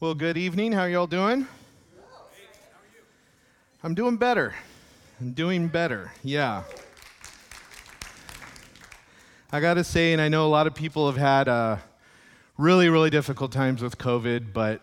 Well, 0.00 0.14
good 0.14 0.36
evening. 0.36 0.72
How 0.72 0.86
y'all 0.86 1.06
doing? 1.06 1.46
I'm 3.84 3.94
doing 3.94 4.16
better. 4.16 4.52
I'm 5.20 5.30
doing 5.30 5.68
better. 5.68 6.10
Yeah. 6.24 6.64
I 9.52 9.60
got 9.60 9.74
to 9.74 9.84
say, 9.84 10.12
and 10.12 10.20
I 10.20 10.28
know 10.28 10.46
a 10.46 10.50
lot 10.50 10.66
of 10.66 10.74
people 10.74 11.06
have 11.06 11.16
had 11.16 11.48
uh, 11.48 11.76
really, 12.58 12.88
really 12.88 13.08
difficult 13.08 13.52
times 13.52 13.82
with 13.82 13.96
COVID, 13.96 14.52
but 14.52 14.80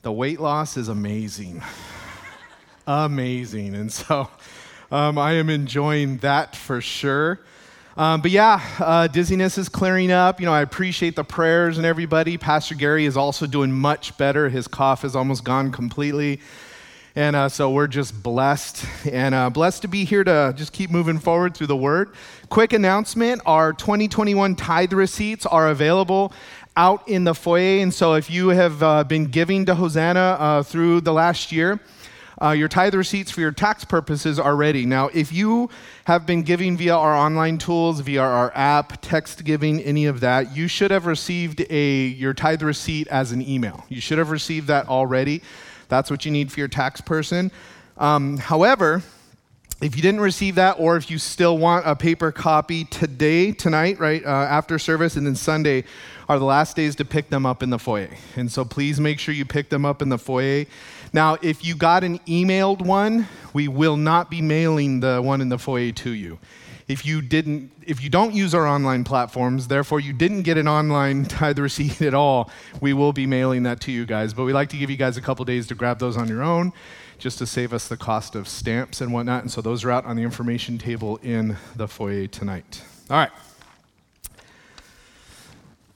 the 0.00 0.10
weight 0.10 0.40
loss 0.40 0.78
is 0.78 0.88
amazing. 0.88 1.62
amazing. 2.86 3.74
And 3.74 3.92
so 3.92 4.30
um, 4.90 5.18
I 5.18 5.34
am 5.34 5.50
enjoying 5.50 6.16
that 6.18 6.56
for 6.56 6.80
sure. 6.80 7.40
Um, 7.96 8.20
but 8.20 8.30
yeah, 8.30 8.60
uh, 8.78 9.08
dizziness 9.08 9.58
is 9.58 9.68
clearing 9.68 10.12
up. 10.12 10.40
You 10.40 10.46
know, 10.46 10.52
I 10.52 10.60
appreciate 10.60 11.16
the 11.16 11.24
prayers 11.24 11.76
and 11.76 11.84
everybody. 11.84 12.38
Pastor 12.38 12.74
Gary 12.74 13.04
is 13.04 13.16
also 13.16 13.46
doing 13.46 13.72
much 13.72 14.16
better. 14.16 14.48
His 14.48 14.68
cough 14.68 15.04
is 15.04 15.16
almost 15.16 15.44
gone 15.44 15.72
completely. 15.72 16.40
And 17.16 17.34
uh, 17.34 17.48
so 17.48 17.70
we're 17.70 17.88
just 17.88 18.22
blessed 18.22 18.84
and 19.10 19.34
uh, 19.34 19.50
blessed 19.50 19.82
to 19.82 19.88
be 19.88 20.04
here 20.04 20.22
to 20.22 20.54
just 20.56 20.72
keep 20.72 20.90
moving 20.90 21.18
forward 21.18 21.56
through 21.56 21.66
the 21.66 21.76
word. 21.76 22.10
Quick 22.48 22.72
announcement 22.72 23.42
our 23.46 23.72
2021 23.72 24.54
tithe 24.54 24.92
receipts 24.92 25.44
are 25.44 25.68
available 25.68 26.32
out 26.76 27.06
in 27.08 27.24
the 27.24 27.34
foyer. 27.34 27.82
And 27.82 27.92
so 27.92 28.14
if 28.14 28.30
you 28.30 28.48
have 28.50 28.82
uh, 28.82 29.02
been 29.02 29.26
giving 29.26 29.66
to 29.66 29.74
Hosanna 29.74 30.36
uh, 30.38 30.62
through 30.62 31.00
the 31.00 31.12
last 31.12 31.50
year, 31.50 31.80
uh, 32.42 32.50
your 32.50 32.68
tithe 32.68 32.94
receipts 32.94 33.30
for 33.30 33.40
your 33.40 33.52
tax 33.52 33.84
purposes 33.84 34.38
are 34.38 34.56
ready. 34.56 34.86
Now, 34.86 35.08
if 35.08 35.32
you 35.32 35.68
have 36.04 36.26
been 36.26 36.42
giving 36.42 36.76
via 36.76 36.96
our 36.96 37.14
online 37.14 37.58
tools, 37.58 38.00
via 38.00 38.22
our 38.22 38.50
app, 38.54 39.02
text 39.02 39.44
giving, 39.44 39.80
any 39.82 40.06
of 40.06 40.20
that, 40.20 40.56
you 40.56 40.66
should 40.66 40.90
have 40.90 41.06
received 41.06 41.64
a 41.68 42.06
your 42.06 42.32
tithe 42.32 42.62
receipt 42.62 43.08
as 43.08 43.32
an 43.32 43.46
email. 43.46 43.84
You 43.88 44.00
should 44.00 44.18
have 44.18 44.30
received 44.30 44.68
that 44.68 44.88
already. 44.88 45.42
That's 45.88 46.10
what 46.10 46.24
you 46.24 46.30
need 46.30 46.50
for 46.50 46.60
your 46.60 46.68
tax 46.68 47.00
person. 47.00 47.50
Um, 47.98 48.38
however, 48.38 49.02
if 49.82 49.96
you 49.96 50.02
didn't 50.02 50.20
receive 50.20 50.56
that, 50.56 50.76
or 50.78 50.98
if 50.98 51.10
you 51.10 51.18
still 51.18 51.56
want 51.56 51.86
a 51.86 51.96
paper 51.96 52.30
copy 52.32 52.84
today, 52.84 53.52
tonight, 53.52 53.98
right 53.98 54.22
uh, 54.24 54.28
after 54.28 54.78
service, 54.78 55.16
and 55.16 55.26
then 55.26 55.34
Sunday 55.34 55.84
are 56.28 56.38
the 56.38 56.44
last 56.44 56.76
days 56.76 56.94
to 56.96 57.04
pick 57.04 57.30
them 57.30 57.46
up 57.46 57.62
in 57.62 57.70
the 57.70 57.78
foyer. 57.78 58.10
And 58.36 58.52
so 58.52 58.64
please 58.64 59.00
make 59.00 59.18
sure 59.18 59.34
you 59.34 59.46
pick 59.46 59.70
them 59.70 59.86
up 59.86 60.02
in 60.02 60.10
the 60.10 60.18
foyer. 60.18 60.66
Now, 61.12 61.38
if 61.42 61.64
you 61.64 61.74
got 61.74 62.04
an 62.04 62.20
emailed 62.20 62.82
one, 62.82 63.26
we 63.52 63.66
will 63.66 63.96
not 63.96 64.30
be 64.30 64.40
mailing 64.40 65.00
the 65.00 65.20
one 65.20 65.40
in 65.40 65.48
the 65.48 65.58
foyer 65.58 65.90
to 65.90 66.10
you. 66.10 66.38
If 66.86 67.04
you 67.04 67.20
didn't, 67.20 67.72
if 67.84 68.02
you 68.02 68.08
don't 68.08 68.32
use 68.32 68.54
our 68.54 68.66
online 68.66 69.02
platforms, 69.02 69.68
therefore 69.68 69.98
you 70.00 70.12
didn't 70.12 70.42
get 70.42 70.56
an 70.56 70.68
online 70.68 71.24
tithe 71.26 71.58
receipt 71.58 72.00
at 72.02 72.14
all, 72.14 72.50
we 72.80 72.92
will 72.92 73.12
be 73.12 73.26
mailing 73.26 73.64
that 73.64 73.80
to 73.82 73.92
you 73.92 74.06
guys. 74.06 74.34
But 74.34 74.44
we 74.44 74.52
like 74.52 74.68
to 74.70 74.76
give 74.76 74.88
you 74.88 74.96
guys 74.96 75.16
a 75.16 75.20
couple 75.20 75.44
days 75.44 75.66
to 75.68 75.74
grab 75.74 75.98
those 75.98 76.16
on 76.16 76.28
your 76.28 76.42
own, 76.42 76.72
just 77.18 77.38
to 77.38 77.46
save 77.46 77.72
us 77.72 77.88
the 77.88 77.96
cost 77.96 78.36
of 78.36 78.46
stamps 78.46 79.00
and 79.00 79.12
whatnot. 79.12 79.42
And 79.42 79.50
so 79.50 79.60
those 79.60 79.84
are 79.84 79.90
out 79.90 80.04
on 80.04 80.16
the 80.16 80.22
information 80.22 80.78
table 80.78 81.16
in 81.22 81.56
the 81.74 81.88
foyer 81.88 82.28
tonight. 82.28 82.82
All 83.08 83.16
right. 83.16 83.30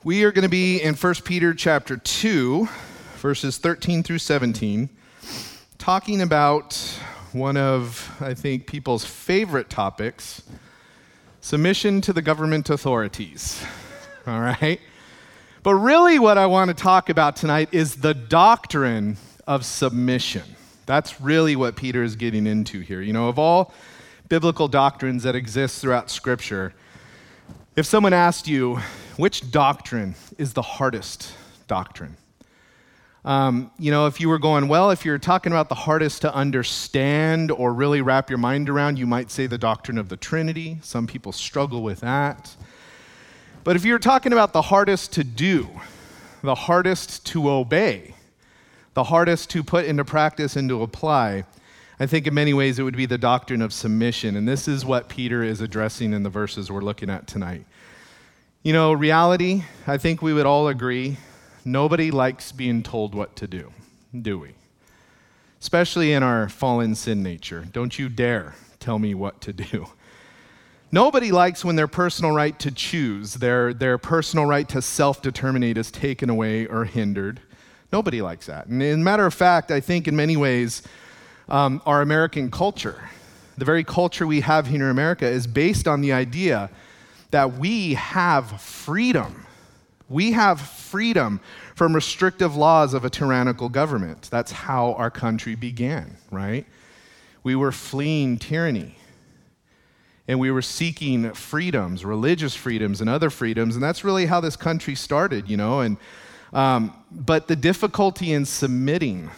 We 0.03 0.25
are 0.25 0.33
going 0.33 0.43
to 0.43 0.49
be 0.49 0.83
in 0.83 0.95
1 0.95 1.15
Peter 1.25 1.55
chapter 1.55 1.97
2, 1.97 2.69
verses 3.17 3.59
13 3.59 4.03
through 4.03 4.19
17 4.19 4.91
talking 5.79 6.21
about 6.23 6.75
one 7.33 7.57
of, 7.57 8.17
I 8.21 8.35
think, 8.35 8.67
people's 8.67 9.05
favorite 9.05 9.69
topics 9.69 10.43
submission 11.41 12.01
to 12.01 12.13
the 12.13 12.23
government 12.23 12.71
authorities. 12.71 13.63
All 14.27 14.41
right? 14.41 14.81
But 15.63 15.75
really, 15.75 16.19
what 16.19 16.39
I 16.39 16.47
want 16.47 16.69
to 16.69 16.75
talk 16.75 17.09
about 17.09 17.37
tonight 17.37 17.69
is 17.73 17.97
the 17.97 18.15
doctrine 18.15 19.17
of 19.47 19.65
submission. 19.65 20.43
That's 20.87 21.21
really 21.21 21.57
what 21.57 21.77
Peter 21.77 22.03
is 22.03 22.17
getting 22.17 22.47
into 22.47 22.81
here. 22.81 23.01
You 23.01 23.13
know, 23.13 23.29
of 23.29 23.39
all 23.39 23.73
biblical 24.29 24.69
doctrines 24.69 25.23
that 25.23 25.35
exist 25.35 25.81
throughout 25.81 26.11
Scripture, 26.11 26.75
if 27.77 27.87
someone 27.87 28.13
asked 28.13 28.47
you, 28.47 28.79
which 29.17 29.51
doctrine 29.51 30.15
is 30.37 30.53
the 30.53 30.63
hardest 30.63 31.33
doctrine? 31.67 32.17
Um, 33.25 33.71
you 33.79 33.91
know, 33.91 34.07
if 34.07 34.21
you 34.21 34.29
were 34.29 34.39
going, 34.39 34.69
well, 34.69 34.91
if 34.91 35.05
you're 35.05 35.19
talking 35.19 35.51
about 35.51 35.71
the 35.71 35.75
hardest 35.75 36.21
to 36.23 36.35
understand 36.35 37.51
or 37.51 37.73
really 37.73 38.03
wrap 38.03 38.29
your 38.29 38.39
mind 38.39 38.69
around, 38.69 38.99
you 38.99 39.07
might 39.07 39.31
say 39.31 39.47
the 39.47 39.57
doctrine 39.57 39.97
of 39.97 40.11
the 40.11 40.17
Trinity. 40.17 40.79
Some 40.83 41.07
people 41.07 41.33
struggle 41.33 41.83
with 41.83 42.01
that. 42.01 42.55
But 43.63 43.77
if 43.77 43.85
you're 43.85 43.99
talking 43.99 44.33
about 44.33 44.53
the 44.53 44.61
hardest 44.61 45.15
to 45.15 45.25
do, 45.25 45.71
the 46.43 46.55
hardest 46.55 47.25
to 47.27 47.49
obey, 47.49 48.15
the 48.93 49.05
hardest 49.05 49.49
to 49.51 49.65
put 49.65 49.87
into 49.87 50.05
practice 50.05 50.55
and 50.55 50.69
to 50.69 50.83
apply, 50.83 51.45
I 51.99 52.05
think 52.05 52.27
in 52.27 52.35
many 52.35 52.53
ways 52.53 52.79
it 52.79 52.83
would 52.83 52.97
be 52.97 53.07
the 53.07 53.17
doctrine 53.17 53.63
of 53.63 53.73
submission. 53.73 54.37
And 54.37 54.47
this 54.47 54.69
is 54.69 54.85
what 54.85 55.09
Peter 55.09 55.43
is 55.43 55.63
addressing 55.63 56.13
in 56.13 56.25
the 56.25 56.31
verses 56.31 56.71
we're 56.71 56.83
looking 56.83 57.09
at 57.09 57.27
tonight. 57.27 57.65
You 58.63 58.75
know, 58.75 58.93
reality, 58.93 59.65
I 59.87 59.97
think 59.97 60.21
we 60.21 60.35
would 60.35 60.47
all 60.47 60.69
agree 60.69 61.17
Nobody 61.65 62.11
likes 62.11 62.53
being 62.53 62.83
told 62.83 63.15
what 63.15 63.37
to 63.37 63.47
do, 63.47 63.73
do 64.19 64.39
we? 64.39 64.51
Especially 65.61 66.13
in 66.13 66.23
our 66.23 66.49
fallen 66.49 66.95
sin 66.95 67.23
nature. 67.23 67.67
Don't 67.73 67.99
you 67.99 68.09
dare 68.09 68.55
tell 68.81 68.99
me 68.99 69.15
what 69.15 69.41
to 69.41 69.53
do. 69.53 69.87
Nobody 70.93 71.33
likes 71.33 71.65
when 71.65 71.75
their 71.75 71.89
personal 71.89 72.33
right 72.33 72.57
to 72.61 72.71
choose, 72.71 73.35
their, 73.35 73.73
their 73.73 73.99
personal 73.99 74.45
right 74.47 74.69
to 74.69 74.83
self 74.83 75.23
determinate 75.23 75.79
is 75.79 75.91
taken 75.91 76.31
away 76.31 76.67
or 76.67 76.85
hindered. 76.85 77.41
Nobody 77.93 78.21
likes 78.21 78.47
that. 78.47 78.67
And 78.67 78.83
as 78.83 78.95
a 78.95 78.99
matter 78.99 79.25
of 79.25 79.33
fact, 79.33 79.71
I 79.71 79.81
think 79.81 80.07
in 80.07 80.15
many 80.15 80.37
ways, 80.37 80.83
um, 81.49 81.83
our 81.87 82.03
American 82.03 82.51
culture, 82.51 83.09
the 83.57 83.65
very 83.65 83.85
culture 83.85 84.27
we 84.27 84.41
have 84.41 84.67
here 84.67 84.85
in 84.85 84.91
America, 84.91 85.27
is 85.27 85.47
based 85.47 85.89
on 85.89 86.01
the 86.01 86.13
idea 86.13 86.71
that 87.31 87.55
we 87.55 87.95
have 87.95 88.61
freedom 88.61 89.44
we 90.09 90.33
have 90.33 90.61
freedom 90.61 91.41
from 91.75 91.95
restrictive 91.95 92.57
laws 92.57 92.95
of 92.95 93.05
a 93.05 93.11
tyrannical 93.11 93.69
government. 93.69 94.29
That's 94.31 94.53
how 94.53 94.95
our 94.95 95.11
country 95.11 95.55
began, 95.55 96.17
right? 96.31 96.67
We 97.43 97.57
were 97.57 97.73
fleeing 97.73 98.39
tyranny. 98.39 98.97
And 100.27 100.41
we 100.41 100.51
were 100.51 100.63
seeking 100.63 101.33
freedoms, 101.33 102.05
religious 102.05 102.55
freedoms, 102.55 103.01
and 103.03 103.11
other 103.11 103.29
freedoms. 103.29 103.77
And 103.77 103.83
that's 103.83 104.05
really 104.05 104.25
how 104.27 104.41
this 104.41 104.57
country 104.57 104.95
started, 104.95 105.51
you 105.51 105.57
know. 105.59 105.81
And, 105.81 105.99
um, 106.55 106.95
but 107.11 107.47
the 107.47 107.57
difficulty 107.57 108.33
in 108.33 108.47
submitting 108.47 109.31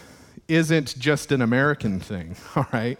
isn't 0.47 0.97
just 0.97 1.33
an 1.33 1.41
American 1.41 1.99
thing, 1.99 2.37
all 2.55 2.67
right? 2.71 2.97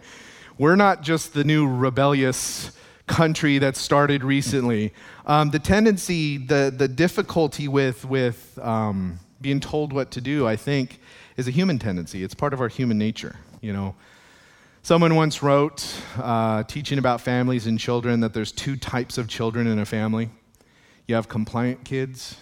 We're 0.58 0.76
not 0.76 1.02
just 1.02 1.32
the 1.32 1.44
new 1.44 1.66
rebellious 1.66 2.72
country 3.06 3.58
that 3.58 3.74
started 3.74 4.22
recently. 4.22 4.92
Um, 5.28 5.50
the 5.50 5.58
tendency, 5.58 6.38
the, 6.38 6.72
the 6.74 6.88
difficulty 6.88 7.68
with, 7.68 8.06
with 8.06 8.58
um, 8.62 9.20
being 9.42 9.60
told 9.60 9.92
what 9.92 10.10
to 10.12 10.22
do, 10.22 10.46
I 10.46 10.56
think, 10.56 11.00
is 11.36 11.46
a 11.46 11.50
human 11.50 11.78
tendency. 11.78 12.24
It's 12.24 12.34
part 12.34 12.54
of 12.54 12.62
our 12.62 12.68
human 12.68 12.96
nature, 12.96 13.36
you 13.60 13.74
know. 13.74 13.94
Someone 14.82 15.14
once 15.14 15.42
wrote, 15.42 15.86
uh, 16.16 16.62
teaching 16.62 16.98
about 16.98 17.20
families 17.20 17.66
and 17.66 17.78
children, 17.78 18.20
that 18.20 18.32
there's 18.32 18.52
two 18.52 18.74
types 18.74 19.18
of 19.18 19.28
children 19.28 19.66
in 19.66 19.78
a 19.78 19.84
family 19.84 20.30
you 21.06 21.14
have 21.14 21.28
compliant 21.28 21.84
kids 21.84 22.36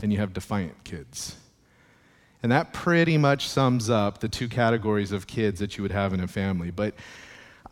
and 0.00 0.12
you 0.12 0.18
have 0.18 0.32
defiant 0.32 0.84
kids. 0.84 1.36
And 2.42 2.50
that 2.50 2.72
pretty 2.72 3.18
much 3.18 3.48
sums 3.48 3.90
up 3.90 4.18
the 4.18 4.28
two 4.28 4.48
categories 4.48 5.12
of 5.12 5.26
kids 5.26 5.60
that 5.60 5.76
you 5.76 5.82
would 5.82 5.92
have 5.92 6.12
in 6.12 6.20
a 6.20 6.28
family. 6.28 6.70
But 6.70 6.94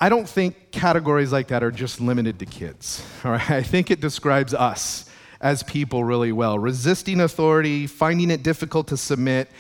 I 0.02 0.08
don't 0.08 0.28
think 0.28 0.70
categories 0.70 1.30
like 1.30 1.48
that 1.48 1.62
are 1.62 1.70
just 1.70 2.00
limited 2.00 2.38
to 2.38 2.46
kids. 2.46 3.04
All 3.24 3.32
right? 3.32 3.50
I 3.50 3.62
think 3.62 3.90
it 3.90 4.00
describes 4.00 4.54
us 4.54 5.10
as 5.40 5.62
people 5.62 6.04
really 6.04 6.32
well. 6.32 6.58
Resisting 6.58 7.20
authority, 7.20 7.86
finding 7.86 8.30
it 8.30 8.42
difficult 8.42 8.88
to 8.88 8.96
submit, 8.96 9.50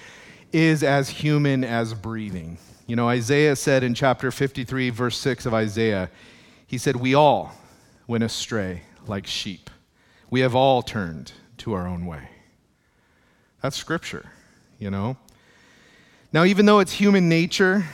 is 0.52 0.82
as 0.82 1.10
human 1.10 1.62
as 1.62 1.92
breathing. 1.92 2.56
You 2.86 2.96
know, 2.96 3.08
Isaiah 3.08 3.54
said 3.54 3.84
in 3.84 3.94
chapter 3.94 4.30
53, 4.30 4.90
verse 4.90 5.16
6 5.18 5.46
of 5.46 5.54
Isaiah, 5.54 6.10
he 6.66 6.78
said, 6.78 6.96
We 6.96 7.14
all 7.14 7.52
went 8.06 8.24
astray 8.24 8.82
like 9.06 9.26
sheep. 9.26 9.68
We 10.30 10.40
have 10.40 10.54
all 10.54 10.82
turned 10.82 11.32
to 11.58 11.74
our 11.74 11.86
own 11.86 12.06
way. 12.06 12.28
That's 13.62 13.76
scripture, 13.76 14.30
you 14.78 14.90
know? 14.90 15.18
Now, 16.32 16.44
even 16.44 16.64
though 16.66 16.78
it's 16.78 16.92
human 16.92 17.28
nature 17.28 17.84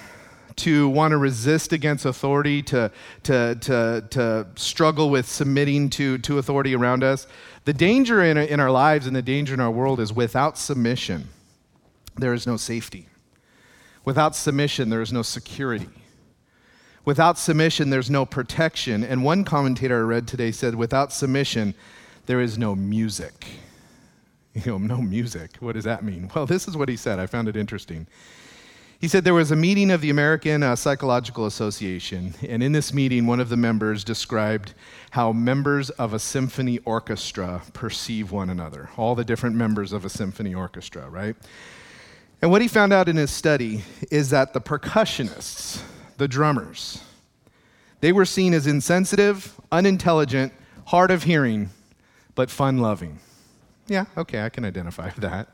to 0.56 0.88
want 0.88 1.12
to 1.12 1.18
resist 1.18 1.72
against 1.72 2.04
authority, 2.04 2.62
to, 2.62 2.90
to, 3.24 3.54
to, 3.56 4.04
to 4.10 4.46
struggle 4.56 5.10
with 5.10 5.28
submitting 5.28 5.90
to, 5.90 6.18
to 6.18 6.38
authority 6.38 6.74
around 6.74 7.04
us. 7.04 7.26
The 7.64 7.74
danger 7.74 8.22
in, 8.22 8.38
in 8.38 8.60
our 8.60 8.70
lives 8.70 9.06
and 9.06 9.14
the 9.14 9.22
danger 9.22 9.54
in 9.54 9.60
our 9.60 9.70
world 9.70 10.00
is 10.00 10.12
without 10.12 10.56
submission, 10.56 11.28
there 12.16 12.32
is 12.32 12.46
no 12.46 12.56
safety. 12.56 13.08
Without 14.04 14.34
submission, 14.34 14.88
there 14.88 15.02
is 15.02 15.12
no 15.12 15.22
security. 15.22 15.88
Without 17.04 17.38
submission, 17.38 17.90
there's 17.90 18.10
no 18.10 18.24
protection. 18.24 19.04
And 19.04 19.24
one 19.24 19.44
commentator 19.44 19.98
I 19.98 20.00
read 20.00 20.26
today 20.26 20.52
said, 20.52 20.74
without 20.74 21.12
submission, 21.12 21.74
there 22.26 22.40
is 22.40 22.58
no 22.58 22.74
music. 22.74 23.46
You 24.64 24.72
know, 24.72 24.78
no 24.78 25.02
music. 25.02 25.56
What 25.60 25.74
does 25.74 25.84
that 25.84 26.02
mean? 26.02 26.30
Well, 26.34 26.46
this 26.46 26.66
is 26.66 26.78
what 26.78 26.88
he 26.88 26.96
said. 26.96 27.18
I 27.18 27.26
found 27.26 27.46
it 27.46 27.56
interesting. 27.56 28.06
He 28.98 29.08
said 29.08 29.24
there 29.24 29.34
was 29.34 29.50
a 29.50 29.56
meeting 29.56 29.90
of 29.90 30.00
the 30.00 30.08
American 30.08 30.62
uh, 30.62 30.74
Psychological 30.74 31.44
Association, 31.44 32.34
and 32.48 32.62
in 32.62 32.72
this 32.72 32.94
meeting, 32.94 33.26
one 33.26 33.40
of 33.40 33.50
the 33.50 33.56
members 33.56 34.02
described 34.02 34.72
how 35.10 35.32
members 35.32 35.90
of 35.90 36.14
a 36.14 36.18
symphony 36.18 36.78
orchestra 36.86 37.60
perceive 37.74 38.32
one 38.32 38.48
another, 38.48 38.88
all 38.96 39.14
the 39.14 39.24
different 39.24 39.54
members 39.54 39.92
of 39.92 40.06
a 40.06 40.08
symphony 40.08 40.54
orchestra, 40.54 41.10
right? 41.10 41.36
And 42.40 42.50
what 42.50 42.62
he 42.62 42.68
found 42.68 42.94
out 42.94 43.06
in 43.06 43.16
his 43.16 43.30
study 43.30 43.82
is 44.10 44.30
that 44.30 44.54
the 44.54 44.62
percussionists, 44.62 45.82
the 46.16 46.26
drummers, 46.26 47.02
they 48.00 48.12
were 48.12 48.24
seen 48.24 48.54
as 48.54 48.66
insensitive, 48.66 49.60
unintelligent, 49.70 50.54
hard 50.86 51.10
of 51.10 51.24
hearing, 51.24 51.68
but 52.34 52.50
fun 52.50 52.78
loving. 52.78 53.18
Yeah, 53.88 54.06
okay, 54.16 54.42
I 54.42 54.48
can 54.48 54.64
identify 54.64 55.06
with 55.06 55.16
that 55.16 55.50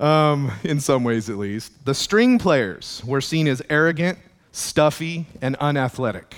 um, 0.00 0.52
in 0.64 0.80
some 0.80 1.04
ways 1.04 1.28
at 1.30 1.36
least. 1.36 1.84
The 1.84 1.94
string 1.94 2.38
players 2.38 3.02
were 3.04 3.20
seen 3.20 3.48
as 3.48 3.62
arrogant, 3.68 4.18
stuffy, 4.52 5.26
and 5.40 5.56
unathletic. 5.56 6.34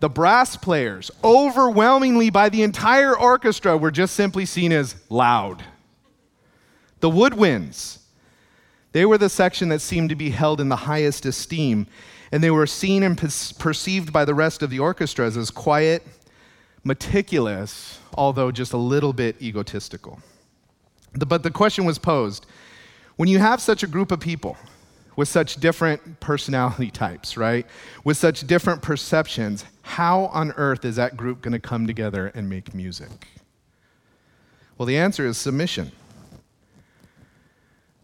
The 0.00 0.08
brass 0.08 0.56
players, 0.56 1.10
overwhelmingly 1.22 2.28
by 2.28 2.48
the 2.48 2.62
entire 2.62 3.16
orchestra, 3.16 3.76
were 3.76 3.90
just 3.90 4.14
simply 4.14 4.44
seen 4.44 4.72
as 4.72 4.96
loud. 5.08 5.64
The 7.00 7.10
woodwinds, 7.10 8.00
they 8.92 9.06
were 9.06 9.18
the 9.18 9.28
section 9.28 9.68
that 9.70 9.80
seemed 9.80 10.10
to 10.10 10.14
be 10.14 10.30
held 10.30 10.60
in 10.60 10.68
the 10.68 10.76
highest 10.76 11.24
esteem, 11.26 11.86
and 12.32 12.42
they 12.42 12.50
were 12.50 12.66
seen 12.66 13.02
and 13.02 13.16
perceived 13.16 14.12
by 14.12 14.24
the 14.24 14.34
rest 14.34 14.62
of 14.62 14.70
the 14.70 14.78
orchestras 14.78 15.36
as 15.36 15.50
quiet, 15.50 16.06
meticulous, 16.82 17.98
although 18.14 18.50
just 18.50 18.72
a 18.72 18.78
little 18.78 19.12
bit 19.12 19.40
egotistical. 19.40 20.20
But 21.14 21.42
the 21.42 21.50
question 21.50 21.84
was 21.84 21.98
posed 21.98 22.46
when 23.16 23.28
you 23.28 23.38
have 23.38 23.60
such 23.60 23.82
a 23.82 23.86
group 23.86 24.10
of 24.10 24.20
people 24.20 24.56
with 25.16 25.28
such 25.28 25.56
different 25.56 26.20
personality 26.20 26.90
types, 26.90 27.36
right? 27.36 27.66
With 28.02 28.16
such 28.16 28.46
different 28.46 28.82
perceptions, 28.82 29.64
how 29.82 30.26
on 30.26 30.52
earth 30.52 30.84
is 30.84 30.96
that 30.96 31.16
group 31.16 31.40
going 31.40 31.52
to 31.52 31.60
come 31.60 31.86
together 31.86 32.32
and 32.34 32.48
make 32.48 32.74
music? 32.74 33.28
Well, 34.76 34.86
the 34.86 34.96
answer 34.96 35.24
is 35.24 35.38
submission. 35.38 35.92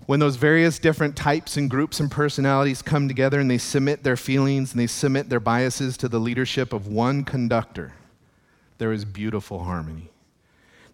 When 0.06 0.20
those 0.20 0.36
various 0.36 0.78
different 0.78 1.16
types 1.16 1.56
and 1.56 1.68
groups 1.68 2.00
and 2.00 2.10
personalities 2.10 2.82
come 2.82 3.08
together 3.08 3.40
and 3.40 3.50
they 3.50 3.58
submit 3.58 4.02
their 4.02 4.16
feelings 4.16 4.72
and 4.72 4.80
they 4.80 4.86
submit 4.86 5.28
their 5.28 5.40
biases 5.40 5.96
to 5.98 6.08
the 6.08 6.20
leadership 6.20 6.72
of 6.72 6.86
one 6.86 7.24
conductor, 7.24 7.92
there 8.78 8.92
is 8.92 9.04
beautiful 9.04 9.64
harmony 9.64 10.09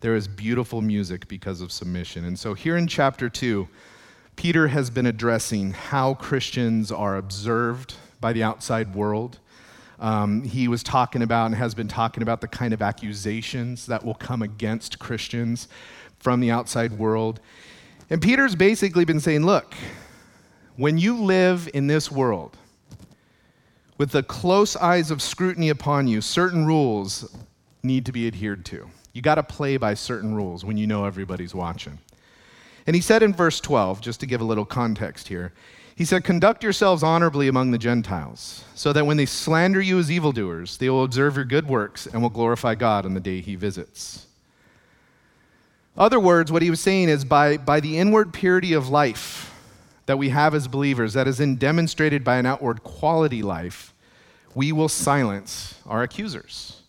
there 0.07 0.15
is 0.15 0.29
beautiful 0.29 0.81
music 0.81 1.27
because 1.27 1.61
of 1.61 1.73
submission. 1.73 2.25
And 2.27 2.39
so 2.39 2.55
here 2.55 2.77
in 2.77 2.87
chapter 2.87 3.29
2, 3.29 3.67
Peter 4.37 4.69
has 4.69 4.89
been 4.89 5.05
addressing 5.05 5.73
how 5.73 6.15
Christians 6.15 6.93
are 6.93 7.17
observed 7.17 7.95
by 8.21 8.33
the 8.33 8.45
outside 8.45 8.95
world. 8.95 9.41
Um, 9.99 10.45
he 10.45 10.69
was 10.69 10.85
talking 10.85 11.23
about 11.23 11.47
and 11.47 11.57
has 11.57 11.75
been 11.75 11.89
talking 11.89 12.23
about 12.23 12.41
the 12.41 12.47
kind 12.47 12.73
of 12.73 12.83
accusations 12.83 13.87
that 13.87 14.05
will 14.05 14.15
come 14.15 14.43
against 14.43 15.01
Christians 15.01 15.67
from 16.21 16.39
the 16.39 16.53
outside 16.53 16.93
world. 16.93 17.41
And 18.09 18.23
Peter's 18.23 18.55
basically 18.55 19.05
been 19.05 19.19
saying, 19.19 19.45
look, 19.45 19.75
when 20.77 20.99
you 20.99 21.17
live 21.17 21.69
in 21.75 21.89
this 21.89 22.13
world 22.13 22.57
with 23.99 24.13
the 24.13 24.23
close 24.23 24.77
eyes 24.77 25.11
of 25.11 25.21
scrutiny 25.21 25.69
upon 25.69 26.07
you, 26.07 26.21
certain 26.21 26.65
rules 26.65 27.37
need 27.83 28.07
to 28.07 28.13
be 28.13 28.29
adhered 28.29 28.65
to. 28.67 28.89
You 29.17 29.23
got 29.23 29.37
to 29.37 29.43
play 29.43 29.79
by 29.79 29.95
certain 29.95 30.35
rules 30.35 30.63
when 30.63 30.77
you 30.77 30.87
know 30.87 31.07
everybody's 31.07 31.55
watching. 31.55 32.01
And 32.87 32.95
he 32.95 33.01
said 33.01 33.23
in 33.23 33.33
verse 33.33 33.61
12, 33.61 34.03
just 34.03 34.21
to 34.21 34.27
give 34.27 34.43
a 34.43 34.45
little 34.45 34.67
context 34.67 35.29
here, 35.29 35.55
he 35.95 36.05
said, 36.05 36.23
Conduct 36.23 36.63
yourselves 36.63 37.03
honorably 37.03 37.49
among 37.49 37.71
the 37.71 37.79
Gentiles, 37.79 38.63
so 38.75 38.93
that 38.93 39.07
when 39.07 39.17
they 39.17 39.25
slander 39.25 39.81
you 39.81 39.99
as 39.99 40.11
evildoers, 40.11 40.77
they 40.77 40.91
will 40.91 41.03
observe 41.03 41.37
your 41.37 41.47
good 41.47 41.67
works 41.67 42.07
and 42.07 42.21
will 42.21 42.29
glorify 42.29 42.75
God 42.75 43.07
on 43.07 43.15
the 43.15 43.21
day 43.21 43.41
he 43.41 43.55
visits. 43.55 44.27
Other 45.97 46.21
words, 46.21 46.53
what 46.53 46.61
he 46.61 46.69
was 46.69 46.83
saying 46.83 47.09
is 47.09 47.25
by, 47.25 47.57
by 47.57 47.81
the 47.81 47.97
inward 47.97 48.35
purity 48.35 48.75
of 48.75 48.91
life 48.91 49.51
that 50.05 50.19
we 50.19 50.29
have 50.29 50.55
as 50.55 50.69
believers, 50.69 51.15
that 51.15 51.27
is 51.27 51.41
in 51.41 51.57
demonstrated 51.57 52.23
by 52.23 52.37
an 52.37 52.45
outward 52.45 52.83
quality 52.85 53.41
life, 53.41 53.95
we 54.55 54.73
will 54.73 54.91
silence 54.91 55.81
our 55.87 56.03
accusers 56.03 56.83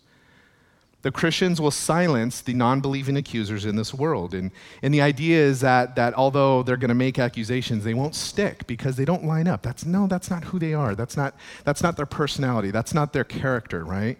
the 1.02 1.12
Christians 1.12 1.60
will 1.60 1.70
silence 1.70 2.40
the 2.40 2.54
non 2.54 2.80
believing 2.80 3.16
accusers 3.16 3.64
in 3.64 3.76
this 3.76 3.94
world. 3.94 4.34
And, 4.34 4.50
and 4.82 4.92
the 4.92 5.00
idea 5.00 5.38
is 5.38 5.60
that, 5.60 5.94
that 5.94 6.14
although 6.14 6.62
they're 6.64 6.76
going 6.76 6.88
to 6.88 6.94
make 6.94 7.18
accusations, 7.18 7.84
they 7.84 7.94
won't 7.94 8.16
stick 8.16 8.66
because 8.66 8.96
they 8.96 9.04
don't 9.04 9.24
line 9.24 9.46
up. 9.46 9.62
That's, 9.62 9.84
no, 9.84 10.08
that's 10.08 10.28
not 10.28 10.44
who 10.44 10.58
they 10.58 10.74
are. 10.74 10.96
That's 10.96 11.16
not, 11.16 11.36
that's 11.64 11.82
not 11.82 11.96
their 11.96 12.06
personality. 12.06 12.72
That's 12.72 12.94
not 12.94 13.12
their 13.12 13.24
character, 13.24 13.84
right? 13.84 14.18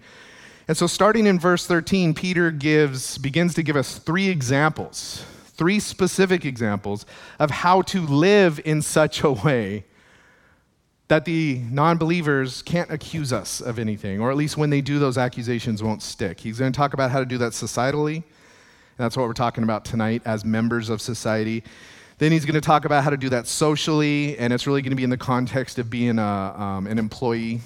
And 0.69 0.77
so, 0.77 0.87
starting 0.87 1.27
in 1.27 1.39
verse 1.41 1.67
13, 1.67 2.15
Peter 2.15 2.51
gives, 2.51 3.19
begins 3.19 3.55
to 3.55 3.63
give 3.63 3.75
us 3.75 3.99
three 3.99 4.29
examples, 4.29 5.25
three 5.57 5.81
specific 5.81 6.45
examples 6.45 7.07
of 7.41 7.51
how 7.51 7.83
to 7.83 8.03
live 8.03 8.61
in 8.65 8.83
such 8.83 9.25
a 9.25 9.33
way 9.33 9.85
that 11.09 11.25
the 11.25 11.61
non 11.71 11.97
believers 11.97 12.63
can't 12.63 12.91
accuse 12.91 13.33
us 13.33 13.61
of 13.61 13.79
anything, 13.79 14.21
or 14.21 14.31
at 14.31 14.37
least 14.37 14.57
when 14.57 14.71
they 14.71 14.81
do, 14.81 14.99
those 14.99 15.19
accusations 15.19 15.83
won't 15.83 16.03
stick. 16.03 16.41
He's 16.41 16.59
going 16.59 16.73
to 16.73 16.77
talk 16.77 16.93
about 16.95 17.11
how 17.11 17.19
to 17.19 17.27
do 17.27 17.39
that 17.39 17.53
societally, 17.53 18.17
and 18.17 18.25
that's 18.99 19.17
what 19.17 19.27
we're 19.27 19.33
talking 19.33 19.65
about 19.65 19.85
tonight 19.85 20.23
as 20.25 20.45
members 20.45 20.91
of 20.91 21.01
society. 21.01 21.65
Then 22.19 22.33
he's 22.33 22.45
going 22.45 22.55
to 22.55 22.61
talk 22.61 22.85
about 22.85 23.05
how 23.05 23.11
to 23.11 23.17
do 23.17 23.31
that 23.31 23.47
socially, 23.47 24.37
and 24.39 24.53
it's 24.53 24.67
really 24.67 24.83
going 24.83 24.91
to 24.91 24.97
be 24.97 25.05
in 25.05 25.11
the 25.11 25.17
context 25.17 25.79
of 25.79 25.89
being 25.89 26.19
a, 26.19 26.23
um, 26.23 26.87
an 26.87 26.99
employee 26.99 27.61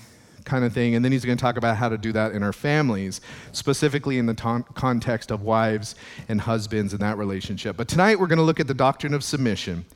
kind 0.44 0.64
of 0.64 0.72
thing. 0.72 0.94
And 0.94 1.04
then 1.04 1.10
he's 1.10 1.24
going 1.24 1.38
to 1.38 1.42
talk 1.42 1.56
about 1.56 1.76
how 1.76 1.88
to 1.88 1.96
do 1.96 2.12
that 2.12 2.32
in 2.32 2.42
our 2.42 2.52
families, 2.52 3.20
specifically 3.52 4.18
in 4.18 4.26
the 4.26 4.34
ton- 4.34 4.64
context 4.74 5.30
of 5.30 5.42
wives 5.42 5.94
and 6.28 6.40
husbands 6.40 6.92
and 6.92 7.00
that 7.00 7.16
relationship. 7.16 7.76
But 7.76 7.88
tonight 7.88 8.20
we're 8.20 8.26
going 8.26 8.38
to 8.38 8.44
look 8.44 8.60
at 8.60 8.66
the 8.66 8.74
doctrine 8.74 9.14
of 9.14 9.24
submission 9.24 9.86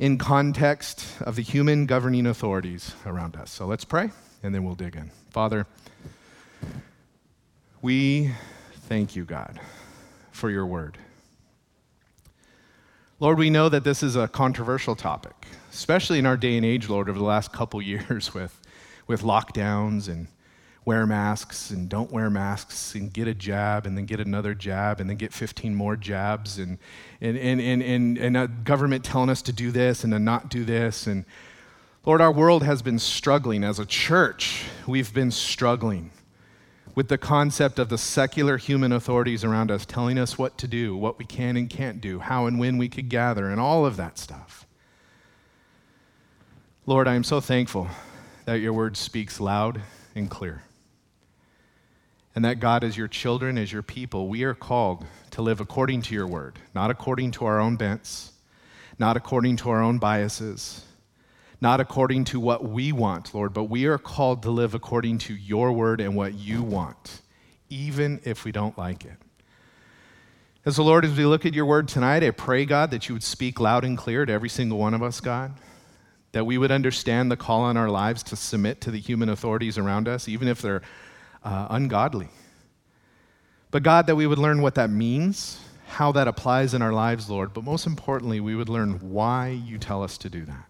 in 0.00 0.16
context 0.16 1.04
of 1.20 1.36
the 1.36 1.42
human 1.42 1.84
governing 1.84 2.26
authorities 2.26 2.94
around 3.04 3.36
us. 3.36 3.50
So 3.50 3.66
let's 3.66 3.84
pray, 3.84 4.08
and 4.42 4.54
then 4.54 4.64
we'll 4.64 4.74
dig 4.74 4.96
in. 4.96 5.10
Father, 5.28 5.66
we 7.82 8.30
thank 8.88 9.14
you, 9.14 9.26
God, 9.26 9.60
for 10.32 10.48
your 10.48 10.64
word. 10.64 10.96
Lord, 13.18 13.36
we 13.36 13.50
know 13.50 13.68
that 13.68 13.84
this 13.84 14.02
is 14.02 14.16
a 14.16 14.26
controversial 14.26 14.96
topic, 14.96 15.34
especially 15.70 16.18
in 16.18 16.24
our 16.24 16.38
day 16.38 16.56
and 16.56 16.64
age, 16.64 16.88
Lord, 16.88 17.10
over 17.10 17.18
the 17.18 17.24
last 17.24 17.52
couple 17.52 17.82
years 17.82 18.32
with, 18.32 18.58
with 19.06 19.20
lockdowns 19.20 20.08
and 20.08 20.28
wear 20.84 21.06
masks 21.06 21.70
and 21.70 21.88
don't 21.88 22.10
wear 22.10 22.30
masks 22.30 22.94
and 22.94 23.12
get 23.12 23.28
a 23.28 23.34
jab 23.34 23.86
and 23.86 23.96
then 23.96 24.06
get 24.06 24.18
another 24.18 24.54
jab 24.54 25.00
and 25.00 25.10
then 25.10 25.16
get 25.16 25.32
15 25.32 25.74
more 25.74 25.96
jabs 25.96 26.58
and, 26.58 26.78
and, 27.20 27.36
and, 27.36 27.60
and, 27.60 27.82
and, 27.82 28.18
and 28.18 28.36
a 28.36 28.48
government 28.48 29.04
telling 29.04 29.28
us 29.28 29.42
to 29.42 29.52
do 29.52 29.70
this 29.70 30.04
and 30.04 30.12
to 30.12 30.18
not 30.18 30.48
do 30.48 30.64
this. 30.64 31.06
And 31.06 31.26
Lord, 32.06 32.20
our 32.20 32.32
world 32.32 32.62
has 32.62 32.80
been 32.80 32.98
struggling 32.98 33.62
as 33.62 33.78
a 33.78 33.84
church. 33.84 34.64
We've 34.86 35.12
been 35.12 35.30
struggling 35.30 36.12
with 36.94 37.08
the 37.08 37.18
concept 37.18 37.78
of 37.78 37.88
the 37.88 37.98
secular 37.98 38.56
human 38.56 38.90
authorities 38.90 39.44
around 39.44 39.70
us 39.70 39.84
telling 39.84 40.18
us 40.18 40.38
what 40.38 40.56
to 40.58 40.66
do, 40.66 40.96
what 40.96 41.18
we 41.18 41.24
can 41.24 41.56
and 41.56 41.68
can't 41.68 42.00
do, 42.00 42.20
how 42.20 42.46
and 42.46 42.58
when 42.58 42.78
we 42.78 42.88
could 42.88 43.08
gather, 43.08 43.48
and 43.48 43.60
all 43.60 43.84
of 43.84 43.96
that 43.96 44.18
stuff. 44.18 44.66
Lord, 46.86 47.06
I 47.06 47.14
am 47.14 47.22
so 47.22 47.40
thankful 47.40 47.86
that 48.46 48.54
your 48.54 48.72
word 48.72 48.96
speaks 48.96 49.38
loud 49.38 49.82
and 50.16 50.28
clear 50.28 50.62
and 52.34 52.44
that 52.44 52.60
God, 52.60 52.84
as 52.84 52.96
your 52.96 53.08
children, 53.08 53.58
as 53.58 53.72
your 53.72 53.82
people, 53.82 54.28
we 54.28 54.44
are 54.44 54.54
called 54.54 55.04
to 55.32 55.42
live 55.42 55.60
according 55.60 56.02
to 56.02 56.14
your 56.14 56.26
word, 56.26 56.58
not 56.74 56.90
according 56.90 57.32
to 57.32 57.44
our 57.44 57.58
own 57.60 57.76
bents, 57.76 58.32
not 58.98 59.16
according 59.16 59.56
to 59.56 59.70
our 59.70 59.82
own 59.82 59.98
biases, 59.98 60.84
not 61.60 61.80
according 61.80 62.24
to 62.24 62.40
what 62.40 62.64
we 62.64 62.92
want, 62.92 63.34
Lord, 63.34 63.52
but 63.52 63.64
we 63.64 63.86
are 63.86 63.98
called 63.98 64.42
to 64.44 64.50
live 64.50 64.74
according 64.74 65.18
to 65.18 65.34
your 65.34 65.72
word 65.72 66.00
and 66.00 66.14
what 66.14 66.34
you 66.34 66.62
want, 66.62 67.20
even 67.68 68.20
if 68.24 68.44
we 68.44 68.52
don't 68.52 68.78
like 68.78 69.04
it. 69.04 69.16
As 70.64 70.76
the 70.76 70.82
Lord, 70.82 71.04
as 71.04 71.16
we 71.16 71.24
look 71.24 71.46
at 71.46 71.54
your 71.54 71.64
word 71.64 71.88
tonight, 71.88 72.22
I 72.22 72.30
pray, 72.30 72.66
God, 72.66 72.90
that 72.90 73.08
you 73.08 73.14
would 73.14 73.22
speak 73.22 73.58
loud 73.58 73.82
and 73.82 73.96
clear 73.96 74.26
to 74.26 74.32
every 74.32 74.50
single 74.50 74.78
one 74.78 74.94
of 74.94 75.02
us, 75.02 75.20
God. 75.20 75.54
That 76.32 76.44
we 76.44 76.58
would 76.58 76.70
understand 76.70 77.30
the 77.30 77.36
call 77.36 77.62
on 77.62 77.76
our 77.76 77.88
lives 77.88 78.22
to 78.24 78.36
submit 78.36 78.80
to 78.82 78.90
the 78.90 79.00
human 79.00 79.30
authorities 79.30 79.78
around 79.78 80.06
us, 80.06 80.28
even 80.28 80.48
if 80.48 80.60
they're 80.60 80.82
uh, 81.44 81.66
ungodly. 81.70 82.28
But 83.70 83.82
God, 83.82 84.06
that 84.06 84.16
we 84.16 84.26
would 84.26 84.38
learn 84.38 84.62
what 84.62 84.74
that 84.74 84.90
means, 84.90 85.60
how 85.86 86.12
that 86.12 86.28
applies 86.28 86.74
in 86.74 86.82
our 86.82 86.92
lives, 86.92 87.30
Lord, 87.30 87.52
but 87.52 87.64
most 87.64 87.86
importantly, 87.86 88.40
we 88.40 88.54
would 88.54 88.68
learn 88.68 89.10
why 89.10 89.48
you 89.48 89.78
tell 89.78 90.02
us 90.02 90.18
to 90.18 90.28
do 90.28 90.44
that. 90.44 90.66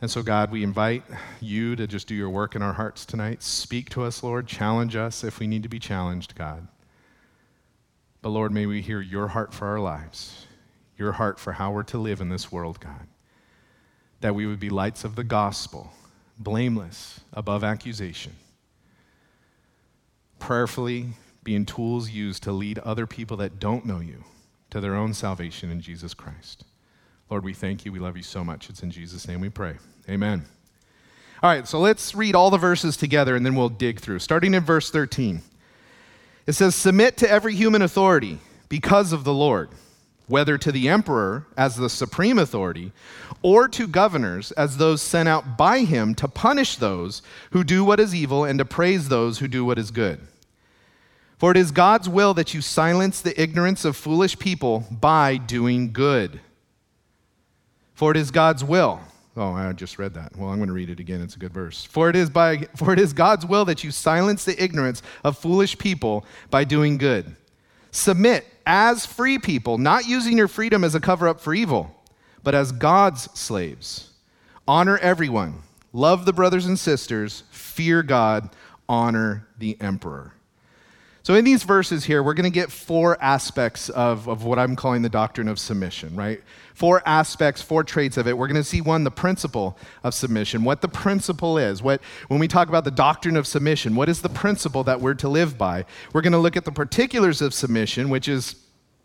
And 0.00 0.10
so, 0.10 0.22
God, 0.22 0.50
we 0.50 0.62
invite 0.62 1.04
you 1.40 1.74
to 1.76 1.86
just 1.86 2.06
do 2.06 2.14
your 2.14 2.28
work 2.28 2.54
in 2.54 2.62
our 2.62 2.74
hearts 2.74 3.06
tonight. 3.06 3.42
Speak 3.42 3.88
to 3.90 4.02
us, 4.02 4.22
Lord. 4.22 4.46
Challenge 4.46 4.94
us 4.94 5.24
if 5.24 5.38
we 5.38 5.46
need 5.46 5.62
to 5.62 5.70
be 5.70 5.78
challenged, 5.78 6.34
God. 6.34 6.68
But 8.20 8.30
Lord, 8.30 8.52
may 8.52 8.66
we 8.66 8.82
hear 8.82 9.00
your 9.00 9.28
heart 9.28 9.54
for 9.54 9.68
our 9.68 9.80
lives, 9.80 10.46
your 10.98 11.12
heart 11.12 11.38
for 11.38 11.52
how 11.52 11.70
we're 11.70 11.82
to 11.84 11.98
live 11.98 12.20
in 12.20 12.28
this 12.28 12.52
world, 12.52 12.80
God. 12.80 13.06
That 14.20 14.34
we 14.34 14.46
would 14.46 14.60
be 14.60 14.68
lights 14.68 15.04
of 15.04 15.14
the 15.14 15.24
gospel, 15.24 15.92
blameless, 16.38 17.20
above 17.32 17.64
accusation, 17.64 18.32
prayerfully 20.46 21.08
being 21.42 21.66
tools 21.66 22.08
used 22.08 22.40
to 22.44 22.52
lead 22.52 22.78
other 22.78 23.04
people 23.04 23.36
that 23.36 23.58
don't 23.58 23.84
know 23.84 23.98
you 23.98 24.22
to 24.70 24.80
their 24.80 24.94
own 24.94 25.12
salvation 25.12 25.72
in 25.72 25.80
Jesus 25.80 26.14
Christ. 26.14 26.62
Lord, 27.28 27.42
we 27.42 27.52
thank 27.52 27.84
you. 27.84 27.90
We 27.90 27.98
love 27.98 28.16
you 28.16 28.22
so 28.22 28.44
much. 28.44 28.70
It's 28.70 28.80
in 28.84 28.92
Jesus' 28.92 29.26
name 29.26 29.40
we 29.40 29.48
pray. 29.48 29.74
Amen. 30.08 30.44
All 31.42 31.50
right, 31.50 31.66
so 31.66 31.80
let's 31.80 32.14
read 32.14 32.36
all 32.36 32.50
the 32.50 32.58
verses 32.58 32.96
together 32.96 33.34
and 33.34 33.44
then 33.44 33.56
we'll 33.56 33.68
dig 33.68 33.98
through. 33.98 34.20
Starting 34.20 34.54
in 34.54 34.62
verse 34.62 34.88
13, 34.88 35.42
it 36.46 36.52
says, 36.52 36.76
Submit 36.76 37.16
to 37.16 37.28
every 37.28 37.56
human 37.56 37.82
authority 37.82 38.38
because 38.68 39.12
of 39.12 39.24
the 39.24 39.34
Lord, 39.34 39.70
whether 40.28 40.56
to 40.58 40.70
the 40.70 40.88
emperor 40.88 41.48
as 41.56 41.74
the 41.74 41.90
supreme 41.90 42.38
authority 42.38 42.92
or 43.42 43.66
to 43.66 43.88
governors 43.88 44.52
as 44.52 44.76
those 44.76 45.02
sent 45.02 45.28
out 45.28 45.56
by 45.56 45.80
him 45.80 46.14
to 46.14 46.28
punish 46.28 46.76
those 46.76 47.20
who 47.50 47.64
do 47.64 47.84
what 47.84 47.98
is 47.98 48.14
evil 48.14 48.44
and 48.44 48.60
to 48.60 48.64
praise 48.64 49.08
those 49.08 49.40
who 49.40 49.48
do 49.48 49.64
what 49.64 49.76
is 49.76 49.90
good. 49.90 50.20
For 51.38 51.50
it 51.50 51.56
is 51.56 51.70
God's 51.70 52.08
will 52.08 52.34
that 52.34 52.54
you 52.54 52.60
silence 52.60 53.20
the 53.20 53.40
ignorance 53.40 53.84
of 53.84 53.96
foolish 53.96 54.38
people 54.38 54.84
by 54.90 55.36
doing 55.36 55.92
good. 55.92 56.40
For 57.94 58.10
it 58.10 58.16
is 58.16 58.30
God's 58.30 58.64
will. 58.64 59.00
Oh, 59.36 59.52
I 59.52 59.70
just 59.72 59.98
read 59.98 60.14
that. 60.14 60.34
Well, 60.36 60.48
I'm 60.48 60.56
going 60.56 60.68
to 60.68 60.72
read 60.72 60.88
it 60.88 60.98
again. 60.98 61.20
It's 61.20 61.36
a 61.36 61.38
good 61.38 61.52
verse. 61.52 61.84
For 61.84 62.08
it 62.08 62.16
is 62.16 62.30
by 62.30 62.68
for 62.74 62.92
it 62.94 62.98
is 62.98 63.12
God's 63.12 63.44
will 63.44 63.66
that 63.66 63.84
you 63.84 63.90
silence 63.90 64.44
the 64.44 64.62
ignorance 64.62 65.02
of 65.24 65.36
foolish 65.36 65.76
people 65.76 66.24
by 66.50 66.64
doing 66.64 66.96
good. 66.96 67.36
Submit 67.90 68.46
as 68.66 69.04
free 69.04 69.38
people, 69.38 69.76
not 69.76 70.06
using 70.06 70.38
your 70.38 70.48
freedom 70.48 70.84
as 70.84 70.94
a 70.94 71.00
cover 71.00 71.28
up 71.28 71.40
for 71.40 71.52
evil, 71.54 71.94
but 72.42 72.54
as 72.54 72.72
God's 72.72 73.22
slaves. 73.38 74.10
Honor 74.66 74.96
everyone. 74.98 75.62
Love 75.92 76.24
the 76.24 76.32
brothers 76.32 76.66
and 76.66 76.78
sisters. 76.78 77.42
Fear 77.50 78.02
God. 78.04 78.50
Honor 78.88 79.46
the 79.58 79.76
emperor. 79.80 80.35
So, 81.26 81.34
in 81.34 81.44
these 81.44 81.64
verses 81.64 82.04
here, 82.04 82.22
we're 82.22 82.34
going 82.34 82.44
to 82.44 82.54
get 82.54 82.70
four 82.70 83.20
aspects 83.20 83.88
of, 83.88 84.28
of 84.28 84.44
what 84.44 84.60
I'm 84.60 84.76
calling 84.76 85.02
the 85.02 85.08
doctrine 85.08 85.48
of 85.48 85.58
submission, 85.58 86.14
right? 86.14 86.40
Four 86.72 87.02
aspects, 87.04 87.60
four 87.60 87.82
traits 87.82 88.16
of 88.16 88.28
it. 88.28 88.38
We're 88.38 88.46
going 88.46 88.62
to 88.62 88.62
see 88.62 88.80
one, 88.80 89.02
the 89.02 89.10
principle 89.10 89.76
of 90.04 90.14
submission, 90.14 90.62
what 90.62 90.82
the 90.82 90.88
principle 90.88 91.58
is. 91.58 91.82
What, 91.82 92.00
when 92.28 92.38
we 92.38 92.46
talk 92.46 92.68
about 92.68 92.84
the 92.84 92.92
doctrine 92.92 93.36
of 93.36 93.44
submission, 93.44 93.96
what 93.96 94.08
is 94.08 94.22
the 94.22 94.28
principle 94.28 94.84
that 94.84 95.00
we're 95.00 95.14
to 95.14 95.28
live 95.28 95.58
by? 95.58 95.84
We're 96.12 96.22
going 96.22 96.32
to 96.32 96.38
look 96.38 96.56
at 96.56 96.64
the 96.64 96.70
particulars 96.70 97.42
of 97.42 97.52
submission, 97.52 98.08
which 98.08 98.28
is 98.28 98.54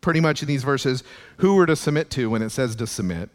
pretty 0.01 0.19
much 0.19 0.43
in 0.43 0.47
these 0.47 0.63
verses 0.63 1.03
who 1.37 1.55
we're 1.55 1.65
to 1.65 1.75
submit 1.75 2.11
to 2.11 2.29
when 2.29 2.43
it 2.43 2.51
says 2.51 2.75
to 2.75 2.85
submit. 2.85 3.31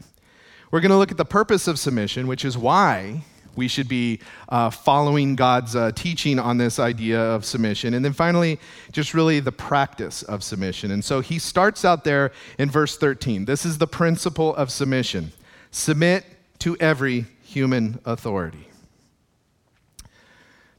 We're 0.70 0.80
going 0.80 0.92
to 0.92 0.96
look 0.96 1.10
at 1.10 1.16
the 1.16 1.24
purpose 1.24 1.66
of 1.66 1.80
submission, 1.80 2.28
which 2.28 2.44
is 2.44 2.56
why 2.56 3.24
we 3.56 3.68
should 3.68 3.88
be 3.88 4.20
uh, 4.48 4.70
following 4.70 5.34
God's 5.34 5.74
uh, 5.74 5.92
teaching 5.94 6.38
on 6.38 6.58
this 6.58 6.78
idea 6.78 7.20
of 7.20 7.44
submission. 7.44 7.94
And 7.94 8.04
then 8.04 8.12
finally, 8.12 8.60
just 8.92 9.14
really 9.14 9.40
the 9.40 9.52
practice 9.52 10.22
of 10.22 10.44
submission. 10.44 10.90
And 10.90 11.04
so 11.04 11.20
he 11.20 11.38
starts 11.38 11.84
out 11.84 12.04
there 12.04 12.32
in 12.58 12.70
verse 12.70 12.96
13. 12.96 13.44
This 13.44 13.64
is 13.64 13.78
the 13.78 13.86
principle 13.86 14.54
of 14.54 14.70
submission 14.70 15.32
submit 15.70 16.24
to 16.58 16.76
every 16.78 17.26
human 17.42 18.00
authority. 18.04 18.68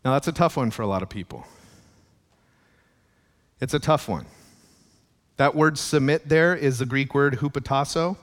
Now, 0.04 0.14
that's 0.14 0.28
a 0.28 0.32
tough 0.32 0.58
one 0.58 0.72
for 0.72 0.82
a 0.82 0.88
lot 0.88 1.04
of 1.04 1.10
people. 1.10 1.46
It's 3.60 3.74
a 3.74 3.80
tough 3.80 4.08
one. 4.08 4.26
That 5.38 5.56
word 5.56 5.78
submit 5.78 6.30
there 6.30 6.56
is 6.56 6.80
the 6.80 6.86
Greek 6.86 7.14
word 7.14 7.40
hupotasso. 7.40 8.18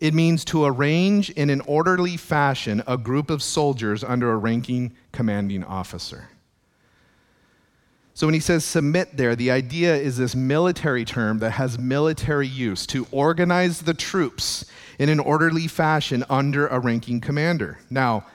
It 0.00 0.14
means 0.14 0.44
to 0.46 0.64
arrange 0.64 1.30
in 1.30 1.50
an 1.50 1.60
orderly 1.62 2.16
fashion 2.16 2.82
a 2.86 2.96
group 2.96 3.30
of 3.30 3.42
soldiers 3.42 4.04
under 4.04 4.30
a 4.30 4.36
ranking 4.36 4.94
commanding 5.12 5.64
officer. 5.64 6.28
So 8.14 8.26
when 8.26 8.34
he 8.34 8.40
says 8.40 8.64
submit 8.64 9.16
there, 9.16 9.36
the 9.36 9.52
idea 9.52 9.94
is 9.94 10.16
this 10.16 10.34
military 10.34 11.04
term 11.04 11.38
that 11.38 11.52
has 11.52 11.78
military 11.78 12.48
use 12.48 12.84
to 12.88 13.06
organize 13.12 13.82
the 13.82 13.94
troops 13.94 14.64
in 14.98 15.08
an 15.08 15.20
orderly 15.20 15.68
fashion 15.68 16.24
under 16.28 16.66
a 16.66 16.80
ranking 16.80 17.20
commander. 17.20 17.78
Now, 17.90 18.26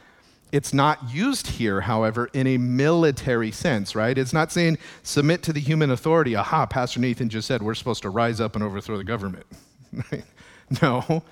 it's 0.53 0.73
not 0.73 1.11
used 1.13 1.47
here, 1.47 1.81
however, 1.81 2.29
in 2.31 2.47
a 2.47 2.57
military 2.57 3.51
sense, 3.51 3.95
right? 3.95 4.17
It's 4.17 4.31
not 4.31 4.51
saying 4.51 4.77
submit 5.01 5.43
to 5.43 5.53
the 5.53 5.59
human 5.59 5.91
authority. 5.91 6.35
Aha, 6.35 6.65
Pastor 6.65 6.99
Nathan 6.99 7.27
just 7.27 7.47
said 7.47 7.61
we're 7.61 7.73
supposed 7.73 8.03
to 8.03 8.09
rise 8.09 8.39
up 8.39 8.55
and 8.55 8.63
overthrow 8.63 8.95
the 8.95 9.03
government. 9.03 9.45
no. 10.81 11.23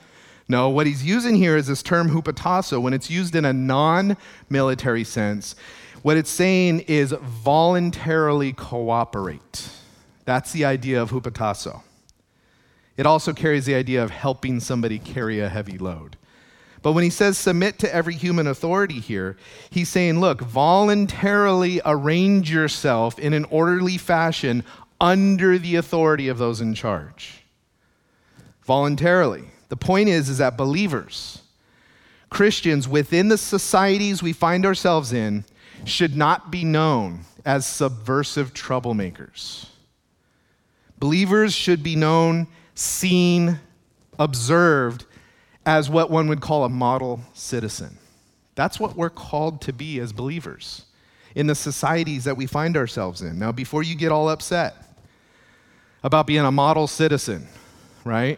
No, 0.51 0.67
what 0.67 0.86
he's 0.86 1.01
using 1.01 1.36
here 1.36 1.55
is 1.55 1.67
this 1.67 1.81
term 1.81 2.10
hupotasso. 2.10 2.81
When 2.81 2.93
it's 2.93 3.10
used 3.10 3.36
in 3.36 3.46
a 3.46 3.53
non 3.53 4.17
military 4.50 5.05
sense, 5.05 5.55
what 6.01 6.17
it's 6.17 6.29
saying 6.29 6.81
is 6.89 7.13
voluntarily 7.13 8.51
cooperate. 8.51 9.70
That's 10.25 10.51
the 10.51 10.65
idea 10.65 11.01
of 11.01 11.12
hupotasso. 11.12 11.84
It 12.98 13.05
also 13.05 13.31
carries 13.31 13.65
the 13.65 13.75
idea 13.75 14.03
of 14.03 14.10
helping 14.10 14.60
somebody 14.60 15.00
carry 15.00 15.39
a 15.39 15.48
heavy 15.48 15.77
load. 15.77 16.17
But 16.81 16.91
when 16.91 17.05
he 17.05 17.10
says 17.10 17.38
submit 17.38 17.79
to 17.79 17.96
every 17.96 18.15
human 18.15 18.46
authority 18.46 19.00
here, 19.00 19.38
he's 19.70 19.88
saying, 19.88 20.20
look, 20.20 20.41
voluntarily 20.41 21.79
arrange 21.86 22.51
yourself 22.51 23.17
in 23.17 23.31
an 23.31 23.46
orderly 23.46 23.98
fashion 23.98 24.65
under 25.00 25.58
the 25.58 25.77
authority 25.77 26.27
of 26.27 26.39
those 26.39 26.60
in 26.60 26.74
charge. 26.74 27.43
Voluntarily. 28.63 29.46
The 29.72 29.78
point 29.78 30.10
is, 30.10 30.28
is 30.28 30.40
that 30.40 30.58
believers, 30.58 31.44
Christians 32.30 32.90
within 32.90 33.30
the 33.30 33.38
societies 33.38 34.22
we 34.22 34.34
find 34.34 34.66
ourselves 34.66 35.13
in, 35.13 35.46
should 35.86 36.13
not 36.13 36.51
be 36.51 36.66
known 36.66 37.22
as 37.46 37.66
subversive 37.66 38.54
troublemakers. 38.54 39.68
Believers 41.00 41.54
should 41.54 41.84
be 41.84 41.96
known, 41.96 42.48
seen, 42.75 43.62
observed 44.20 45.06
as 45.66 45.90
what 45.90 46.12
one 46.12 46.28
would 46.28 46.42
call 46.42 46.66
a 46.66 46.70
model 46.70 47.22
citizen. 47.34 47.98
That's 48.56 48.78
what 48.78 48.98
we're 48.98 49.10
called 49.10 49.62
to 49.62 49.72
be 49.72 50.01
as 50.01 50.12
believers 50.12 50.84
in 51.34 51.48
the 51.48 51.56
societies 51.56 52.25
that 52.25 52.36
we 52.36 52.46
find 52.46 52.75
ourselves 52.75 53.22
in. 53.22 53.40
Now, 53.40 53.54
before 53.54 53.84
you 53.84 53.96
get 53.96 54.12
all 54.12 54.30
upset 54.30 54.75
about 56.04 56.28
being 56.28 56.44
a 56.44 56.51
model 56.51 56.88
citizen, 56.88 57.48
right? 58.04 58.38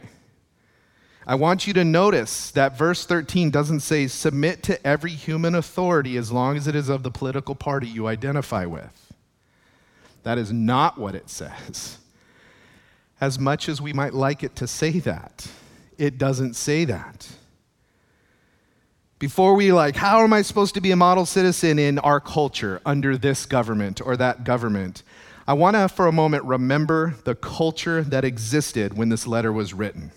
I 1.26 1.36
want 1.36 1.68
you 1.68 1.74
to 1.74 1.86
notice 1.86 2.52
that 2.52 2.78
verse 2.78 3.06
13 3.06 3.50
doesn't 3.50 3.80
say 3.80 4.08
submit 4.08 4.62
to 4.64 4.86
every 4.86 5.12
human 5.12 5.56
authority 5.56 6.18
as 6.18 6.32
long 6.32 6.58
as 6.58 6.68
it 6.68 6.76
is 6.76 6.90
of 6.90 7.04
the 7.04 7.12
political 7.12 7.56
party 7.56 7.88
you 7.88 8.08
identify 8.08 8.66
with. 8.66 9.14
That 10.24 10.38
is 10.38 10.52
not 10.52 10.98
what 10.98 11.16
it 11.16 11.30
says. 11.30 11.98
As 13.22 13.40
much 13.40 13.70
as 13.70 13.80
we 13.80 13.94
might 13.94 14.14
like 14.14 14.44
it 14.44 14.56
to 14.58 14.68
say 14.68 15.00
that, 15.00 15.48
it 15.98 16.18
doesn't 16.18 16.56
say 16.56 16.84
that. 16.86 17.30
Before 19.18 19.54
we 19.54 19.72
like, 19.72 19.96
how 19.96 20.24
am 20.24 20.34
I 20.34 20.42
supposed 20.42 20.74
to 20.74 20.82
be 20.82 20.92
a 20.92 20.98
model 20.98 21.26
citizen 21.26 21.80
in 21.80 22.00
our 22.00 22.20
culture 22.20 22.82
under 22.86 23.16
this 23.18 23.46
government 23.46 24.02
or 24.06 24.18
that 24.18 24.44
government? 24.44 25.04
I 25.48 25.54
want 25.54 25.78
to, 25.78 25.88
for 25.88 26.08
a 26.08 26.12
moment, 26.12 26.44
remember 26.44 27.16
the 27.24 27.36
culture 27.36 28.02
that 28.04 28.26
existed 28.26 28.98
when 28.98 29.08
this 29.08 29.26
letter 29.26 29.54
was 29.54 29.74
written. 29.74 30.12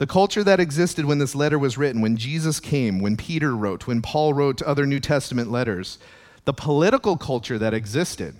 The 0.00 0.06
culture 0.06 0.42
that 0.42 0.60
existed 0.60 1.04
when 1.04 1.18
this 1.18 1.34
letter 1.34 1.58
was 1.58 1.76
written, 1.76 2.00
when 2.00 2.16
Jesus 2.16 2.58
came, 2.58 3.00
when 3.00 3.18
Peter 3.18 3.54
wrote, 3.54 3.86
when 3.86 4.00
Paul 4.00 4.32
wrote 4.32 4.62
other 4.62 4.86
New 4.86 4.98
Testament 4.98 5.50
letters, 5.50 5.98
the 6.46 6.54
political 6.54 7.18
culture 7.18 7.58
that 7.58 7.74
existed 7.74 8.34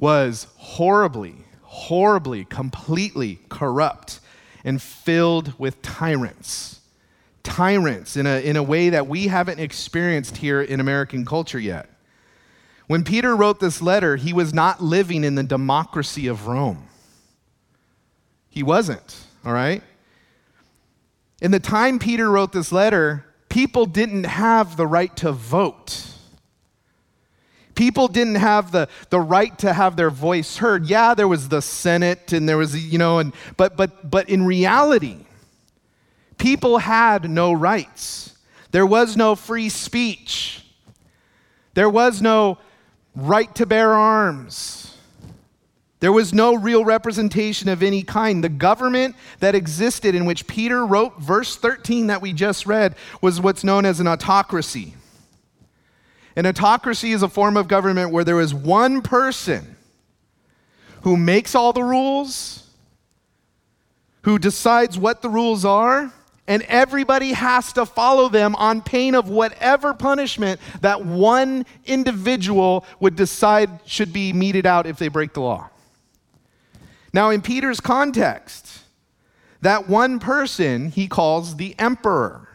was 0.00 0.46
horribly, 0.56 1.34
horribly, 1.60 2.46
completely 2.46 3.40
corrupt 3.50 4.20
and 4.64 4.80
filled 4.80 5.52
with 5.58 5.82
tyrants. 5.82 6.80
Tyrants 7.42 8.16
in 8.16 8.26
a, 8.26 8.42
in 8.42 8.56
a 8.56 8.62
way 8.62 8.88
that 8.88 9.06
we 9.06 9.26
haven't 9.26 9.60
experienced 9.60 10.38
here 10.38 10.62
in 10.62 10.80
American 10.80 11.26
culture 11.26 11.60
yet. 11.60 11.90
When 12.86 13.04
Peter 13.04 13.36
wrote 13.36 13.60
this 13.60 13.82
letter, 13.82 14.16
he 14.16 14.32
was 14.32 14.54
not 14.54 14.82
living 14.82 15.22
in 15.22 15.34
the 15.34 15.42
democracy 15.42 16.28
of 16.28 16.46
Rome. 16.46 16.88
He 18.48 18.62
wasn't, 18.62 19.18
all 19.44 19.52
right? 19.52 19.82
In 21.44 21.50
the 21.50 21.60
time 21.60 21.98
Peter 21.98 22.30
wrote 22.30 22.52
this 22.52 22.72
letter, 22.72 23.26
people 23.50 23.84
didn't 23.84 24.24
have 24.24 24.78
the 24.78 24.86
right 24.86 25.14
to 25.18 25.30
vote. 25.30 26.06
People 27.74 28.08
didn't 28.08 28.36
have 28.36 28.72
the, 28.72 28.88
the 29.10 29.20
right 29.20 29.58
to 29.58 29.74
have 29.74 29.94
their 29.94 30.08
voice 30.08 30.56
heard. 30.56 30.86
Yeah, 30.86 31.12
there 31.12 31.28
was 31.28 31.50
the 31.50 31.60
Senate 31.60 32.32
and 32.32 32.48
there 32.48 32.56
was, 32.56 32.90
you 32.90 32.96
know, 32.96 33.18
and, 33.18 33.34
but, 33.58 33.76
but, 33.76 34.10
but 34.10 34.30
in 34.30 34.46
reality, 34.46 35.18
people 36.38 36.78
had 36.78 37.28
no 37.28 37.52
rights. 37.52 38.38
There 38.70 38.86
was 38.86 39.14
no 39.14 39.34
free 39.34 39.68
speech. 39.68 40.64
There 41.74 41.90
was 41.90 42.22
no 42.22 42.56
right 43.14 43.54
to 43.56 43.66
bear 43.66 43.92
arms. 43.92 44.83
There 46.04 46.12
was 46.12 46.34
no 46.34 46.54
real 46.54 46.84
representation 46.84 47.70
of 47.70 47.82
any 47.82 48.02
kind. 48.02 48.44
The 48.44 48.50
government 48.50 49.16
that 49.40 49.54
existed 49.54 50.14
in 50.14 50.26
which 50.26 50.46
Peter 50.46 50.84
wrote 50.84 51.18
verse 51.18 51.56
13 51.56 52.08
that 52.08 52.20
we 52.20 52.34
just 52.34 52.66
read 52.66 52.94
was 53.22 53.40
what's 53.40 53.64
known 53.64 53.86
as 53.86 54.00
an 54.00 54.06
autocracy. 54.06 54.92
An 56.36 56.44
autocracy 56.44 57.12
is 57.12 57.22
a 57.22 57.28
form 57.30 57.56
of 57.56 57.68
government 57.68 58.10
where 58.10 58.22
there 58.22 58.38
is 58.38 58.52
one 58.52 59.00
person 59.00 59.76
who 61.04 61.16
makes 61.16 61.54
all 61.54 61.72
the 61.72 61.82
rules, 61.82 62.68
who 64.24 64.38
decides 64.38 64.98
what 64.98 65.22
the 65.22 65.30
rules 65.30 65.64
are, 65.64 66.12
and 66.46 66.62
everybody 66.64 67.32
has 67.32 67.72
to 67.72 67.86
follow 67.86 68.28
them 68.28 68.54
on 68.56 68.82
pain 68.82 69.14
of 69.14 69.30
whatever 69.30 69.94
punishment 69.94 70.60
that 70.82 71.02
one 71.02 71.64
individual 71.86 72.84
would 73.00 73.16
decide 73.16 73.70
should 73.86 74.12
be 74.12 74.34
meted 74.34 74.66
out 74.66 74.86
if 74.86 74.98
they 74.98 75.08
break 75.08 75.32
the 75.32 75.40
law. 75.40 75.70
Now, 77.14 77.30
in 77.30 77.42
Peter's 77.42 77.78
context, 77.78 78.80
that 79.60 79.88
one 79.88 80.18
person 80.18 80.90
he 80.90 81.06
calls 81.06 81.56
the 81.56 81.78
emperor. 81.78 82.48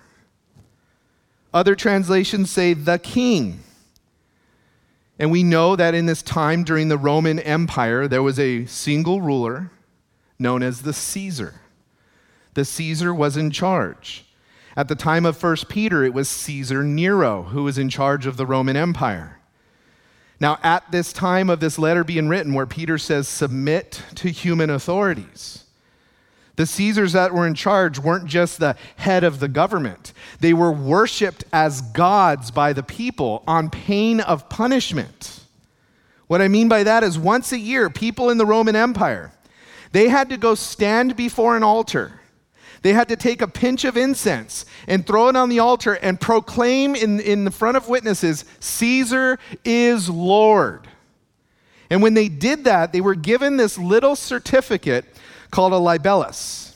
Other 1.53 1.75
translations 1.75 2.51
say 2.51 2.73
the 2.73 2.99
king. 2.99 3.61
And 5.17 5.31
we 5.31 5.43
know 5.43 5.77
that 5.77 5.95
in 5.95 6.07
this 6.07 6.21
time 6.21 6.65
during 6.65 6.89
the 6.89 6.97
Roman 6.97 7.39
Empire, 7.39 8.05
there 8.05 8.21
was 8.21 8.37
a 8.37 8.65
single 8.65 9.21
ruler 9.21 9.71
known 10.37 10.61
as 10.61 10.81
the 10.81 10.93
Caesar. 10.93 11.61
The 12.53 12.65
Caesar 12.65 13.13
was 13.13 13.37
in 13.37 13.51
charge. 13.51 14.25
At 14.75 14.89
the 14.89 14.95
time 14.95 15.25
of 15.25 15.41
1 15.41 15.55
Peter, 15.69 16.03
it 16.03 16.13
was 16.13 16.27
Caesar 16.27 16.83
Nero 16.83 17.43
who 17.43 17.63
was 17.63 17.77
in 17.77 17.89
charge 17.89 18.25
of 18.25 18.35
the 18.35 18.45
Roman 18.45 18.75
Empire. 18.75 19.38
Now, 20.39 20.57
at 20.63 20.89
this 20.91 21.11
time 21.11 21.49
of 21.49 21.59
this 21.59 21.77
letter 21.77 22.03
being 22.03 22.29
written, 22.29 22.53
where 22.53 22.65
Peter 22.65 22.97
says, 22.97 23.27
submit 23.27 24.01
to 24.15 24.29
human 24.29 24.69
authorities, 24.69 25.65
the 26.55 26.65
Caesars 26.65 27.13
that 27.13 27.33
were 27.33 27.47
in 27.47 27.55
charge 27.55 27.99
weren't 27.99 28.25
just 28.25 28.59
the 28.59 28.75
head 28.97 29.23
of 29.23 29.39
the 29.39 29.47
government, 29.47 30.13
they 30.39 30.53
were 30.53 30.71
worshiped 30.71 31.43
as 31.51 31.81
gods 31.81 32.51
by 32.51 32.73
the 32.73 32.83
people 32.83 33.43
on 33.47 33.69
pain 33.69 34.21
of 34.21 34.49
punishment. 34.49 35.41
What 36.27 36.41
I 36.41 36.47
mean 36.47 36.69
by 36.69 36.83
that 36.83 37.03
is 37.03 37.17
once 37.17 37.51
a 37.51 37.57
year, 37.57 37.89
people 37.89 38.29
in 38.29 38.37
the 38.37 38.45
Roman 38.45 38.75
Empire, 38.75 39.31
they 39.91 40.09
had 40.09 40.29
to 40.29 40.37
go 40.37 40.53
stand 40.55 41.15
before 41.15 41.57
an 41.57 41.63
altar 41.63 42.18
they 42.81 42.93
had 42.93 43.09
to 43.09 43.15
take 43.15 43.41
a 43.41 43.47
pinch 43.47 43.83
of 43.83 43.97
incense 43.97 44.65
and 44.87 45.05
throw 45.05 45.29
it 45.29 45.35
on 45.35 45.49
the 45.49 45.59
altar 45.59 45.93
and 45.93 46.19
proclaim 46.19 46.95
in, 46.95 47.19
in 47.19 47.45
the 47.45 47.51
front 47.51 47.77
of 47.77 47.89
witnesses, 47.89 48.45
Caesar 48.59 49.37
is 49.65 50.09
Lord. 50.09 50.87
And 51.89 52.01
when 52.01 52.13
they 52.13 52.29
did 52.29 52.65
that, 52.65 52.93
they 52.93 53.01
were 53.01 53.15
given 53.15 53.57
this 53.57 53.77
little 53.77 54.15
certificate 54.15 55.05
called 55.51 55.73
a 55.73 55.77
libellus. 55.77 56.75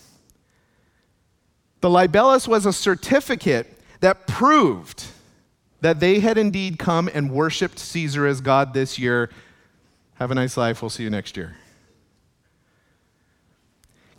The 1.81 1.89
libellus 1.89 2.47
was 2.47 2.65
a 2.65 2.73
certificate 2.73 3.79
that 3.99 4.25
proved 4.27 5.05
that 5.81 5.99
they 5.99 6.19
had 6.19 6.37
indeed 6.37 6.79
come 6.79 7.09
and 7.13 7.29
worshiped 7.29 7.77
Caesar 7.77 8.25
as 8.25 8.41
God 8.41 8.73
this 8.73 8.97
year. 8.97 9.29
Have 10.15 10.31
a 10.31 10.35
nice 10.35 10.55
life. 10.55 10.81
We'll 10.81 10.89
see 10.89 11.03
you 11.03 11.09
next 11.09 11.35
year. 11.35 11.55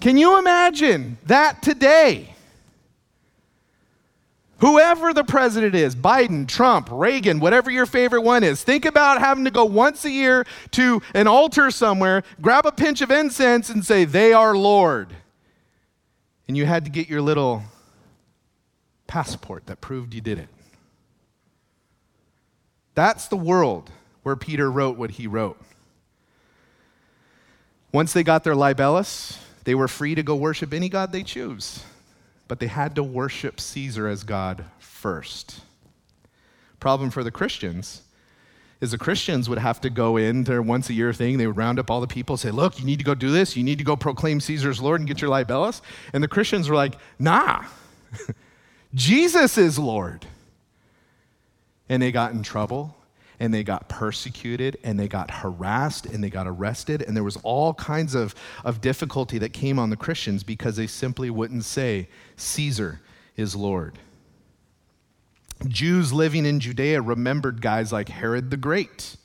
Can 0.01 0.17
you 0.17 0.39
imagine 0.39 1.19
that 1.27 1.63
today? 1.63 2.35
Whoever 4.59 5.13
the 5.13 5.25
president 5.25 5.75
is, 5.75 5.95
Biden, 5.95 6.47
Trump, 6.47 6.89
Reagan, 6.91 7.41
whatever 7.41 7.71
your 7.71 7.87
favorite 7.87 8.23
one 8.23 8.45
is, 8.45 8.63
think 8.63 8.85
about 8.85 9.19
having 9.19 9.45
to 9.45 9.51
go 9.51 9.65
once 9.65 10.05
a 10.05 10.11
year 10.11 10.47
to 10.71 11.03
an 11.13 11.27
altar 11.27 11.71
somewhere, 11.71 12.23
grab 12.41 12.65
a 12.65 12.73
pinch 12.73 13.01
of 13.01 13.11
incense, 13.11 13.69
and 13.69 13.85
say, 13.85 14.05
They 14.05 14.33
are 14.33 14.57
Lord. 14.57 15.15
And 16.47 16.57
you 16.57 16.67
had 16.67 16.85
to 16.85 16.91
get 16.91 17.09
your 17.09 17.21
little 17.21 17.63
passport 19.07 19.67
that 19.67 19.81
proved 19.81 20.15
you 20.15 20.21
did 20.21 20.39
it. 20.39 20.49
That's 22.95 23.27
the 23.27 23.37
world 23.37 23.91
where 24.23 24.37
Peter 24.37 24.71
wrote 24.71 24.97
what 24.97 25.13
he 25.13 25.27
wrote. 25.27 25.61
Once 27.93 28.13
they 28.13 28.23
got 28.23 28.45
their 28.45 28.55
libellus, 28.55 29.39
they 29.65 29.75
were 29.75 29.89
free 29.89 30.15
to 30.15 30.23
go 30.23 30.37
worship 30.37 30.73
any 30.73 30.89
God 30.89 31.13
they 31.13 31.23
choose, 31.23 31.83
but 32.49 32.61
they 32.61 32.67
had 32.67 32.95
to 32.97 33.03
worship 33.03 33.61
Caesar 33.61 34.07
as 34.07 34.23
God 34.23 34.65
first. 34.79 35.61
Problem 36.81 37.11
for 37.11 37.25
the 37.25 37.31
Christians 37.31 38.03
is 38.81 38.91
the 38.91 38.99
Christians 38.99 39.49
would 39.49 39.59
have 39.59 39.81
to 39.81 39.91
go 39.91 40.19
in 40.19 40.45
their 40.45 40.61
once 40.61 40.91
a 40.91 40.93
year 40.93 41.13
thing. 41.15 41.39
They 41.39 41.47
would 41.47 41.57
round 41.57 41.79
up 41.79 41.91
all 41.91 42.03
the 42.03 42.07
people, 42.07 42.37
say, 42.37 42.51
Look, 42.51 42.79
you 42.79 42.85
need 42.85 42.99
to 42.99 43.05
go 43.05 43.15
do 43.15 43.31
this. 43.31 43.57
You 43.57 43.65
need 43.65 43.79
to 43.79 43.85
go 43.85 43.97
proclaim 43.97 44.41
Caesar's 44.41 44.81
Lord 44.81 45.01
and 45.01 45.09
get 45.09 45.23
your 45.23 45.31
libellus. 45.31 45.81
And 46.13 46.23
the 46.23 46.29
Christians 46.29 46.69
were 46.69 46.77
like, 46.77 46.97
Nah, 47.19 47.65
Jesus 48.95 49.57
is 49.57 49.79
Lord. 49.79 50.27
And 51.89 52.03
they 52.03 52.13
got 52.13 52.33
in 52.33 52.43
trouble 52.43 52.97
and 53.41 53.53
they 53.53 53.63
got 53.65 53.89
persecuted 53.89 54.79
and 54.85 54.99
they 54.99 55.09
got 55.09 55.31
harassed 55.31 56.07
and 56.07 56.23
they 56.23 56.31
got 56.31 56.47
arrested. 56.47 57.03
And 57.03 57.17
there 57.17 57.25
was 57.25 57.37
all 57.43 57.75
kinds 57.75 58.15
of, 58.15 58.35
of 58.65 58.81
difficulty 58.81 59.39
that 59.39 59.53
came 59.53 59.79
on 59.79 59.91
the 59.91 59.97
christians 59.97 60.45
because 60.45 60.77
they 60.77 60.87
simply 60.87 61.31
wouldn't 61.31 61.65
say 61.65 62.09
caesar 62.37 63.01
is 63.37 63.55
lord. 63.55 63.99
Jews 65.67 66.13
living 66.13 66.47
in 66.47 66.61
judea 66.61 67.01
remembered 67.01 67.61
guys 67.61 67.93
like 67.93 68.09
herod 68.09 68.51
the 68.51 68.57
great. 68.57 69.17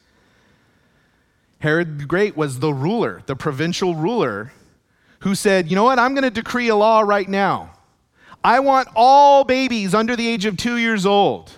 Herod 1.59 1.99
the 1.99 2.05
great 2.05 2.37
was 2.37 2.59
the 2.59 2.73
ruler 2.73 3.21
the 3.25 3.35
provincial 3.35 3.95
ruler 3.95 4.51
who 5.19 5.35
said 5.35 5.69
you 5.69 5.75
know 5.75 5.83
what? 5.83 5.99
I'm 5.99 6.13
going 6.13 6.23
to 6.23 6.29
decree 6.29 6.69
a 6.69 6.75
law 6.75 7.01
right 7.01 7.27
now. 7.27 7.71
I 8.43 8.61
want 8.61 8.87
all 8.95 9.43
babies 9.43 9.93
under 9.93 10.15
the 10.15 10.27
age 10.27 10.45
of 10.45 10.55
two 10.55 10.77
years 10.77 11.05
old. 11.05 11.51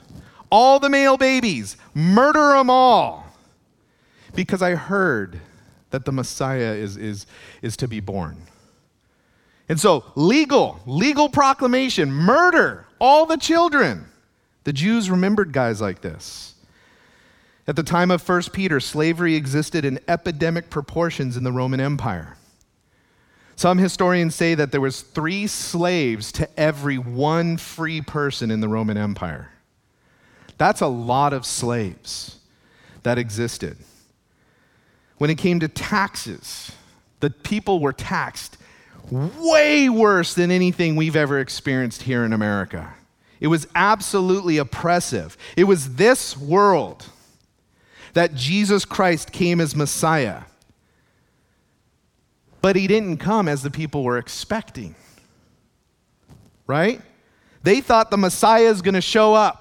All 0.52 0.80
the 0.80 0.90
male 0.90 1.16
babies, 1.16 1.78
murder 1.94 2.54
them 2.54 2.70
all. 2.70 3.26
Because 4.34 4.62
I 4.62 4.76
heard 4.76 5.40
that 5.90 6.06
the 6.06 6.12
Messiah 6.12 6.74
is, 6.74 6.98
is, 6.98 7.26
is 7.62 7.78
to 7.78 7.88
be 7.88 8.00
born. 8.00 8.38
And 9.70 9.80
so, 9.80 10.04
legal, 10.16 10.80
legal 10.86 11.30
proclamation, 11.30 12.12
murder 12.12 12.86
all 13.00 13.26
the 13.26 13.38
children. 13.38 14.06
The 14.64 14.74
Jews 14.74 15.10
remembered 15.10 15.54
guys 15.54 15.82
like 15.82 16.02
this. 16.02 16.56
At 17.68 17.76
the 17.76 17.84
time 17.84 18.12
of 18.12 18.28
1 18.28 18.44
Peter, 18.54 18.80
slavery 18.80 19.36
existed 19.36 19.86
in 19.86 20.00
epidemic 20.08 20.70
proportions 20.70 21.38
in 21.38 21.44
the 21.44 21.52
Roman 21.52 21.80
Empire. 21.80 22.38
Some 23.56 23.78
historians 23.78 24.34
say 24.36 24.56
that 24.56 24.72
there 24.72 24.82
was 24.82 25.02
3 25.02 25.48
slaves 25.48 26.32
to 26.34 26.50
every 26.60 26.98
one 26.98 27.58
free 27.58 28.02
person 28.02 28.50
in 28.50 28.60
the 28.60 28.68
Roman 28.68 28.98
Empire. 28.98 29.51
That's 30.62 30.82
a 30.82 30.88
lot 30.88 31.34
of 31.34 31.44
slaves 31.44 32.38
that 33.02 33.18
existed. 33.18 33.78
When 35.18 35.32
it 35.32 35.40
came 35.40 35.60
to 35.60 35.68
taxes, 35.68 36.72
the 37.20 37.32
people 37.32 37.80
were 37.80 37.94
taxed 37.94 38.60
way 39.10 39.90
worse 39.90 40.36
than 40.36 40.52
anything 40.52 40.96
we've 40.96 41.16
ever 41.16 41.40
experienced 41.40 42.04
here 42.04 42.24
in 42.24 42.32
America. 42.32 42.94
It 43.40 43.48
was 43.48 43.68
absolutely 43.74 44.60
oppressive. 44.60 45.36
It 45.58 45.64
was 45.64 45.96
this 45.96 46.38
world 46.38 47.08
that 48.14 48.36
Jesus 48.36 48.86
Christ 48.86 49.32
came 49.32 49.60
as 49.60 49.76
Messiah. 49.76 50.44
But 52.62 52.76
he 52.76 52.86
didn't 52.86 53.18
come 53.18 53.48
as 53.48 53.64
the 53.64 53.72
people 53.72 54.04
were 54.04 54.20
expecting. 54.20 54.94
Right? 56.68 57.02
They 57.64 57.82
thought 57.82 58.12
the 58.12 58.18
Messiah 58.18 58.70
is 58.70 58.84
going 58.84 58.94
to 58.94 59.02
show 59.02 59.34
up 59.34 59.61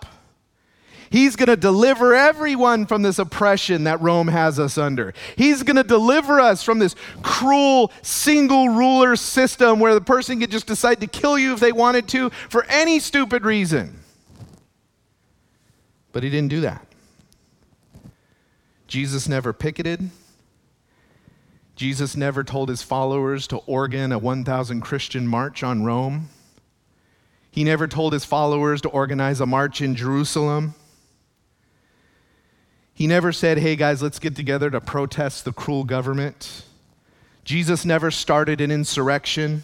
He's 1.10 1.34
going 1.34 1.48
to 1.48 1.56
deliver 1.56 2.14
everyone 2.14 2.86
from 2.86 3.02
this 3.02 3.18
oppression 3.18 3.84
that 3.84 4.00
Rome 4.00 4.28
has 4.28 4.60
us 4.60 4.78
under. 4.78 5.12
He's 5.34 5.64
going 5.64 5.76
to 5.76 5.82
deliver 5.82 6.38
us 6.38 6.62
from 6.62 6.78
this 6.78 6.94
cruel 7.22 7.90
single 8.02 8.68
ruler 8.68 9.16
system 9.16 9.80
where 9.80 9.92
the 9.92 10.00
person 10.00 10.38
could 10.38 10.52
just 10.52 10.68
decide 10.68 11.00
to 11.00 11.08
kill 11.08 11.36
you 11.36 11.52
if 11.52 11.58
they 11.58 11.72
wanted 11.72 12.06
to 12.08 12.30
for 12.48 12.64
any 12.66 13.00
stupid 13.00 13.44
reason. 13.44 13.98
But 16.12 16.22
he 16.22 16.30
didn't 16.30 16.50
do 16.50 16.60
that. 16.60 16.86
Jesus 18.86 19.28
never 19.28 19.52
picketed. 19.52 20.10
Jesus 21.74 22.16
never 22.16 22.44
told 22.44 22.68
his 22.68 22.82
followers 22.82 23.48
to 23.48 23.56
organ 23.58 24.12
a 24.12 24.18
1,000 24.18 24.80
Christian 24.80 25.26
march 25.26 25.64
on 25.64 25.82
Rome. 25.82 26.28
He 27.50 27.64
never 27.64 27.88
told 27.88 28.12
his 28.12 28.24
followers 28.24 28.80
to 28.82 28.88
organize 28.88 29.40
a 29.40 29.46
march 29.46 29.80
in 29.80 29.96
Jerusalem. 29.96 30.74
He 33.00 33.06
never 33.06 33.32
said, 33.32 33.56
hey 33.56 33.76
guys, 33.76 34.02
let's 34.02 34.18
get 34.18 34.36
together 34.36 34.68
to 34.68 34.78
protest 34.78 35.46
the 35.46 35.54
cruel 35.54 35.84
government. 35.84 36.64
Jesus 37.44 37.86
never 37.86 38.10
started 38.10 38.60
an 38.60 38.70
insurrection. 38.70 39.62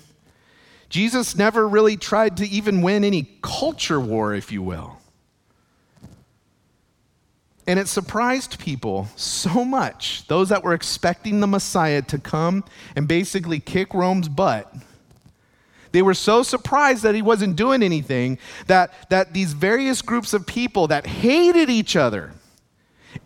Jesus 0.88 1.36
never 1.36 1.68
really 1.68 1.98
tried 1.98 2.38
to 2.38 2.48
even 2.48 2.80
win 2.80 3.04
any 3.04 3.38
culture 3.42 4.00
war, 4.00 4.34
if 4.34 4.50
you 4.50 4.62
will. 4.62 4.96
And 7.66 7.78
it 7.78 7.88
surprised 7.88 8.58
people 8.58 9.08
so 9.16 9.66
much, 9.66 10.26
those 10.28 10.48
that 10.48 10.64
were 10.64 10.72
expecting 10.72 11.40
the 11.40 11.46
Messiah 11.46 12.00
to 12.00 12.18
come 12.18 12.64
and 12.96 13.06
basically 13.06 13.60
kick 13.60 13.92
Rome's 13.92 14.30
butt. 14.30 14.74
They 15.92 16.00
were 16.00 16.14
so 16.14 16.42
surprised 16.42 17.02
that 17.02 17.14
he 17.14 17.20
wasn't 17.20 17.56
doing 17.56 17.82
anything 17.82 18.38
that, 18.66 18.94
that 19.10 19.34
these 19.34 19.52
various 19.52 20.00
groups 20.00 20.32
of 20.32 20.46
people 20.46 20.86
that 20.86 21.06
hated 21.06 21.68
each 21.68 21.96
other 21.96 22.32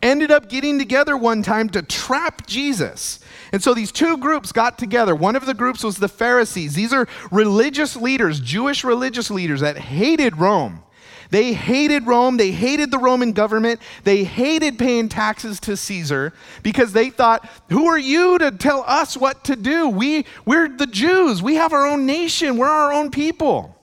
ended 0.02 0.30
up 0.30 0.48
getting 0.48 0.78
together 0.78 1.16
one 1.16 1.42
time 1.42 1.68
to 1.70 1.82
trap 1.82 2.46
Jesus. 2.46 3.20
And 3.52 3.62
so 3.62 3.74
these 3.74 3.92
two 3.92 4.16
groups 4.16 4.52
got 4.52 4.78
together. 4.78 5.14
One 5.14 5.36
of 5.36 5.46
the 5.46 5.54
groups 5.54 5.82
was 5.82 5.96
the 5.96 6.08
Pharisees. 6.08 6.74
These 6.74 6.92
are 6.92 7.08
religious 7.30 7.96
leaders, 7.96 8.40
Jewish 8.40 8.84
religious 8.84 9.30
leaders 9.30 9.60
that 9.60 9.76
hated 9.76 10.38
Rome. 10.38 10.82
They 11.30 11.52
hated 11.52 12.06
Rome. 12.06 12.36
They 12.36 12.50
hated 12.50 12.90
the 12.90 12.98
Roman 12.98 13.32
government. 13.32 13.80
They 14.02 14.24
hated 14.24 14.78
paying 14.78 15.08
taxes 15.08 15.60
to 15.60 15.76
Caesar 15.76 16.32
because 16.62 16.92
they 16.92 17.10
thought, 17.10 17.48
who 17.68 17.86
are 17.86 17.98
you 17.98 18.38
to 18.38 18.50
tell 18.50 18.84
us 18.86 19.16
what 19.16 19.44
to 19.44 19.56
do? 19.56 19.88
We, 19.88 20.26
we're 20.44 20.68
the 20.68 20.86
Jews. 20.86 21.40
We 21.42 21.54
have 21.54 21.72
our 21.72 21.86
own 21.86 22.04
nation. 22.04 22.56
We're 22.56 22.66
our 22.66 22.92
own 22.92 23.10
people. 23.10 23.76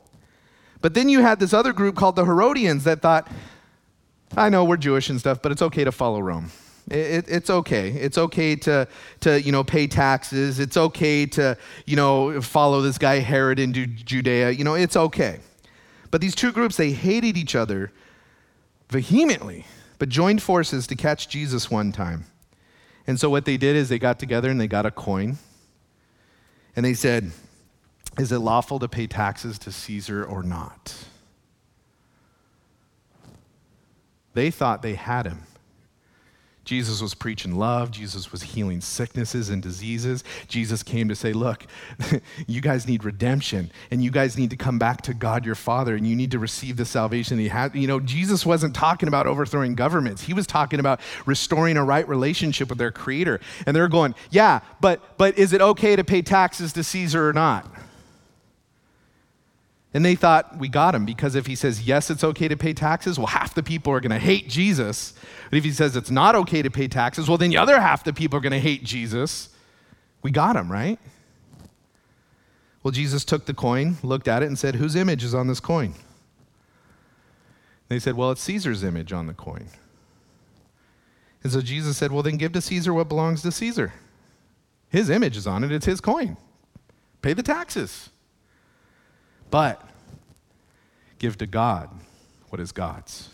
But 0.82 0.94
then 0.94 1.10
you 1.10 1.22
had 1.22 1.40
this 1.40 1.54
other 1.54 1.74
group 1.74 1.96
called 1.96 2.18
the 2.18 2.26
Herodians 2.26 2.84
that 2.84 3.02
thought, 3.02 3.30
I 4.38 4.50
know 4.50 4.64
we're 4.64 4.78
Jewish 4.78 5.10
and 5.10 5.20
stuff, 5.20 5.42
but 5.42 5.52
it's 5.52 5.64
okay 5.64 5.84
to 5.84 5.92
follow 5.92 6.20
Rome. 6.20 6.52
It, 6.90 6.96
it, 6.96 7.26
it's 7.28 7.50
okay. 7.50 7.90
It's 7.90 8.18
okay 8.18 8.56
to, 8.58 8.88
to, 9.22 9.42
you 9.42 9.52
know, 9.52 9.64
pay 9.64 9.88
taxes. 9.88 10.60
It's 10.60 10.78
okay 10.78 11.26
to, 11.26 11.58
you 11.86 11.96
know, 11.96 12.40
follow 12.42 12.82
this 12.82 12.98
guy 12.98 13.16
Herod 13.16 13.60
into 13.60 13.88
Judea. 13.88 14.52
You 14.52 14.64
know, 14.64 14.76
it's 14.76 14.96
okay. 14.96 15.40
But 16.12 16.22
these 16.22 16.36
two 16.36 16.52
groups, 16.52 16.78
they 16.78 16.92
hated 16.92 17.36
each 17.36 17.56
other 17.56 17.92
vehemently, 18.90 19.66
but 19.98 20.08
joined 20.08 20.42
forces 20.42 20.88
to 20.88 20.96
catch 20.96 21.28
Jesus 21.28 21.70
one 21.70 21.92
time. 21.92 22.26
And 23.08 23.20
so 23.20 23.30
what 23.30 23.46
they 23.46 23.58
did 23.58 23.76
is 23.76 23.90
they 23.90 24.00
got 24.00 24.20
together 24.20 24.50
and 24.50 24.62
they 24.62 24.68
got 24.68 24.86
a 24.86 24.92
coin. 24.92 25.40
And 26.76 26.86
they 26.86 26.94
said, 26.94 27.32
Is 28.20 28.32
it 28.32 28.40
lawful 28.40 28.80
to 28.80 28.88
pay 28.88 29.08
taxes 29.08 29.58
to 29.60 29.72
Caesar 29.72 30.24
or 30.24 30.44
not? 30.44 30.96
They 34.38 34.52
thought 34.52 34.84
they 34.84 34.94
had 34.94 35.26
him. 35.26 35.48
Jesus 36.64 37.02
was 37.02 37.16
preaching 37.16 37.56
love. 37.56 37.90
Jesus 37.90 38.32
was 38.32 38.44
healing 38.44 38.82
sicknesses 38.82 39.50
and 39.50 39.64
diseases. 39.64 40.24
Jesus 40.48 40.84
came 40.84 41.10
to 41.10 41.16
say, 41.16 41.34
Look, 41.34 41.66
you 42.48 42.62
guys 42.62 42.88
need 42.88 43.04
redemption, 43.04 43.72
and 43.90 44.04
you 44.04 44.12
guys 44.12 44.38
need 44.38 44.52
to 44.52 44.56
come 44.56 44.78
back 44.78 45.02
to 45.02 45.16
God 45.16 45.44
your 45.44 45.56
Father, 45.56 45.96
and 45.96 46.06
you 46.06 46.16
need 46.16 46.30
to 46.30 46.38
receive 46.38 46.78
the 46.78 46.86
salvation 46.86 47.40
he 47.40 47.48
had. 47.48 47.74
You 47.74 47.88
know, 47.88 48.00
Jesus 48.00 48.46
wasn't 48.46 48.76
talking 48.76 49.08
about 49.08 49.26
overthrowing 49.26 49.74
governments, 49.74 50.22
he 50.22 50.36
was 50.36 50.46
talking 50.46 50.80
about 50.80 51.02
restoring 51.26 51.76
a 51.76 51.84
right 51.84 52.08
relationship 52.08 52.70
with 52.70 52.78
their 52.78 52.92
Creator. 52.92 53.40
And 53.66 53.76
they're 53.76 53.88
going, 53.88 54.14
Yeah, 54.30 54.60
but, 54.80 55.18
but 55.18 55.36
is 55.40 55.52
it 55.52 55.62
okay 55.62 55.96
to 55.96 56.04
pay 56.04 56.22
taxes 56.22 56.74
to 56.74 56.84
Caesar 56.84 57.28
or 57.28 57.34
not? 57.34 57.66
And 59.98 60.06
they 60.06 60.14
thought, 60.14 60.60
we 60.60 60.68
got 60.68 60.94
him 60.94 61.08
because 61.08 61.34
if 61.34 61.48
he 61.48 61.56
says, 61.56 61.88
yes, 61.88 62.12
it's 62.12 62.24
okay 62.24 62.48
to 62.48 62.56
pay 62.56 62.72
taxes, 62.72 63.18
well, 63.18 63.26
half 63.26 63.56
the 63.56 63.64
people 63.64 63.92
are 63.94 64.00
going 64.00 64.12
to 64.12 64.20
hate 64.20 64.48
Jesus. 64.48 65.16
But 65.50 65.58
if 65.58 65.64
he 65.64 65.72
says 65.72 65.96
it's 65.96 66.12
not 66.12 66.36
okay 66.36 66.62
to 66.62 66.70
pay 66.70 66.88
taxes, 66.88 67.28
well, 67.28 67.40
then 67.40 67.50
the 67.50 67.58
other 67.58 67.82
half 67.82 68.04
the 68.04 68.14
people 68.14 68.38
are 68.38 68.42
going 68.42 68.52
to 68.52 68.60
hate 68.60 68.84
Jesus. 68.84 69.50
We 70.22 70.30
got 70.30 70.56
him, 70.56 70.72
right? 70.72 71.00
Well, 72.84 72.92
Jesus 72.92 73.26
took 73.26 73.48
the 73.48 73.56
coin, 73.56 73.98
looked 74.04 74.28
at 74.28 74.44
it, 74.44 74.46
and 74.46 74.60
said, 74.60 74.76
whose 74.76 74.96
image 74.96 75.24
is 75.24 75.34
on 75.34 75.48
this 75.48 75.60
coin? 75.60 75.96
They 77.88 77.98
said, 77.98 78.16
well, 78.16 78.30
it's 78.30 78.42
Caesar's 78.42 78.84
image 78.84 79.12
on 79.12 79.26
the 79.26 79.34
coin. 79.34 79.66
And 81.42 81.52
so 81.52 81.60
Jesus 81.60 81.98
said, 81.98 82.12
well, 82.12 82.22
then 82.22 82.38
give 82.38 82.52
to 82.52 82.62
Caesar 82.62 82.94
what 82.94 83.10
belongs 83.10 83.42
to 83.42 83.52
Caesar. 83.52 83.94
His 84.90 85.10
image 85.10 85.36
is 85.36 85.48
on 85.48 85.64
it, 85.64 85.72
it's 85.72 85.88
his 85.88 86.02
coin. 86.02 86.38
Pay 87.24 87.34
the 87.34 87.42
taxes. 87.42 88.12
But 89.50 89.82
give 91.20 91.38
to 91.40 91.48
God 91.48 91.90
what 92.50 92.60
is 92.60 92.72
God's. 92.72 93.30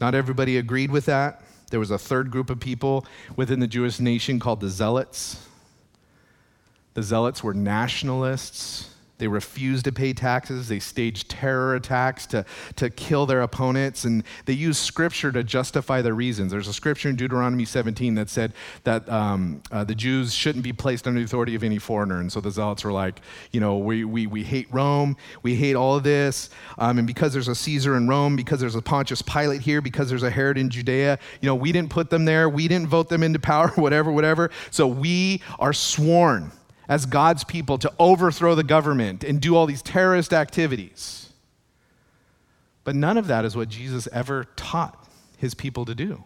Not 0.00 0.14
everybody 0.14 0.58
agreed 0.58 0.90
with 0.90 1.06
that. 1.06 1.42
There 1.70 1.80
was 1.80 1.90
a 1.90 1.98
third 1.98 2.30
group 2.30 2.50
of 2.50 2.60
people 2.60 3.04
within 3.36 3.60
the 3.60 3.66
Jewish 3.66 4.00
nation 4.00 4.38
called 4.38 4.60
the 4.60 4.68
Zealots. 4.68 5.44
The 6.94 7.02
Zealots 7.02 7.42
were 7.42 7.54
nationalists. 7.54 8.94
They 9.18 9.28
refused 9.28 9.84
to 9.84 9.92
pay 9.92 10.12
taxes. 10.12 10.68
They 10.68 10.78
staged 10.78 11.28
terror 11.28 11.74
attacks 11.74 12.26
to, 12.26 12.44
to 12.76 12.90
kill 12.90 13.26
their 13.26 13.42
opponents, 13.42 14.04
and 14.04 14.24
they 14.46 14.52
used 14.52 14.80
scripture 14.80 15.32
to 15.32 15.44
justify 15.44 16.02
their 16.02 16.14
reasons. 16.14 16.52
There's 16.52 16.68
a 16.68 16.72
scripture 16.72 17.08
in 17.08 17.16
Deuteronomy 17.16 17.64
17 17.64 18.14
that 18.14 18.30
said 18.30 18.52
that 18.84 19.08
um, 19.08 19.62
uh, 19.70 19.84
the 19.84 19.94
Jews 19.94 20.32
shouldn't 20.32 20.64
be 20.64 20.72
placed 20.72 21.06
under 21.06 21.20
the 21.20 21.24
authority 21.24 21.54
of 21.54 21.64
any 21.64 21.78
foreigner. 21.78 22.20
And 22.20 22.32
so 22.32 22.40
the 22.40 22.50
Zealots 22.50 22.84
were 22.84 22.92
like, 22.92 23.20
you 23.50 23.60
know, 23.60 23.78
we, 23.78 24.04
we, 24.04 24.26
we 24.26 24.44
hate 24.44 24.68
Rome, 24.72 25.16
we 25.42 25.54
hate 25.54 25.74
all 25.74 25.96
of 25.96 26.04
this. 26.04 26.50
Um, 26.78 26.98
and 26.98 27.06
because 27.06 27.32
there's 27.32 27.48
a 27.48 27.54
Caesar 27.54 27.96
in 27.96 28.08
Rome, 28.08 28.36
because 28.36 28.60
there's 28.60 28.76
a 28.76 28.82
Pontius 28.82 29.22
Pilate 29.22 29.60
here, 29.60 29.80
because 29.80 30.08
there's 30.08 30.22
a 30.22 30.30
Herod 30.30 30.58
in 30.58 30.70
Judea, 30.70 31.18
you 31.40 31.46
know, 31.46 31.54
we 31.54 31.72
didn't 31.72 31.90
put 31.90 32.10
them 32.10 32.24
there, 32.24 32.48
we 32.48 32.68
didn't 32.68 32.88
vote 32.88 33.08
them 33.08 33.22
into 33.22 33.38
power, 33.38 33.68
whatever, 33.74 34.12
whatever. 34.12 34.50
So 34.70 34.86
we 34.86 35.42
are 35.58 35.72
sworn 35.72 36.52
as 36.88 37.04
God's 37.06 37.44
people 37.44 37.78
to 37.78 37.92
overthrow 37.98 38.54
the 38.54 38.64
government 38.64 39.22
and 39.22 39.40
do 39.40 39.54
all 39.54 39.66
these 39.66 39.82
terrorist 39.82 40.32
activities. 40.32 41.30
But 42.84 42.96
none 42.96 43.18
of 43.18 43.26
that 43.26 43.44
is 43.44 43.54
what 43.54 43.68
Jesus 43.68 44.08
ever 44.12 44.46
taught 44.56 45.06
his 45.36 45.54
people 45.54 45.84
to 45.84 45.94
do. 45.94 46.24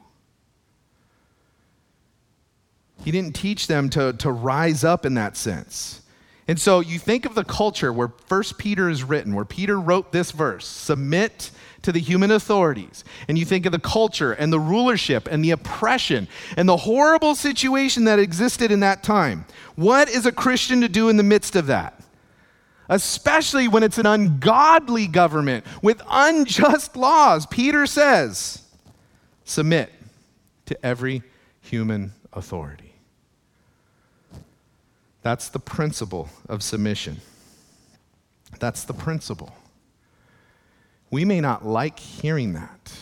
He 3.05 3.11
didn't 3.11 3.35
teach 3.35 3.67
them 3.67 3.91
to, 3.91 4.13
to 4.13 4.31
rise 4.31 4.85
up 4.85 5.05
in 5.05 5.15
that 5.15 5.37
sense. 5.37 6.03
And 6.47 6.61
so 6.61 6.81
you 6.81 6.99
think 6.99 7.25
of 7.25 7.35
the 7.35 7.45
culture 7.45 7.93
where 7.93 8.13
First 8.27 8.59
Peter 8.59 8.89
is 8.89 9.03
written, 9.03 9.35
where 9.35 9.45
Peter 9.45 9.81
wrote 9.81 10.13
this 10.13 10.31
verse 10.31 10.67
submit 10.67 11.51
to 11.83 11.93
the 11.93 12.01
human 12.01 12.31
authorities, 12.31 13.05
and 13.29 13.37
you 13.37 13.45
think 13.45 13.67
of 13.67 13.73
the 13.73 13.79
culture 13.79 14.33
and 14.33 14.53
the 14.53 14.61
rulership 14.61 15.29
and 15.31 15.45
the 15.45 15.51
oppression 15.51 16.29
and 16.57 16.69
the 16.69 16.77
horrible 16.77 17.35
situation 17.35 18.05
that 18.05 18.19
existed 18.19 18.71
in 18.71 18.81
that 18.81 19.03
time, 19.03 19.45
what 19.77 20.09
is 20.09 20.27
a 20.27 20.33
Christian 20.33 20.81
to 20.81 20.89
do 20.89 21.09
in 21.09 21.17
the 21.17 21.23
midst 21.23 21.57
of 21.57 21.67
that? 21.67 22.01
Especially 22.89 23.69
when 23.69 23.83
it's 23.83 23.99
an 23.99 24.07
ungodly 24.07 25.07
government 25.07 25.65
with 25.83 26.03
unjust 26.11 26.97
laws. 26.97 27.47
Peter 27.47 27.87
says, 27.87 28.63
submit 29.45 29.93
to 30.67 30.87
every 30.87 31.23
human 31.63 32.13
authority. 32.33 32.95
That's 35.23 35.49
the 35.49 35.59
principle 35.59 36.29
of 36.49 36.63
submission. 36.63 37.21
That's 38.59 38.85
the 38.85 38.93
principle. 38.93 39.55
We 41.13 41.27
may 41.27 41.43
not 41.43 41.65
like 41.65 42.01
hearing 42.01 42.55
that. 42.55 42.99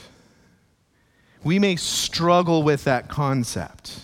We 1.44 1.58
may 1.58 1.76
struggle 1.76 2.62
with 2.62 2.84
that 2.84 3.08
concept, 3.08 4.00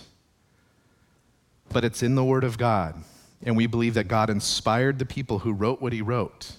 but 1.69 1.83
it's 1.83 2.01
in 2.01 2.15
the 2.15 2.23
Word 2.23 2.45
of 2.45 2.57
God. 2.57 2.95
And 3.43 3.55
we 3.55 3.67
believe 3.67 3.93
that 3.93 4.07
God 4.07 4.29
inspired 4.29 4.97
the 4.97 5.05
people 5.05 5.39
who 5.39 5.51
wrote 5.51 5.81
what 5.81 5.91
He 5.93 6.01
wrote. 6.01 6.53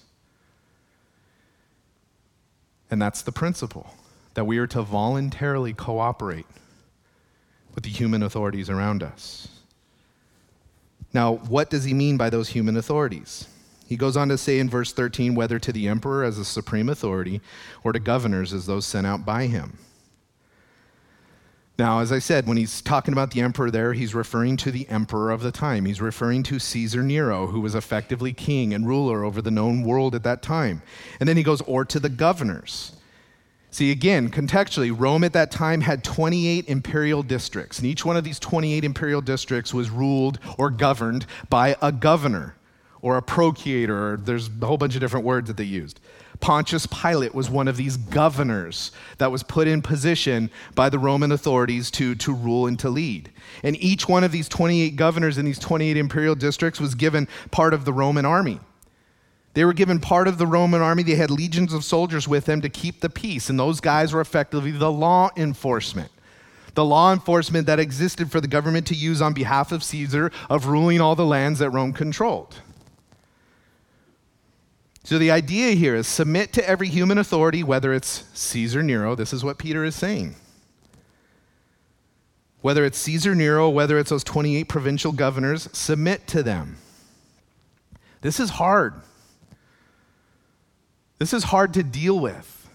And 2.91 3.01
that's 3.01 3.23
the 3.23 3.31
principle 3.31 3.95
that 4.35 4.45
we 4.45 4.59
are 4.59 4.67
to 4.67 4.83
voluntarily 4.83 5.73
cooperate 5.73 6.45
with 7.73 7.83
the 7.83 7.89
human 7.89 8.21
authorities 8.21 8.69
around 8.69 9.01
us. 9.01 9.47
Now, 11.13 11.33
what 11.35 11.71
does 11.71 11.83
he 11.83 11.93
mean 11.95 12.15
by 12.15 12.29
those 12.29 12.49
human 12.49 12.77
authorities? 12.77 13.47
He 13.89 13.97
goes 13.97 14.15
on 14.15 14.29
to 14.29 14.37
say 14.37 14.59
in 14.59 14.69
verse 14.69 14.93
13 14.93 15.33
whether 15.33 15.57
to 15.57 15.71
the 15.71 15.87
emperor 15.87 16.23
as 16.23 16.37
a 16.37 16.45
supreme 16.45 16.89
authority 16.89 17.41
or 17.83 17.91
to 17.91 17.99
governors 17.99 18.53
as 18.53 18.67
those 18.67 18.85
sent 18.85 19.07
out 19.07 19.25
by 19.25 19.47
him. 19.47 19.79
Now, 21.79 21.99
as 21.99 22.11
I 22.11 22.19
said, 22.19 22.45
when 22.45 22.57
he's 22.57 22.81
talking 22.83 23.13
about 23.13 23.31
the 23.31 23.41
emperor 23.41 23.71
there, 23.71 23.93
he's 23.93 24.13
referring 24.13 24.57
to 24.57 24.71
the 24.71 24.87
emperor 24.89 25.31
of 25.31 25.41
the 25.41 25.51
time. 25.51 25.85
He's 25.85 26.01
referring 26.01 26.43
to 26.43 26.59
Caesar 26.59 27.01
Nero, 27.01 27.47
who 27.47 27.61
was 27.61 27.73
effectively 27.73 28.31
king 28.31 28.75
and 28.75 28.85
ruler 28.85 29.23
over 29.23 29.41
the 29.41 29.49
known 29.49 29.81
world 29.81 30.13
at 30.13 30.21
that 30.21 30.43
time. 30.43 30.83
And 31.19 31.27
then 31.27 31.37
he 31.37 31.41
goes, 31.41 31.61
or 31.61 31.83
to 31.85 31.99
the 31.99 32.09
governors. 32.09 32.91
See, 33.71 33.89
again, 33.89 34.29
contextually, 34.29 34.93
Rome 34.95 35.23
at 35.23 35.33
that 35.33 35.49
time 35.49 35.81
had 35.81 36.03
28 36.03 36.67
imperial 36.67 37.23
districts, 37.23 37.79
and 37.79 37.87
each 37.87 38.05
one 38.05 38.17
of 38.17 38.23
these 38.23 38.37
28 38.37 38.83
imperial 38.83 39.21
districts 39.21 39.73
was 39.73 39.89
ruled 39.89 40.37
or 40.59 40.69
governed 40.69 41.25
by 41.49 41.75
a 41.81 41.91
governor 41.91 42.55
or 43.01 43.17
a 43.17 43.21
procurator, 43.21 44.13
or 44.13 44.17
there's 44.17 44.49
a 44.61 44.65
whole 44.65 44.77
bunch 44.77 44.95
of 44.95 45.01
different 45.01 45.25
words 45.25 45.47
that 45.47 45.57
they 45.57 45.63
used. 45.63 45.99
Pontius 46.39 46.85
Pilate 46.85 47.35
was 47.35 47.49
one 47.49 47.67
of 47.67 47.75
these 47.75 47.97
governors 47.97 48.91
that 49.17 49.31
was 49.31 49.43
put 49.43 49.67
in 49.67 49.81
position 49.81 50.49
by 50.73 50.89
the 50.89 50.99
Roman 50.99 51.31
authorities 51.31 51.91
to, 51.91 52.15
to 52.15 52.33
rule 52.33 52.65
and 52.65 52.79
to 52.79 52.89
lead. 52.89 53.29
And 53.61 53.81
each 53.81 54.07
one 54.07 54.23
of 54.23 54.31
these 54.31 54.47
28 54.47 54.95
governors 54.95 55.37
in 55.37 55.45
these 55.45 55.59
28 55.59 55.97
imperial 55.97 56.35
districts 56.35 56.79
was 56.79 56.95
given 56.95 57.27
part 57.51 57.73
of 57.73 57.83
the 57.83 57.91
Roman 57.91 58.25
army. 58.25 58.59
They 59.53 59.65
were 59.65 59.73
given 59.73 59.99
part 59.99 60.27
of 60.27 60.37
the 60.37 60.47
Roman 60.47 60.81
army. 60.81 61.03
They 61.03 61.15
had 61.15 61.31
legions 61.31 61.73
of 61.73 61.83
soldiers 61.83 62.27
with 62.27 62.45
them 62.45 62.61
to 62.61 62.69
keep 62.69 63.01
the 63.01 63.09
peace. 63.09 63.49
And 63.49 63.59
those 63.59 63.81
guys 63.81 64.13
were 64.13 64.21
effectively 64.21 64.71
the 64.71 64.91
law 64.91 65.31
enforcement. 65.35 66.11
The 66.75 66.85
law 66.85 67.11
enforcement 67.11 67.65
that 67.67 67.79
existed 67.79 68.31
for 68.31 68.39
the 68.39 68.47
government 68.47 68.87
to 68.87 68.95
use 68.95 69.21
on 69.21 69.33
behalf 69.33 69.71
of 69.71 69.83
Caesar 69.83 70.31
of 70.49 70.67
ruling 70.67 71.01
all 71.01 71.15
the 71.15 71.25
lands 71.25 71.59
that 71.59 71.71
Rome 71.71 71.91
controlled. 71.91 72.61
So 75.03 75.17
the 75.17 75.31
idea 75.31 75.71
here 75.71 75.95
is 75.95 76.07
submit 76.07 76.53
to 76.53 76.69
every 76.69 76.87
human 76.87 77.17
authority, 77.17 77.63
whether 77.63 77.93
it's 77.93 78.25
Caesar 78.33 78.83
Nero, 78.83 79.15
this 79.15 79.33
is 79.33 79.43
what 79.43 79.57
Peter 79.57 79.83
is 79.83 79.95
saying. 79.95 80.35
Whether 82.61 82.83
it's 82.83 82.97
Caesar 82.99 83.33
Nero, 83.33 83.69
whether 83.69 83.97
it's 83.97 84.09
those 84.09 84.23
28 84.23 84.65
provincial 84.65 85.11
governors, 85.13 85.69
submit 85.71 86.27
to 86.27 86.43
them. 86.43 86.77
This 88.21 88.39
is 88.39 88.49
hard. 88.49 88.95
This 91.19 91.33
is 91.33 91.45
hard 91.45 91.73
to 91.73 91.83
deal 91.83 92.19
with, 92.19 92.69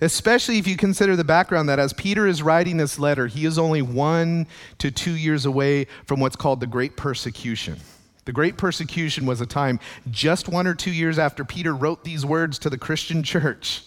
especially 0.00 0.58
if 0.58 0.66
you 0.66 0.76
consider 0.76 1.14
the 1.14 1.24
background 1.24 1.68
that 1.68 1.78
as 1.78 1.92
Peter 1.92 2.26
is 2.26 2.42
writing 2.42 2.78
this 2.78 2.98
letter, 2.98 3.26
he 3.26 3.44
is 3.44 3.58
only 3.58 3.82
one 3.82 4.46
to 4.78 4.90
two 4.90 5.14
years 5.14 5.44
away 5.44 5.86
from 6.06 6.20
what's 6.20 6.36
called 6.36 6.60
the 6.60 6.66
Great 6.66 6.96
Persecution. 6.96 7.76
The 8.24 8.32
Great 8.32 8.56
Persecution 8.56 9.26
was 9.26 9.40
a 9.40 9.46
time 9.46 9.80
just 10.10 10.48
one 10.48 10.66
or 10.66 10.74
two 10.74 10.92
years 10.92 11.18
after 11.18 11.44
Peter 11.44 11.74
wrote 11.74 12.04
these 12.04 12.24
words 12.24 12.58
to 12.60 12.70
the 12.70 12.78
Christian 12.78 13.22
church 13.22 13.82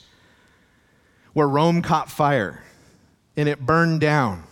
where 1.34 1.48
Rome 1.48 1.82
caught 1.82 2.10
fire 2.10 2.64
and 3.36 3.50
it 3.50 3.66
burned 3.66 4.02
down. 4.02 4.44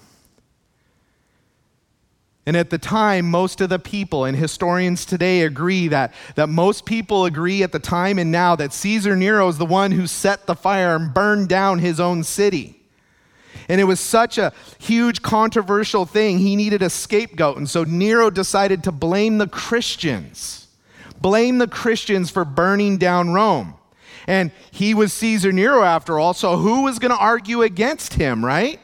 And 2.46 2.58
at 2.58 2.72
the 2.72 2.80
time, 2.80 3.30
most 3.30 3.62
of 3.62 3.70
the 3.70 3.78
people, 3.78 4.26
and 4.26 4.36
historians 4.36 5.06
today 5.06 5.42
agree 5.42 5.88
that, 5.90 6.14
that 6.36 6.50
most 6.50 6.86
people 6.86 7.26
agree 7.26 7.62
at 7.62 7.72
the 7.72 7.80
time 7.80 8.18
and 8.18 8.32
now 8.32 8.56
that 8.56 8.74
Caesar 8.74 9.16
Nero 9.16 9.48
is 9.48 9.60
the 9.60 9.66
one 9.66 9.92
who 9.92 10.08
set 10.08 10.48
the 10.48 10.56
fire 10.56 10.96
and 10.96 11.14
burned 11.14 11.50
down 11.50 11.80
his 11.80 12.00
own 12.00 12.24
city. 12.24 12.81
And 13.70 13.80
it 13.80 13.86
was 13.86 14.00
such 14.00 14.38
a 14.38 14.54
huge 14.80 15.22
controversial 15.22 16.06
thing, 16.06 16.40
he 16.40 16.56
needed 16.56 16.82
a 16.82 16.90
scapegoat. 16.90 17.58
And 17.58 17.70
so 17.70 17.84
Nero 17.84 18.30
decided 18.30 18.84
to 18.84 18.92
blame 18.92 19.38
the 19.38 19.48
Christians, 19.48 20.68
blame 21.20 21.58
the 21.58 21.68
Christians 21.68 22.30
for 22.30 22.46
burning 22.46 22.98
down 22.98 23.32
Rome. 23.32 23.76
And 24.28 24.52
he 24.72 24.94
was 24.94 25.14
Caesar 25.14 25.52
Nero 25.52 25.84
after 25.84 26.20
all, 26.20 26.34
so 26.34 26.58
who 26.58 26.84
was 26.84 27.00
going 27.00 27.12
to 27.12 27.18
argue 27.18 27.64
against 27.64 28.14
him, 28.14 28.46
right? 28.46 28.80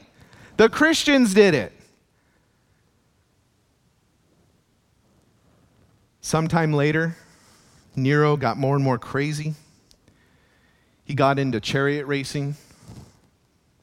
The 0.58 0.70
Christians 0.70 1.34
did 1.34 1.54
it. 1.54 1.74
Sometime 6.22 6.74
later, 6.74 7.16
Nero 7.96 8.36
got 8.36 8.58
more 8.58 8.76
and 8.76 8.84
more 8.84 8.98
crazy. 8.98 9.54
He 11.06 11.14
got 11.14 11.40
into 11.40 11.62
chariot 11.62 12.06
racing 12.06 12.56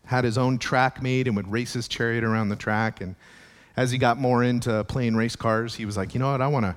had 0.07 0.25
his 0.25 0.39
own 0.39 0.59
track 0.59 1.03
made 1.03 1.27
and 1.27 1.37
would 1.37 1.51
race 1.51 1.73
his 1.73 1.89
chariot 1.89 2.25
around 2.25 2.49
the 2.49 2.57
track. 2.57 3.01
And 3.01 3.15
as 3.77 3.91
he 3.91 3.99
got 3.99 4.19
more 4.19 4.43
into 4.43 4.85
playing 4.85 5.17
race 5.17 5.37
cars, 5.37 5.75
he 5.75 5.85
was 5.85 5.97
like, 5.97 6.15
you 6.15 6.21
know 6.21 6.31
what, 6.31 6.41
I 6.41 6.47
want 6.47 6.65
to 6.65 6.77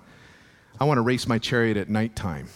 I 0.80 0.86
want 0.86 1.00
to 1.00 1.02
race 1.02 1.28
my 1.28 1.40
chariot 1.40 1.76
at 1.76 1.90
nighttime. 1.90 2.50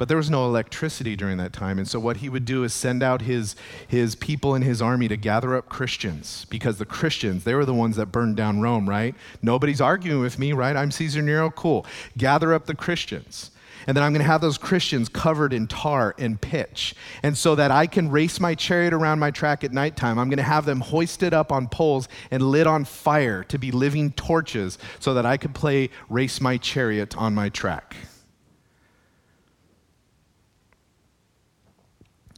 But 0.00 0.08
there 0.08 0.16
was 0.16 0.30
no 0.30 0.46
electricity 0.46 1.14
during 1.14 1.36
that 1.38 1.52
time. 1.52 1.78
And 1.78 1.86
so 1.86 2.00
what 2.00 2.18
he 2.18 2.30
would 2.30 2.46
do 2.46 2.64
is 2.64 2.72
send 2.72 3.02
out 3.02 3.20
his, 3.20 3.54
his 3.86 4.14
people 4.14 4.54
and 4.54 4.64
his 4.64 4.80
army 4.80 5.08
to 5.08 5.16
gather 5.18 5.54
up 5.54 5.68
Christians 5.68 6.46
because 6.48 6.78
the 6.78 6.86
Christians, 6.86 7.44
they 7.44 7.54
were 7.54 7.66
the 7.66 7.74
ones 7.74 7.96
that 7.96 8.06
burned 8.06 8.36
down 8.36 8.62
Rome, 8.62 8.88
right? 8.88 9.14
Nobody's 9.42 9.80
arguing 9.80 10.22
with 10.22 10.38
me, 10.38 10.54
right? 10.54 10.74
I'm 10.74 10.90
Caesar 10.90 11.20
Nero. 11.20 11.50
Cool. 11.50 11.84
Gather 12.16 12.54
up 12.54 12.64
the 12.64 12.74
Christians. 12.74 13.50
And 13.90 13.96
then 13.96 14.04
I'm 14.04 14.12
going 14.12 14.22
to 14.22 14.30
have 14.30 14.40
those 14.40 14.56
Christians 14.56 15.08
covered 15.08 15.52
in 15.52 15.66
tar 15.66 16.14
and 16.16 16.40
pitch. 16.40 16.94
And 17.24 17.36
so 17.36 17.56
that 17.56 17.72
I 17.72 17.88
can 17.88 18.08
race 18.08 18.38
my 18.38 18.54
chariot 18.54 18.92
around 18.92 19.18
my 19.18 19.32
track 19.32 19.64
at 19.64 19.72
nighttime, 19.72 20.16
I'm 20.16 20.28
going 20.28 20.36
to 20.36 20.44
have 20.44 20.64
them 20.64 20.80
hoisted 20.80 21.34
up 21.34 21.50
on 21.50 21.66
poles 21.66 22.06
and 22.30 22.40
lit 22.40 22.68
on 22.68 22.84
fire 22.84 23.42
to 23.42 23.58
be 23.58 23.72
living 23.72 24.12
torches 24.12 24.78
so 25.00 25.14
that 25.14 25.26
I 25.26 25.36
could 25.36 25.56
play 25.56 25.90
race 26.08 26.40
my 26.40 26.56
chariot 26.56 27.16
on 27.16 27.34
my 27.34 27.48
track. 27.48 27.96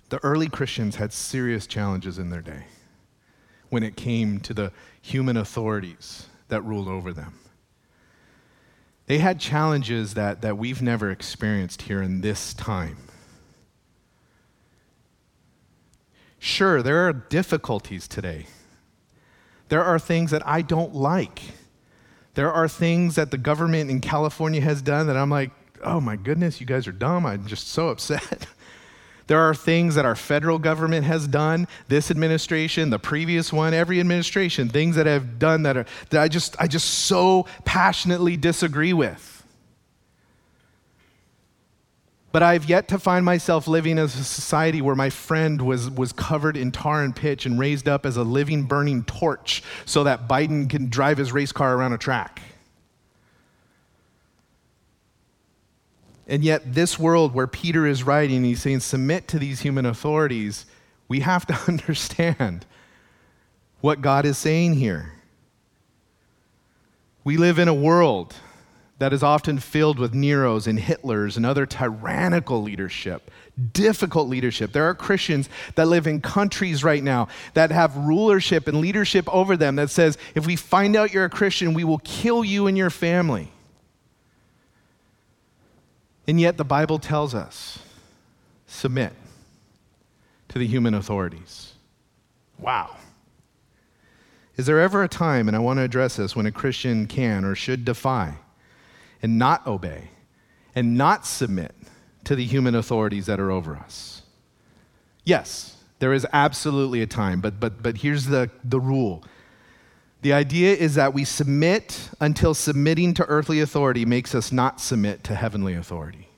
The 0.09 0.25
early 0.25 0.49
Christians 0.49 0.97
had 0.97 1.13
serious 1.13 1.67
challenges 1.67 2.19
in 2.19 2.31
their 2.31 2.41
day 2.41 2.65
when 3.69 3.83
it 3.83 3.95
came 3.95 4.41
to 4.41 4.55
the 4.55 4.73
human 5.03 5.37
authorities 5.37 6.29
that 6.49 6.63
ruled 6.63 6.89
over 6.89 7.13
them. 7.13 7.42
They 9.07 9.19
had 9.19 9.41
challenges 9.41 10.15
that, 10.15 10.43
that 10.43 10.57
we've 10.57 10.81
never 10.81 11.11
experienced 11.11 11.83
here 11.83 12.03
in 12.03 12.21
this 12.21 12.55
time. 12.55 12.97
Sure, 16.39 16.83
there 16.83 17.07
are 17.09 17.13
difficulties 17.13 18.09
today. 18.09 18.47
There 19.69 19.85
are 19.85 19.99
things 19.99 20.31
that 20.33 20.47
I 20.47 20.63
don't 20.63 20.95
like. 20.95 21.41
There 22.35 22.53
are 22.53 22.69
things 22.69 23.15
that 23.17 23.31
the 23.31 23.39
government 23.39 23.91
in 23.91 24.01
California 24.01 24.61
has 24.61 24.83
done 24.83 25.07
that 25.07 25.17
I'm 25.17 25.31
like, 25.31 25.51
oh 25.85 26.01
my 26.01 26.17
goodness, 26.17 26.61
you 26.61 26.67
guys 26.67 26.87
are 26.87 26.93
dumb. 26.93 27.27
I'm 27.27 27.47
just 27.47 27.69
so 27.69 27.89
upset. 27.89 28.47
There 29.33 29.41
are 29.41 29.55
things 29.55 29.95
that 29.95 30.05
our 30.05 30.15
federal 30.15 30.59
government 30.59 31.07
has 31.07 31.27
done, 31.27 31.67
this 31.89 32.11
administration, 32.11 32.91
the 32.91 32.99
previous 32.99 33.51
one, 33.51 33.73
every 33.73 33.99
administration, 33.99 34.69
things 34.69 34.95
that 34.97 35.09
I've 35.09 35.39
done 35.39 35.63
that, 35.63 35.75
are, 35.75 35.87
that 36.11 36.21
I, 36.21 36.29
just, 36.29 36.55
I 36.61 36.67
just 36.67 37.07
so 37.07 37.47
passionately 37.65 38.37
disagree 38.37 38.93
with. 38.93 39.43
But 42.31 42.43
I've 42.43 42.67
yet 42.67 42.89
to 42.89 42.99
find 42.99 43.25
myself 43.25 43.67
living 43.67 43.93
in 43.93 44.01
a 44.01 44.09
society 44.09 44.83
where 44.83 44.95
my 44.95 45.09
friend 45.09 45.63
was, 45.63 45.89
was 45.89 46.13
covered 46.13 46.59
in 46.59 46.71
tar 46.71 47.03
and 47.03 47.17
pitch 47.17 47.47
and 47.47 47.59
raised 47.59 47.89
up 47.89 48.05
as 48.05 48.19
a 48.19 48.25
living, 48.25 48.65
burning 48.65 49.03
torch 49.05 49.63
so 49.87 50.05
that 50.05 50.29
Biden 50.29 50.69
can 50.69 50.91
drive 50.91 51.17
his 51.17 51.33
race 51.33 51.53
car 51.53 51.75
around 51.75 51.95
a 51.95 51.99
track. 51.99 52.43
And 56.27 56.45
yet, 56.45 56.75
this 56.75 56.99
world 56.99 57.35
where 57.35 57.47
Peter 57.47 57.87
is 57.87 58.05
writing, 58.05 58.45
he's 58.45 58.63
saying, 58.63 58.81
submit 58.81 59.29
to 59.29 59.39
these 59.39 59.61
human 59.61 59.87
authorities, 59.87 60.67
we 61.09 61.21
have 61.21 61.47
to 61.47 61.59
understand 61.69 62.65
what 63.81 64.01
God 64.01 64.25
is 64.25 64.39
saying 64.39 64.75
here. 64.75 65.13
We 67.25 67.37
live 67.37 67.59
in 67.59 67.69
a 67.69 67.75
world 67.75 68.35
that 68.99 69.13
is 69.13 69.23
often 69.23 69.59
filled 69.59 69.99
with 69.99 70.13
Neros 70.13 70.69
and 70.69 70.79
Hitlers 70.79 71.37
and 71.37 71.45
other 71.45 71.67
tyrannical 71.67 72.63
leadership, 72.63 73.33
difficult 73.73 74.29
leadership. 74.29 74.73
There 74.73 74.89
are 74.89 74.95
Christians 74.95 75.49
that 75.75 75.89
live 75.89 76.07
in 76.07 76.21
countries 76.21 76.85
right 76.85 77.03
now 77.03 77.27
that 77.55 77.73
have 77.73 77.97
rulership 77.97 78.69
and 78.69 78.81
leadership 78.81 79.29
over 79.29 79.57
them 79.57 79.75
that 79.77 79.91
says, 79.91 80.19
if 80.37 80.47
we 80.47 80.55
find 80.55 80.95
out 80.95 81.13
you're 81.13 81.25
a 81.25 81.31
Christian, 81.31 81.75
we 81.75 81.83
will 81.83 81.99
kill 82.05 82.45
you 82.45 82.69
and 82.69 82.79
your 82.79 82.91
family. 82.91 83.51
And 86.33 86.41
yet 86.41 86.57
the 86.57 86.65
Bible 86.65 86.99
tells 86.99 87.35
us 87.35 87.79
submit 88.67 89.13
to 90.49 90.59
the 90.59 90.67
human 90.67 90.95
authorities. 90.95 91.75
Wow. 92.59 92.97
Is 94.57 94.65
there 94.65 94.81
ever 94.81 95.03
a 95.03 95.09
time, 95.09 95.47
and 95.47 95.55
I 95.55 95.61
want 95.61 95.77
to 95.77 95.83
address 95.83 96.17
this, 96.17 96.35
when 96.35 96.47
a 96.47 96.51
Christian 96.51 97.07
can 97.07 97.45
or 97.45 97.55
should 97.55 97.85
defy 97.85 98.37
and 99.21 99.39
not 99.39 99.67
obey 99.67 100.09
and 100.75 100.97
not 100.97 101.27
submit 101.27 101.75
to 102.25 102.35
the 102.35 102.47
human 102.47 102.75
authorities 102.77 103.27
that 103.27 103.39
are 103.39 103.51
over 103.51 103.77
us? 103.77 104.23
Yes, 105.25 105.77
there 105.99 106.15
is 106.15 106.27
absolutely 106.33 107.03
a 107.03 107.07
time, 107.07 107.43
but, 107.43 107.61
but, 107.61 107.83
but 107.83 107.99
here's 107.99 108.25
the, 108.25 108.51
the 108.65 108.81
rule 108.81 109.23
the 110.23 110.33
idea 110.33 110.75
is 110.75 110.95
that 110.95 111.13
we 111.13 111.25
submit 111.25 112.09
until 112.21 112.55
submitting 112.55 113.13
to 113.15 113.25
earthly 113.27 113.61
authority 113.61 114.05
makes 114.05 114.35
us 114.37 114.53
not 114.53 114.81
submit 114.81 115.25
to 115.25 115.35
heavenly 115.35 115.75
authority. 115.75 116.29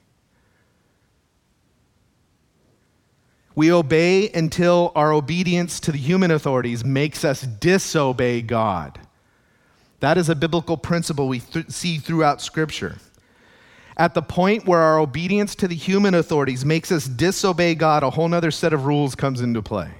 We 3.54 3.70
obey 3.70 4.30
until 4.30 4.90
our 4.96 5.12
obedience 5.12 5.78
to 5.80 5.92
the 5.92 5.98
human 5.98 6.30
authorities 6.30 6.82
makes 6.82 7.24
us 7.24 7.42
disobey 7.42 8.40
God. 8.40 8.98
That 10.00 10.16
is 10.16 10.30
a 10.30 10.34
biblical 10.34 10.78
principle 10.78 11.28
we 11.28 11.40
th- 11.40 11.70
see 11.70 11.98
throughout 11.98 12.40
Scripture. 12.40 12.96
At 13.96 14.14
the 14.14 14.22
point 14.22 14.66
where 14.66 14.80
our 14.80 14.98
obedience 14.98 15.54
to 15.56 15.68
the 15.68 15.76
human 15.76 16.14
authorities 16.14 16.64
makes 16.64 16.90
us 16.90 17.06
disobey 17.06 17.74
God, 17.74 18.02
a 18.02 18.10
whole 18.10 18.32
other 18.32 18.50
set 18.50 18.72
of 18.72 18.86
rules 18.86 19.14
comes 19.14 19.40
into 19.40 19.62
play. 19.62 19.90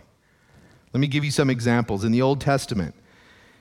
Let 0.93 1.01
me 1.01 1.07
give 1.07 1.25
you 1.25 1.31
some 1.31 1.51
examples. 1.51 2.03
In 2.03 2.13
the 2.13 2.23
Old 2.23 2.41
Testament, 2.41 2.95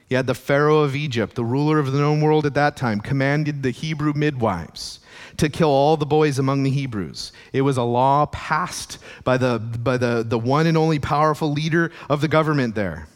you 0.10 0.18
had 0.18 0.28
the 0.28 0.36
Pharaoh 0.36 0.80
of 0.80 0.96
Egypt, 0.96 1.36
the 1.36 1.44
ruler 1.44 1.80
of 1.80 1.92
the 1.92 2.00
known 2.00 2.22
world 2.22 2.46
at 2.46 2.54
that 2.54 2.76
time, 2.76 3.00
commanded 3.00 3.64
the 3.64 3.72
Hebrew 3.72 4.14
midwives 4.14 5.00
to 5.38 5.50
kill 5.50 5.70
all 5.70 5.98
the 5.98 6.06
boys 6.06 6.38
among 6.40 6.64
the 6.64 6.70
Hebrews. 6.70 7.32
It 7.52 7.62
was 7.62 7.78
a 7.78 7.84
law 7.84 8.26
passed 8.28 9.00
by 9.24 9.38
the, 9.38 9.60
by 9.60 9.98
the, 9.98 10.24
the 10.24 10.38
one 10.38 10.68
and 10.68 10.78
only 10.78 11.00
powerful 11.00 11.52
leader 11.52 11.92
of 12.10 12.22
the 12.22 12.28
government 12.28 12.76
there. 12.76 13.08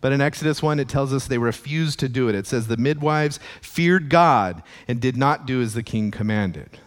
But 0.00 0.12
in 0.12 0.20
Exodus 0.20 0.62
1, 0.62 0.80
it 0.80 0.88
tells 0.88 1.12
us 1.12 1.26
they 1.26 1.38
refused 1.38 2.00
to 2.00 2.08
do 2.08 2.28
it. 2.28 2.34
It 2.34 2.46
says 2.46 2.66
the 2.66 2.76
midwives 2.76 3.38
feared 3.60 4.08
God 4.08 4.62
and 4.88 5.00
did 5.00 5.16
not 5.16 5.46
do 5.46 5.62
as 5.62 5.74
the 5.74 5.82
king 5.82 6.10
commanded. 6.10 6.78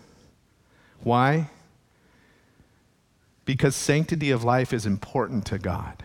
Why? 1.02 1.50
Because 3.45 3.76
sanctity 3.76 4.32
of 4.32 4.43
life 4.43 4.74
is 4.74 4.86
important 4.86 5.45
to 5.45 5.58
God. 5.58 6.04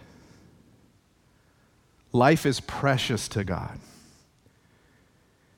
Life 2.13 2.47
is 2.47 2.61
precious 2.61 3.29
to 3.29 3.45
God. 3.45 3.79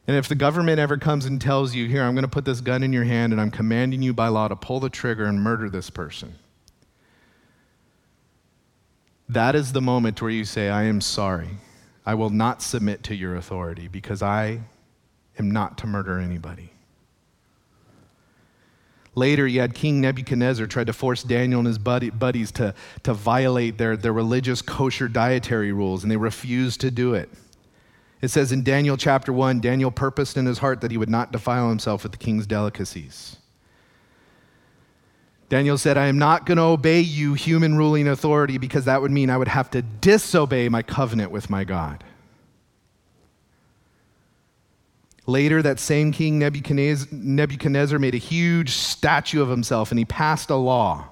And 0.07 0.17
if 0.17 0.29
the 0.29 0.35
government 0.35 0.79
ever 0.79 0.97
comes 0.97 1.25
and 1.25 1.41
tells 1.41 1.75
you, 1.75 1.89
here, 1.89 2.03
I'm 2.03 2.15
going 2.15 2.25
to 2.25 2.29
put 2.29 2.45
this 2.45 2.61
gun 2.61 2.83
in 2.83 2.93
your 2.93 3.05
hand 3.05 3.33
and 3.33 3.41
I'm 3.41 3.51
commanding 3.51 4.03
you 4.03 4.13
by 4.13 4.29
law 4.29 4.49
to 4.49 4.57
pull 4.57 4.81
the 4.81 4.91
trigger 4.91 5.25
and 5.25 5.41
murder 5.41 5.71
this 5.71 5.91
person, 5.91 6.35
that 9.29 9.55
is 9.55 9.73
the 9.73 9.81
moment 9.81 10.21
where 10.21 10.31
you 10.31 10.45
say, 10.45 10.69
I 10.69 10.83
am 10.85 11.01
sorry. 11.01 11.51
I 12.05 12.15
will 12.15 12.31
not 12.31 12.63
submit 12.63 13.05
to 13.05 13.15
your 13.15 13.37
authority 13.37 13.87
because 13.87 14.23
I 14.23 14.61
am 15.39 15.51
not 15.51 15.79
to 15.79 15.87
murder 15.87 16.19
anybody. 16.19 16.72
Later, 19.15 19.47
you 19.47 19.61
had 19.61 19.75
King 19.75 20.01
Nebuchadnezzar 20.01 20.67
tried 20.67 20.87
to 20.87 20.93
force 20.93 21.23
Daniel 21.23 21.61
and 21.61 21.67
his 21.67 21.79
buddy, 21.79 22.09
buddies 22.09 22.51
to, 22.53 22.75
to 23.03 23.13
violate 23.13 23.77
their, 23.77 23.97
their 23.97 24.13
religious 24.13 24.63
kosher 24.63 25.07
dietary 25.07 25.73
rules, 25.73 26.03
and 26.03 26.11
they 26.11 26.17
refused 26.17 26.81
to 26.81 26.91
do 26.91 27.13
it. 27.13 27.29
It 28.23 28.29
says 28.29 28.53
in 28.53 28.63
Daniel 28.63 28.97
chapter 28.97 29.33
1 29.33 29.61
Daniel 29.61 29.91
purposed 29.91 30.37
in 30.37 30.47
his 30.47 30.59
heart 30.59 30.81
that 30.81 30.91
he 30.91 30.97
would 30.97 31.11
not 31.11 31.33
defile 31.33 31.69
himself 31.69 32.05
with 32.05 32.13
the 32.13 32.19
king's 32.19 32.47
delicacies. 32.47 33.37
Daniel 35.51 35.77
said, 35.77 35.99
I 35.99 36.07
am 36.07 36.19
not 36.19 36.47
going 36.47 36.57
to 36.57 36.63
obey 36.63 37.01
you, 37.01 37.35
human 37.35 37.77
ruling 37.77 38.09
authority, 38.09 38.57
because 38.57 38.87
that 38.87 39.03
would 39.03 39.11
mean 39.11 39.29
I 39.29 39.37
would 39.37 39.49
have 39.49 39.71
to 39.73 39.83
disobey 39.83 40.71
my 40.71 40.81
covenant 40.81 41.31
with 41.31 41.51
my 41.51 41.65
God. 41.65 42.03
Later, 45.27 45.63
that 45.63 45.79
same 45.79 46.11
king 46.11 46.39
Nebuchadnezzar 46.39 47.99
made 47.99 48.15
a 48.15 48.19
huge 48.19 48.71
statue 48.71 49.41
of 49.41 49.49
himself 49.49 49.91
and 49.91 49.99
he 49.99 50.05
passed 50.05 50.51
a 50.51 50.57
law 50.57 51.09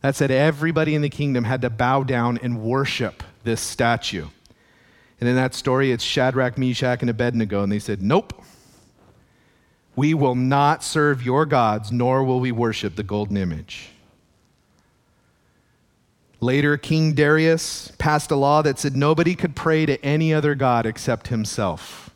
that 0.00 0.16
said 0.16 0.30
everybody 0.30 0.94
in 0.94 1.02
the 1.02 1.08
kingdom 1.08 1.44
had 1.44 1.62
to 1.62 1.70
bow 1.70 2.02
down 2.02 2.38
and 2.42 2.62
worship 2.62 3.22
this 3.44 3.60
statue. 3.60 4.26
And 5.20 5.28
in 5.28 5.36
that 5.36 5.54
story, 5.54 5.92
it's 5.92 6.02
Shadrach, 6.02 6.58
Meshach, 6.58 7.00
and 7.00 7.08
Abednego, 7.08 7.62
and 7.62 7.70
they 7.70 7.78
said, 7.78 8.02
Nope. 8.02 8.42
We 9.94 10.14
will 10.14 10.34
not 10.34 10.82
serve 10.82 11.22
your 11.22 11.44
gods, 11.46 11.92
nor 11.92 12.24
will 12.24 12.40
we 12.40 12.50
worship 12.50 12.96
the 12.96 13.02
golden 13.02 13.36
image. 13.36 13.90
Later, 16.40 16.76
King 16.76 17.12
Darius 17.12 17.92
passed 17.98 18.30
a 18.32 18.36
law 18.36 18.62
that 18.62 18.78
said 18.78 18.96
nobody 18.96 19.36
could 19.36 19.54
pray 19.54 19.86
to 19.86 20.02
any 20.04 20.34
other 20.34 20.56
God 20.56 20.86
except 20.86 21.28
himself. 21.28 22.11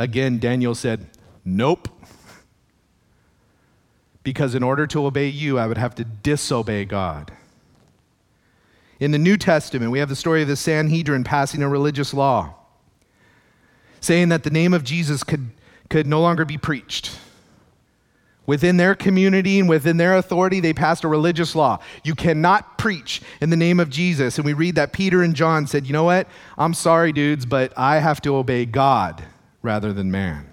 Again, 0.00 0.38
Daniel 0.38 0.74
said, 0.74 1.06
Nope. 1.44 1.86
Because 4.22 4.54
in 4.54 4.62
order 4.62 4.86
to 4.86 5.04
obey 5.04 5.28
you, 5.28 5.58
I 5.58 5.66
would 5.66 5.76
have 5.76 5.94
to 5.96 6.04
disobey 6.04 6.86
God. 6.86 7.30
In 8.98 9.10
the 9.10 9.18
New 9.18 9.36
Testament, 9.36 9.90
we 9.90 9.98
have 9.98 10.08
the 10.08 10.16
story 10.16 10.40
of 10.40 10.48
the 10.48 10.56
Sanhedrin 10.56 11.22
passing 11.22 11.62
a 11.62 11.68
religious 11.68 12.14
law, 12.14 12.54
saying 14.00 14.30
that 14.30 14.42
the 14.42 14.50
name 14.50 14.72
of 14.72 14.84
Jesus 14.84 15.22
could 15.22 15.50
could 15.90 16.06
no 16.06 16.22
longer 16.22 16.46
be 16.46 16.56
preached. 16.56 17.18
Within 18.46 18.78
their 18.78 18.94
community 18.94 19.60
and 19.60 19.68
within 19.68 19.98
their 19.98 20.16
authority, 20.16 20.60
they 20.60 20.72
passed 20.72 21.04
a 21.04 21.08
religious 21.08 21.54
law. 21.54 21.78
You 22.04 22.14
cannot 22.14 22.78
preach 22.78 23.20
in 23.42 23.50
the 23.50 23.56
name 23.56 23.78
of 23.78 23.90
Jesus. 23.90 24.38
And 24.38 24.46
we 24.46 24.54
read 24.54 24.76
that 24.76 24.94
Peter 24.94 25.22
and 25.22 25.34
John 25.34 25.66
said, 25.66 25.86
You 25.86 25.92
know 25.92 26.04
what? 26.04 26.26
I'm 26.56 26.72
sorry, 26.72 27.12
dudes, 27.12 27.44
but 27.44 27.74
I 27.76 27.98
have 27.98 28.22
to 28.22 28.36
obey 28.36 28.64
God 28.64 29.22
rather 29.62 29.92
than 29.92 30.10
man. 30.10 30.46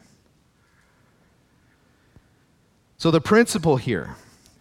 So, 2.97 3.11
the 3.11 3.21
principle 3.21 3.77
here 3.77 4.15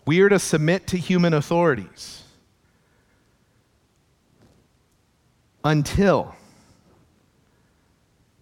we 0.05 0.21
are 0.21 0.29
to 0.29 0.39
submit 0.39 0.87
to 0.89 0.97
human 0.97 1.35
authorities 1.35 2.23
until 5.65 6.35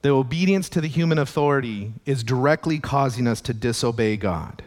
the 0.03 0.11
obedience 0.11 0.69
to 0.69 0.83
the 0.83 0.89
human 0.89 1.19
authority 1.19 1.95
is 2.05 2.23
directly 2.23 2.79
causing 2.79 3.27
us 3.27 3.41
to 3.41 3.55
disobey 3.55 4.19
God. 4.19 4.63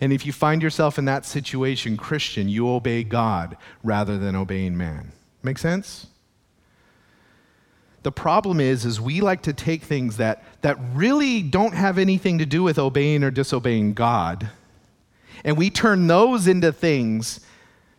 And 0.00 0.12
if 0.12 0.26
you 0.26 0.32
find 0.32 0.60
yourself 0.60 0.98
in 0.98 1.04
that 1.04 1.24
situation, 1.24 1.96
Christian, 1.96 2.48
you 2.48 2.68
obey 2.68 3.04
God 3.04 3.56
rather 3.84 4.18
than 4.18 4.34
obeying 4.34 4.76
man. 4.76 5.12
Make 5.44 5.58
sense? 5.58 6.08
The 8.04 8.12
problem 8.12 8.60
is 8.60 8.84
is 8.84 9.00
we 9.00 9.20
like 9.20 9.42
to 9.42 9.52
take 9.52 9.82
things 9.82 10.18
that 10.18 10.44
that 10.62 10.78
really 10.94 11.42
don't 11.42 11.74
have 11.74 11.98
anything 11.98 12.38
to 12.38 12.46
do 12.46 12.62
with 12.62 12.78
obeying 12.78 13.24
or 13.24 13.30
disobeying 13.32 13.94
God 13.94 14.50
and 15.44 15.58
we 15.58 15.70
turn 15.70 16.06
those 16.06 16.46
into 16.46 16.72
things 16.72 17.40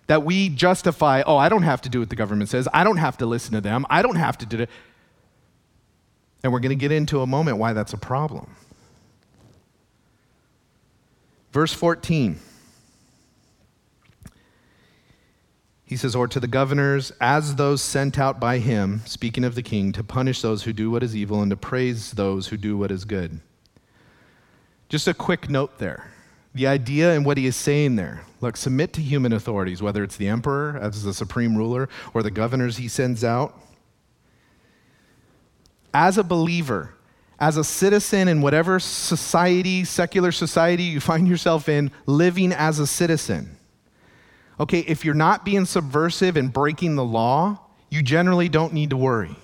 that 0.08 0.24
we 0.24 0.50
justify, 0.50 1.24
oh, 1.26 1.38
I 1.38 1.50
don't 1.50 1.64
have 1.64 1.82
to 1.82 1.90
do 1.90 2.00
what 2.00 2.10
the 2.10 2.16
government 2.16 2.50
says. 2.50 2.68
I 2.74 2.84
don't 2.84 2.98
have 2.98 3.18
to 3.18 3.26
listen 3.26 3.54
to 3.54 3.62
them. 3.62 3.86
I 3.90 4.02
don't 4.02 4.16
have 4.16 4.38
to 4.40 4.46
do 4.46 4.60
it. 4.62 4.70
And 6.44 6.52
we're 6.52 6.60
going 6.60 6.70
to 6.70 6.76
get 6.76 6.92
into 6.92 7.22
a 7.22 7.28
moment 7.28 7.58
why 7.58 7.74
that's 7.74 7.94
a 7.94 7.98
problem. 7.98 8.56
Verse 11.52 11.74
14. 11.74 12.40
He 15.86 15.96
says, 15.98 16.16
Or 16.16 16.28
to 16.28 16.40
the 16.40 16.48
governors, 16.48 17.12
as 17.22 17.56
those 17.56 17.82
sent 17.82 18.18
out 18.18 18.40
by 18.40 18.58
him, 18.58 19.02
speaking 19.06 19.44
of 19.44 19.56
the 19.56 19.62
king, 19.62 19.92
to 19.92 20.04
punish 20.04 20.42
those 20.42 20.64
who 20.64 20.74
do 20.74 20.90
what 20.90 21.04
is 21.04 21.16
evil 21.16 21.42
and 21.42 21.52
to 21.52 21.58
praise 21.58 22.12
those 22.12 22.48
who 22.48 22.58
do 22.58 22.76
what 22.76 22.92
is 22.92 23.06
good. 23.06 23.40
Just 24.90 25.08
a 25.08 25.14
quick 25.14 25.50
note 25.50 25.78
there. 25.78 26.12
The 26.56 26.68
idea 26.68 27.14
and 27.14 27.26
what 27.26 27.38
he 27.38 27.46
is 27.46 27.56
saying 27.56 27.98
there 27.98 28.24
look, 28.42 28.58
submit 28.58 28.94
to 28.94 29.02
human 29.02 29.34
authorities, 29.34 29.82
whether 29.82 30.04
it's 30.04 30.18
the 30.18 30.28
emperor 30.28 30.78
as 30.82 31.04
the 31.04 31.14
supreme 31.14 31.58
ruler 31.58 31.90
or 32.14 32.24
the 32.24 32.32
governors 32.32 32.78
he 32.78 32.88
sends 32.88 33.24
out 33.24 33.60
as 35.96 36.18
a 36.18 36.24
believer, 36.24 36.94
as 37.40 37.58
a 37.58 37.64
citizen 37.64 38.28
in 38.28 38.42
whatever 38.42 38.80
society, 38.80 39.84
secular 39.86 40.32
society 40.32 40.84
you 40.84 41.00
find 41.00 41.28
yourself 41.28 41.70
in, 41.70 41.90
living 42.06 42.52
as 42.52 42.80
a 42.80 42.86
citizen. 42.86 43.55
Okay, 44.60 44.80
if 44.80 45.04
you're 45.04 45.14
not 45.14 45.44
being 45.44 45.66
subversive 45.66 46.38
and 46.38 46.52
breaking 46.52 46.96
the 46.96 47.04
law, 47.04 47.60
you 47.90 48.02
generally 48.02 48.50
don't 48.50 48.74
need 48.74 48.90
to 48.92 48.98
worry. 48.98 49.36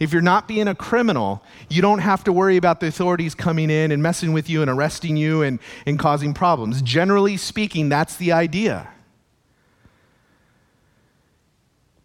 If 0.00 0.12
you're 0.12 0.22
not 0.22 0.46
being 0.46 0.68
a 0.68 0.74
criminal, 0.74 1.42
you 1.68 1.82
don't 1.82 1.98
have 1.98 2.22
to 2.24 2.32
worry 2.32 2.56
about 2.56 2.80
the 2.80 2.86
authorities 2.86 3.34
coming 3.34 3.68
in 3.68 3.90
and 3.90 4.02
messing 4.02 4.32
with 4.32 4.48
you 4.48 4.62
and 4.62 4.70
arresting 4.70 5.16
you 5.16 5.42
and, 5.42 5.58
and 5.86 5.98
causing 5.98 6.34
problems. 6.34 6.82
Generally 6.82 7.38
speaking, 7.38 7.88
that's 7.88 8.16
the 8.16 8.32
idea. 8.32 8.88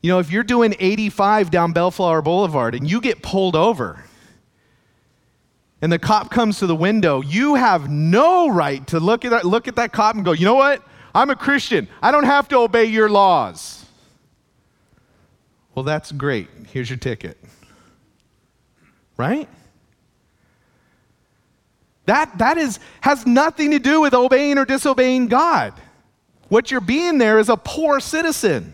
You 0.02 0.10
know, 0.10 0.20
if 0.20 0.32
you're 0.32 0.44
doing 0.44 0.76
85 0.80 1.52
down 1.52 1.72
Bellflower 1.72 2.22
Boulevard 2.22 2.76
and 2.76 2.90
you 2.90 3.00
get 3.00 3.22
pulled 3.22 3.56
over, 3.56 4.04
and 5.82 5.92
the 5.92 6.00
cop 6.00 6.32
comes 6.32 6.60
to 6.60 6.68
the 6.68 6.76
window, 6.76 7.22
you 7.22 7.56
have 7.56 7.90
no 7.90 8.50
right 8.50 8.86
to 8.88 9.00
look 9.00 9.24
at 9.24 9.32
that, 9.32 9.46
look 9.46 9.68
at 9.68 9.76
that 9.76 9.94
cop 9.94 10.16
and 10.16 10.26
go, 10.26 10.32
you 10.32 10.46
know 10.46 10.56
what? 10.56 10.82
I'm 11.14 11.30
a 11.30 11.36
Christian. 11.36 11.88
I 12.02 12.12
don't 12.12 12.26
have 12.26 12.48
to 12.50 12.58
obey 12.58 12.86
your 12.86 13.10
laws. 13.10 13.86
Well, 15.76 15.84
that's 15.84 16.12
great. 16.12 16.50
Here's 16.72 16.90
your 16.90 16.98
ticket. 16.98 17.38
Right? 19.18 19.48
That, 22.06 22.38
that 22.40 22.58
is, 22.58 22.80
has 23.02 23.26
nothing 23.26 23.72
to 23.72 23.80
do 23.80 24.02
with 24.02 24.14
obeying 24.14 24.58
or 24.58 24.66
disobeying 24.66 25.28
God. 25.28 25.74
What 26.50 26.70
you're 26.70 26.82
being 26.82 27.18
there 27.18 27.40
is 27.40 27.50
a 27.50 27.58
poor 27.58 28.00
citizen. 28.00 28.74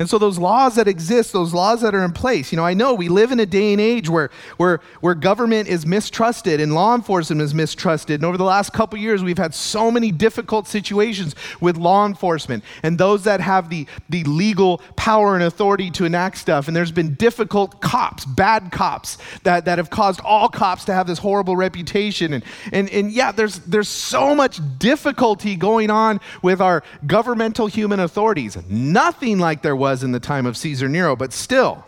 And 0.00 0.08
so, 0.08 0.16
those 0.16 0.38
laws 0.38 0.76
that 0.76 0.88
exist, 0.88 1.34
those 1.34 1.52
laws 1.52 1.82
that 1.82 1.94
are 1.94 2.02
in 2.02 2.12
place, 2.12 2.50
you 2.50 2.56
know, 2.56 2.64
I 2.64 2.72
know 2.72 2.94
we 2.94 3.10
live 3.10 3.32
in 3.32 3.38
a 3.38 3.44
day 3.44 3.72
and 3.72 3.80
age 3.82 4.08
where, 4.08 4.30
where, 4.56 4.80
where 5.02 5.14
government 5.14 5.68
is 5.68 5.84
mistrusted 5.84 6.58
and 6.58 6.74
law 6.74 6.94
enforcement 6.94 7.42
is 7.42 7.54
mistrusted. 7.54 8.14
And 8.14 8.24
over 8.24 8.38
the 8.38 8.44
last 8.44 8.72
couple 8.72 8.98
years, 8.98 9.22
we've 9.22 9.36
had 9.36 9.54
so 9.54 9.90
many 9.90 10.10
difficult 10.10 10.66
situations 10.66 11.34
with 11.60 11.76
law 11.76 12.06
enforcement 12.06 12.64
and 12.82 12.96
those 12.96 13.24
that 13.24 13.42
have 13.42 13.68
the, 13.68 13.86
the 14.08 14.24
legal 14.24 14.78
power 14.96 15.34
and 15.34 15.44
authority 15.44 15.90
to 15.90 16.06
enact 16.06 16.38
stuff. 16.38 16.66
And 16.66 16.74
there's 16.74 16.92
been 16.92 17.12
difficult 17.16 17.82
cops, 17.82 18.24
bad 18.24 18.72
cops, 18.72 19.18
that, 19.42 19.66
that 19.66 19.76
have 19.76 19.90
caused 19.90 20.22
all 20.24 20.48
cops 20.48 20.86
to 20.86 20.94
have 20.94 21.08
this 21.08 21.18
horrible 21.18 21.56
reputation. 21.56 22.32
And, 22.32 22.44
and, 22.72 22.88
and 22.88 23.12
yeah, 23.12 23.32
there's, 23.32 23.58
there's 23.58 23.90
so 23.90 24.34
much 24.34 24.60
difficulty 24.78 25.56
going 25.56 25.90
on 25.90 26.22
with 26.40 26.62
our 26.62 26.82
governmental 27.06 27.66
human 27.66 28.00
authorities. 28.00 28.56
Nothing 28.66 29.38
like 29.38 29.60
there 29.60 29.76
was 29.76 29.89
was 29.90 30.04
in 30.04 30.12
the 30.12 30.20
time 30.20 30.46
of 30.46 30.56
Caesar 30.56 30.88
Nero, 30.88 31.16
but 31.16 31.32
still, 31.32 31.84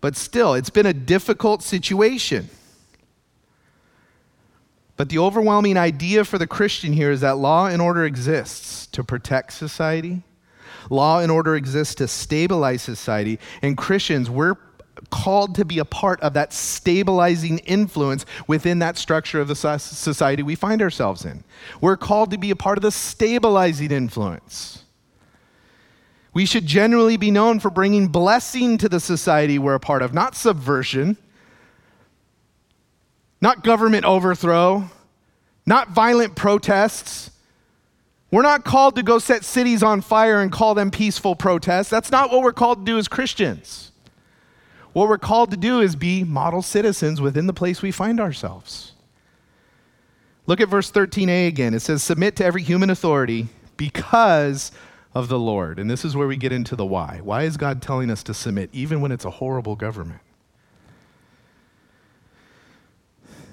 but 0.00 0.16
still, 0.16 0.54
it's 0.54 0.70
been 0.70 0.86
a 0.86 0.92
difficult 0.92 1.62
situation. 1.62 2.48
But 4.96 5.08
the 5.08 5.18
overwhelming 5.18 5.76
idea 5.76 6.24
for 6.24 6.38
the 6.38 6.46
Christian 6.46 6.92
here 6.92 7.12
is 7.12 7.20
that 7.20 7.38
law 7.38 7.68
and 7.68 7.80
order 7.80 8.04
exists 8.04 8.86
to 8.88 9.04
protect 9.04 9.52
society. 9.52 10.22
Law 10.90 11.20
and 11.20 11.30
order 11.30 11.54
exists 11.54 11.94
to 11.96 12.08
stabilize 12.08 12.82
society. 12.82 13.38
And 13.62 13.76
Christians, 13.76 14.28
we're 14.28 14.56
called 15.10 15.54
to 15.54 15.64
be 15.64 15.78
a 15.78 15.84
part 15.84 16.20
of 16.20 16.32
that 16.34 16.52
stabilizing 16.52 17.58
influence 17.58 18.26
within 18.48 18.80
that 18.80 18.98
structure 18.98 19.40
of 19.40 19.46
the 19.46 19.54
society 19.54 20.42
we 20.42 20.56
find 20.56 20.82
ourselves 20.82 21.24
in. 21.24 21.44
We're 21.80 21.96
called 21.96 22.32
to 22.32 22.38
be 22.38 22.50
a 22.50 22.56
part 22.56 22.76
of 22.76 22.82
the 22.82 22.90
stabilizing 22.90 23.92
influence. 23.92 24.82
We 26.38 26.46
should 26.46 26.66
generally 26.66 27.16
be 27.16 27.32
known 27.32 27.58
for 27.58 27.68
bringing 27.68 28.06
blessing 28.06 28.78
to 28.78 28.88
the 28.88 29.00
society 29.00 29.58
we're 29.58 29.74
a 29.74 29.80
part 29.80 30.02
of, 30.02 30.14
not 30.14 30.36
subversion, 30.36 31.16
not 33.40 33.64
government 33.64 34.04
overthrow, 34.04 34.88
not 35.66 35.90
violent 35.90 36.36
protests. 36.36 37.32
We're 38.30 38.42
not 38.42 38.64
called 38.64 38.94
to 38.94 39.02
go 39.02 39.18
set 39.18 39.44
cities 39.44 39.82
on 39.82 40.00
fire 40.00 40.40
and 40.40 40.52
call 40.52 40.76
them 40.76 40.92
peaceful 40.92 41.34
protests. 41.34 41.90
That's 41.90 42.12
not 42.12 42.30
what 42.30 42.42
we're 42.42 42.52
called 42.52 42.86
to 42.86 42.92
do 42.92 42.98
as 42.98 43.08
Christians. 43.08 43.90
What 44.92 45.08
we're 45.08 45.18
called 45.18 45.50
to 45.50 45.56
do 45.56 45.80
is 45.80 45.96
be 45.96 46.22
model 46.22 46.62
citizens 46.62 47.20
within 47.20 47.48
the 47.48 47.52
place 47.52 47.82
we 47.82 47.90
find 47.90 48.20
ourselves. 48.20 48.92
Look 50.46 50.60
at 50.60 50.68
verse 50.68 50.92
13a 50.92 51.48
again. 51.48 51.74
It 51.74 51.80
says, 51.80 52.04
Submit 52.04 52.36
to 52.36 52.44
every 52.44 52.62
human 52.62 52.90
authority 52.90 53.48
because 53.76 54.70
of 55.18 55.26
the 55.26 55.38
Lord. 55.38 55.80
And 55.80 55.90
this 55.90 56.04
is 56.04 56.14
where 56.14 56.28
we 56.28 56.36
get 56.36 56.52
into 56.52 56.76
the 56.76 56.86
why. 56.86 57.18
Why 57.24 57.42
is 57.42 57.56
God 57.56 57.82
telling 57.82 58.08
us 58.08 58.22
to 58.22 58.32
submit, 58.32 58.70
even 58.72 59.00
when 59.00 59.10
it's 59.10 59.24
a 59.24 59.30
horrible 59.30 59.74
government? 59.74 60.20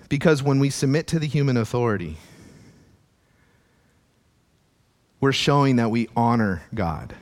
Because 0.07 0.43
when 0.43 0.59
we 0.59 0.69
submit 0.69 1.07
to 1.07 1.17
the 1.17 1.25
human 1.25 1.57
authority, 1.57 2.17
we're 5.19 5.31
showing 5.31 5.77
that 5.77 5.89
we 5.89 6.07
honor 6.15 6.61
God. 6.75 7.15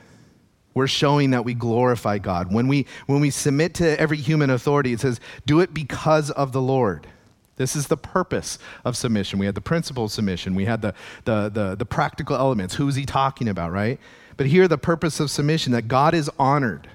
We're 0.74 0.88
showing 0.88 1.30
that 1.30 1.46
we 1.46 1.54
glorify 1.54 2.18
God. 2.18 2.52
When 2.52 2.68
we, 2.68 2.84
when 3.06 3.20
we 3.20 3.30
submit 3.30 3.72
to 3.76 3.98
every 3.98 4.18
human 4.18 4.50
authority, 4.50 4.92
it 4.92 5.00
says, 5.00 5.20
do 5.46 5.60
it 5.60 5.72
because 5.72 6.30
of 6.30 6.52
the 6.52 6.60
Lord. 6.60 7.06
This 7.56 7.74
is 7.74 7.86
the 7.86 7.96
purpose 7.96 8.58
of 8.84 8.94
submission. 8.94 9.38
We 9.38 9.46
had 9.46 9.54
the 9.54 9.62
principle 9.62 10.04
of 10.04 10.12
submission, 10.12 10.54
we 10.54 10.66
had 10.66 10.82
the, 10.82 10.92
the, 11.24 11.48
the, 11.48 11.76
the 11.76 11.86
practical 11.86 12.36
elements. 12.36 12.74
Who's 12.74 12.96
he 12.96 13.06
talking 13.06 13.48
about, 13.48 13.72
right? 13.72 13.98
But 14.36 14.46
here, 14.46 14.66
the 14.66 14.78
purpose 14.78 15.20
of 15.20 15.30
submission 15.30 15.72
that 15.72 15.88
God 15.88 16.14
is 16.14 16.30
honored. 16.38 16.88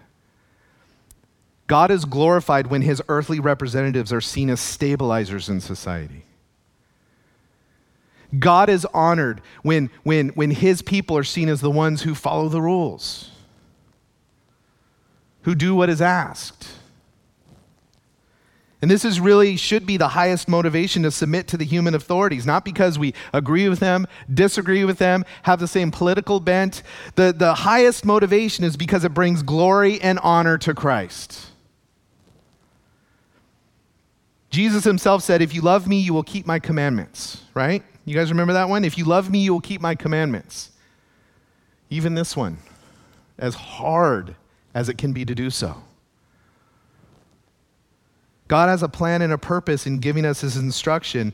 God 1.67 1.91
is 1.91 2.05
glorified 2.05 2.67
when 2.67 2.81
his 2.81 3.01
earthly 3.07 3.39
representatives 3.39 4.11
are 4.11 4.21
seen 4.21 4.49
as 4.49 4.59
stabilizers 4.59 5.49
in 5.49 5.61
society. 5.61 6.23
God 8.37 8.69
is 8.69 8.85
honored 8.93 9.41
when, 9.63 9.89
when, 10.03 10.29
when 10.29 10.51
his 10.51 10.81
people 10.81 11.17
are 11.17 11.23
seen 11.23 11.49
as 11.49 11.61
the 11.61 11.71
ones 11.71 12.03
who 12.03 12.13
follow 12.13 12.49
the 12.49 12.61
rules 12.61 13.31
who 15.43 15.55
do 15.55 15.75
what 15.75 15.89
is 15.89 16.01
asked. 16.01 16.67
And 18.81 18.89
this 18.89 19.03
is 19.03 19.19
really 19.19 19.57
should 19.57 19.85
be 19.85 19.97
the 19.97 20.09
highest 20.09 20.47
motivation 20.47 21.03
to 21.03 21.11
submit 21.11 21.47
to 21.49 21.57
the 21.57 21.65
human 21.65 21.93
authorities, 21.93 22.45
not 22.45 22.63
because 22.63 22.97
we 22.97 23.13
agree 23.33 23.67
with 23.67 23.79
them, 23.79 24.07
disagree 24.33 24.85
with 24.85 24.99
them, 24.99 25.25
have 25.43 25.59
the 25.59 25.67
same 25.67 25.91
political 25.91 26.39
bent. 26.39 26.81
The, 27.15 27.33
the 27.33 27.53
highest 27.55 28.05
motivation 28.05 28.63
is 28.63 28.77
because 28.77 29.03
it 29.03 29.13
brings 29.13 29.43
glory 29.43 29.99
and 29.99 30.17
honor 30.19 30.57
to 30.59 30.73
Christ. 30.73 31.47
Jesus 34.49 34.85
himself 34.85 35.23
said, 35.23 35.41
If 35.41 35.53
you 35.53 35.61
love 35.61 35.85
me, 35.85 35.99
you 35.99 36.13
will 36.13 36.23
keep 36.23 36.47
my 36.47 36.57
commandments, 36.57 37.43
right? 37.53 37.83
You 38.05 38.15
guys 38.15 38.29
remember 38.29 38.53
that 38.53 38.69
one? 38.69 38.85
If 38.85 38.97
you 38.97 39.03
love 39.03 39.29
me, 39.29 39.39
you 39.39 39.51
will 39.51 39.61
keep 39.61 39.81
my 39.81 39.93
commandments. 39.93 40.71
Even 41.89 42.15
this 42.15 42.35
one, 42.35 42.57
as 43.37 43.55
hard 43.55 44.35
as 44.73 44.87
it 44.87 44.97
can 44.97 45.11
be 45.11 45.25
to 45.25 45.35
do 45.35 45.49
so. 45.49 45.83
God 48.49 48.67
has 48.67 48.83
a 48.83 48.89
plan 48.89 49.21
and 49.21 49.31
a 49.31 49.37
purpose 49.37 49.87
in 49.87 49.99
giving 49.99 50.25
us 50.25 50.41
his 50.41 50.57
instruction, 50.57 51.33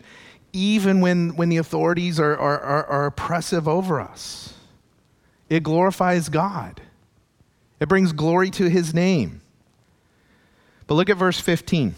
even 0.54 1.02
when, 1.02 1.36
when 1.36 1.50
the 1.50 1.58
authorities 1.58 2.20
are, 2.20 2.38
are, 2.38 2.60
are, 2.60 2.86
are 2.86 3.06
oppressive 3.08 3.68
over 3.68 4.00
us. 4.00 4.54
It 5.50 5.64
glorifies 5.64 6.30
God, 6.30 6.82
it 7.80 7.90
brings 7.90 8.12
glory 8.14 8.52
to 8.52 8.70
his 8.70 8.94
name. 8.94 9.42
But 10.88 10.96
look 10.96 11.10
at 11.10 11.18
verse 11.18 11.40
15. 11.40 11.96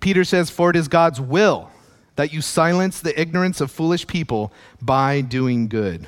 Peter 0.00 0.24
says, 0.24 0.50
For 0.50 0.68
it 0.70 0.76
is 0.76 0.88
God's 0.88 1.20
will 1.20 1.70
that 2.16 2.34
you 2.34 2.42
silence 2.42 3.00
the 3.00 3.18
ignorance 3.18 3.62
of 3.62 3.70
foolish 3.70 4.06
people 4.06 4.52
by 4.82 5.22
doing 5.22 5.68
good. 5.68 6.06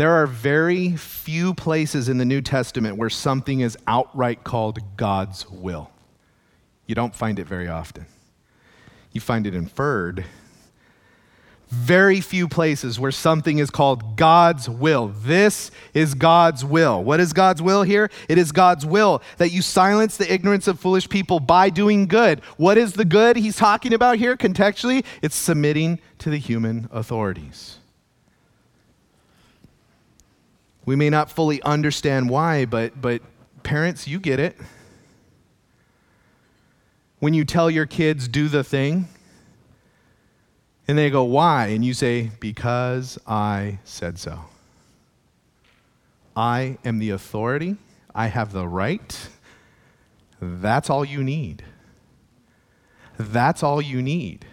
There 0.00 0.12
are 0.12 0.26
very 0.26 0.96
few 0.96 1.52
places 1.52 2.08
in 2.08 2.16
the 2.16 2.24
New 2.24 2.40
Testament 2.40 2.96
where 2.96 3.10
something 3.10 3.60
is 3.60 3.76
outright 3.86 4.44
called 4.44 4.78
God's 4.96 5.46
will. 5.50 5.90
You 6.86 6.94
don't 6.94 7.14
find 7.14 7.38
it 7.38 7.46
very 7.46 7.68
often. 7.68 8.06
You 9.12 9.20
find 9.20 9.46
it 9.46 9.54
inferred. 9.54 10.24
Very 11.68 12.22
few 12.22 12.48
places 12.48 12.98
where 12.98 13.12
something 13.12 13.58
is 13.58 13.68
called 13.68 14.16
God's 14.16 14.70
will. 14.70 15.08
This 15.08 15.70
is 15.92 16.14
God's 16.14 16.64
will. 16.64 17.04
What 17.04 17.20
is 17.20 17.34
God's 17.34 17.60
will 17.60 17.82
here? 17.82 18.08
It 18.26 18.38
is 18.38 18.52
God's 18.52 18.86
will 18.86 19.20
that 19.36 19.52
you 19.52 19.60
silence 19.60 20.16
the 20.16 20.32
ignorance 20.32 20.66
of 20.66 20.80
foolish 20.80 21.10
people 21.10 21.40
by 21.40 21.68
doing 21.68 22.06
good. 22.06 22.40
What 22.56 22.78
is 22.78 22.94
the 22.94 23.04
good 23.04 23.36
he's 23.36 23.56
talking 23.56 23.92
about 23.92 24.16
here 24.16 24.34
contextually? 24.34 25.04
It's 25.20 25.36
submitting 25.36 25.98
to 26.20 26.30
the 26.30 26.38
human 26.38 26.88
authorities. 26.90 27.79
We 30.90 30.96
may 30.96 31.08
not 31.08 31.30
fully 31.30 31.62
understand 31.62 32.28
why, 32.28 32.64
but, 32.64 33.00
but 33.00 33.22
parents, 33.62 34.08
you 34.08 34.18
get 34.18 34.40
it. 34.40 34.56
When 37.20 37.32
you 37.32 37.44
tell 37.44 37.70
your 37.70 37.86
kids, 37.86 38.26
do 38.26 38.48
the 38.48 38.64
thing, 38.64 39.06
and 40.88 40.98
they 40.98 41.08
go, 41.08 41.22
why? 41.22 41.68
And 41.68 41.84
you 41.84 41.94
say, 41.94 42.32
because 42.40 43.20
I 43.24 43.78
said 43.84 44.18
so. 44.18 44.46
I 46.34 46.76
am 46.84 46.98
the 46.98 47.10
authority, 47.10 47.76
I 48.12 48.26
have 48.26 48.52
the 48.52 48.66
right. 48.66 49.28
That's 50.40 50.90
all 50.90 51.04
you 51.04 51.22
need. 51.22 51.62
That's 53.16 53.62
all 53.62 53.80
you 53.80 54.02
need. 54.02 54.44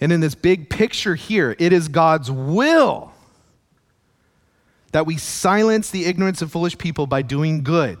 And 0.00 0.10
in 0.10 0.20
this 0.20 0.34
big 0.34 0.70
picture 0.70 1.16
here, 1.16 1.54
it 1.58 1.74
is 1.74 1.88
God's 1.88 2.30
will 2.30 3.13
that 4.94 5.06
we 5.06 5.16
silence 5.16 5.90
the 5.90 6.04
ignorance 6.04 6.40
of 6.40 6.52
foolish 6.52 6.78
people 6.78 7.08
by 7.08 7.20
doing 7.20 7.64
good. 7.64 7.98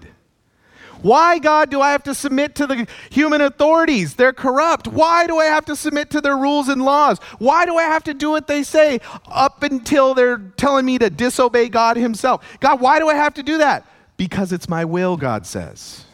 Why, 1.02 1.40
God, 1.40 1.68
do 1.68 1.80
I 1.80 1.90
have 1.90 2.04
to 2.04 2.14
submit 2.14 2.54
to 2.54 2.68
the 2.68 2.86
human 3.10 3.40
authorities? 3.40 4.14
They're 4.14 4.32
corrupt. 4.32 4.86
Why 4.86 5.26
do 5.26 5.38
I 5.38 5.46
have 5.46 5.64
to 5.64 5.74
submit 5.74 6.10
to 6.10 6.20
their 6.20 6.36
rules 6.36 6.68
and 6.68 6.80
laws? 6.80 7.18
Why 7.40 7.66
do 7.66 7.76
I 7.76 7.82
have 7.82 8.04
to 8.04 8.14
do 8.14 8.30
what 8.30 8.46
they 8.46 8.62
say 8.62 9.00
up 9.26 9.64
until 9.64 10.14
they're 10.14 10.38
telling 10.56 10.86
me 10.86 10.98
to 10.98 11.10
disobey 11.10 11.68
God 11.68 11.96
Himself? 11.96 12.46
God, 12.60 12.80
why 12.80 13.00
do 13.00 13.08
I 13.08 13.14
have 13.14 13.34
to 13.34 13.42
do 13.42 13.58
that? 13.58 13.84
Because 14.16 14.52
it's 14.52 14.68
my 14.68 14.84
will, 14.84 15.16
God 15.16 15.46
says. 15.46 16.04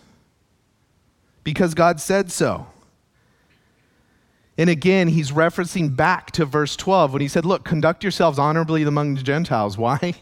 Because 1.45 1.75
God 1.75 2.01
said 2.01 2.33
so. 2.33 2.69
And 4.57 4.71
again, 4.71 5.09
he's 5.09 5.31
referencing 5.31 5.95
back 5.95 6.31
to 6.31 6.47
verse 6.47 6.75
12 6.75 7.13
when 7.13 7.21
he 7.21 7.29
said, 7.29 7.45
Look, 7.45 7.65
conduct 7.67 8.03
yourselves 8.03 8.39
honorably 8.39 8.83
among 8.83 9.17
the 9.17 9.23
Gentiles. 9.23 9.77
Why? 9.79 10.15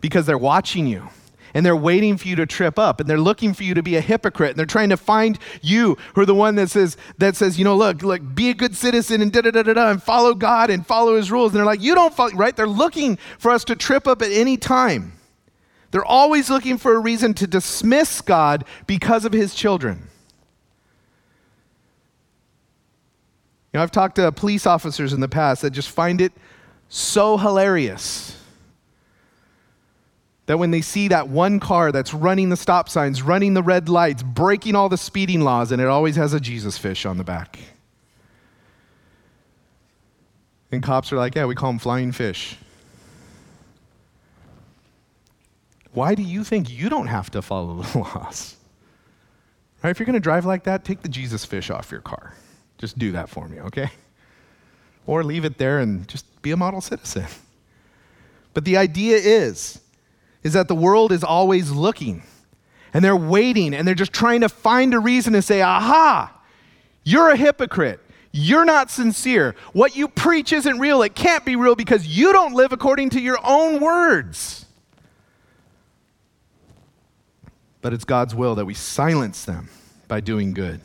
Because 0.00 0.26
they're 0.26 0.38
watching 0.38 0.86
you 0.86 1.08
and 1.54 1.64
they're 1.64 1.76
waiting 1.76 2.16
for 2.16 2.28
you 2.28 2.36
to 2.36 2.46
trip 2.46 2.78
up 2.78 3.00
and 3.00 3.08
they're 3.08 3.18
looking 3.18 3.54
for 3.54 3.64
you 3.64 3.74
to 3.74 3.82
be 3.82 3.96
a 3.96 4.00
hypocrite 4.00 4.50
and 4.50 4.58
they're 4.58 4.66
trying 4.66 4.90
to 4.90 4.96
find 4.96 5.38
you 5.62 5.96
who 6.14 6.20
are 6.20 6.26
the 6.26 6.34
one 6.34 6.54
that 6.56 6.70
says 6.70 6.96
that 7.18 7.36
says 7.36 7.58
you 7.58 7.64
know 7.64 7.76
look 7.76 8.02
look 8.02 8.22
be 8.34 8.50
a 8.50 8.54
good 8.54 8.76
citizen 8.76 9.22
and 9.22 9.32
da 9.32 9.40
da 9.40 9.50
da 9.50 9.62
da 9.62 9.72
da 9.72 9.90
and 9.90 10.02
follow 10.02 10.34
god 10.34 10.70
and 10.70 10.86
follow 10.86 11.16
his 11.16 11.30
rules. 11.30 11.52
And 11.52 11.58
they're 11.58 11.66
like 11.66 11.82
you 11.82 11.94
don't 11.94 12.14
follow 12.14 12.32
right? 12.32 12.54
They're 12.54 12.66
looking 12.66 13.16
for 13.38 13.50
us 13.50 13.64
to 13.64 13.76
trip 13.76 14.06
up 14.06 14.22
at 14.22 14.30
any 14.30 14.56
time. 14.56 15.12
They're 15.90 16.04
always 16.04 16.50
looking 16.50 16.76
for 16.76 16.94
a 16.94 16.98
reason 16.98 17.32
to 17.34 17.46
dismiss 17.46 18.20
god 18.20 18.64
because 18.86 19.24
of 19.24 19.32
his 19.32 19.54
children. 19.54 20.08
You 23.72 23.78
know 23.78 23.82
i've 23.82 23.90
talked 23.90 24.16
to 24.16 24.32
police 24.32 24.66
officers 24.66 25.12
in 25.12 25.20
the 25.20 25.28
past 25.28 25.62
that 25.62 25.70
just 25.70 25.90
find 25.90 26.20
it 26.20 26.32
so 26.88 27.36
hilarious 27.36 28.37
that 30.48 30.58
when 30.58 30.70
they 30.70 30.80
see 30.80 31.08
that 31.08 31.28
one 31.28 31.60
car 31.60 31.92
that's 31.92 32.14
running 32.14 32.48
the 32.48 32.56
stop 32.56 32.88
signs, 32.88 33.20
running 33.20 33.52
the 33.52 33.62
red 33.62 33.90
lights, 33.90 34.22
breaking 34.22 34.74
all 34.74 34.88
the 34.88 34.96
speeding 34.96 35.42
laws, 35.42 35.72
and 35.72 35.82
it 35.82 35.86
always 35.86 36.16
has 36.16 36.32
a 36.32 36.40
Jesus 36.40 36.78
fish 36.78 37.04
on 37.04 37.18
the 37.18 37.22
back. 37.22 37.58
And 40.72 40.82
cops 40.82 41.12
are 41.12 41.16
like, 41.16 41.34
yeah, 41.34 41.44
we 41.44 41.54
call 41.54 41.68
them 41.68 41.78
flying 41.78 42.12
fish. 42.12 42.56
Why 45.92 46.14
do 46.14 46.22
you 46.22 46.44
think 46.44 46.70
you 46.70 46.88
don't 46.88 47.08
have 47.08 47.30
to 47.32 47.42
follow 47.42 47.82
the 47.82 47.98
laws? 48.14 48.56
Right? 49.82 49.90
If 49.90 49.98
you're 49.98 50.06
going 50.06 50.14
to 50.14 50.20
drive 50.20 50.46
like 50.46 50.64
that, 50.64 50.82
take 50.82 51.02
the 51.02 51.10
Jesus 51.10 51.44
fish 51.44 51.68
off 51.68 51.90
your 51.90 52.00
car. 52.00 52.32
Just 52.78 52.98
do 52.98 53.12
that 53.12 53.28
for 53.28 53.46
me, 53.48 53.60
okay? 53.60 53.90
Or 55.06 55.22
leave 55.22 55.44
it 55.44 55.58
there 55.58 55.80
and 55.80 56.08
just 56.08 56.40
be 56.40 56.52
a 56.52 56.56
model 56.56 56.80
citizen. 56.80 57.26
But 58.54 58.64
the 58.64 58.78
idea 58.78 59.18
is 59.18 59.82
is 60.42 60.52
that 60.52 60.68
the 60.68 60.74
world 60.74 61.12
is 61.12 61.24
always 61.24 61.70
looking 61.70 62.22
and 62.92 63.04
they're 63.04 63.16
waiting 63.16 63.74
and 63.74 63.86
they're 63.86 63.94
just 63.94 64.12
trying 64.12 64.40
to 64.40 64.48
find 64.48 64.94
a 64.94 64.98
reason 64.98 65.32
to 65.32 65.42
say, 65.42 65.62
aha, 65.62 66.32
you're 67.04 67.30
a 67.30 67.36
hypocrite. 67.36 68.00
You're 68.32 68.64
not 68.64 68.90
sincere. 68.90 69.54
What 69.72 69.96
you 69.96 70.06
preach 70.08 70.52
isn't 70.52 70.78
real. 70.78 71.02
It 71.02 71.14
can't 71.14 71.44
be 71.44 71.56
real 71.56 71.74
because 71.74 72.06
you 72.06 72.32
don't 72.32 72.52
live 72.54 72.72
according 72.72 73.10
to 73.10 73.20
your 73.20 73.38
own 73.42 73.80
words. 73.80 74.66
But 77.80 77.92
it's 77.92 78.04
God's 78.04 78.34
will 78.34 78.54
that 78.56 78.66
we 78.66 78.74
silence 78.74 79.44
them 79.44 79.70
by 80.08 80.20
doing 80.20 80.52
good. 80.52 80.80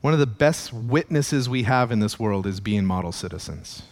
One 0.00 0.12
of 0.12 0.20
the 0.20 0.26
best 0.26 0.72
witnesses 0.72 1.48
we 1.48 1.64
have 1.64 1.90
in 1.90 2.00
this 2.00 2.18
world 2.18 2.46
is 2.46 2.60
being 2.60 2.86
model 2.86 3.12
citizens. 3.12 3.82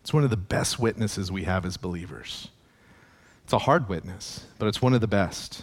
It's 0.00 0.14
one 0.14 0.24
of 0.24 0.30
the 0.30 0.36
best 0.36 0.78
witnesses 0.78 1.30
we 1.30 1.44
have 1.44 1.66
as 1.66 1.76
believers. 1.76 2.48
It's 3.48 3.54
a 3.54 3.58
hard 3.60 3.88
witness, 3.88 4.44
but 4.58 4.66
it's 4.66 4.82
one 4.82 4.92
of 4.92 5.00
the 5.00 5.06
best. 5.06 5.62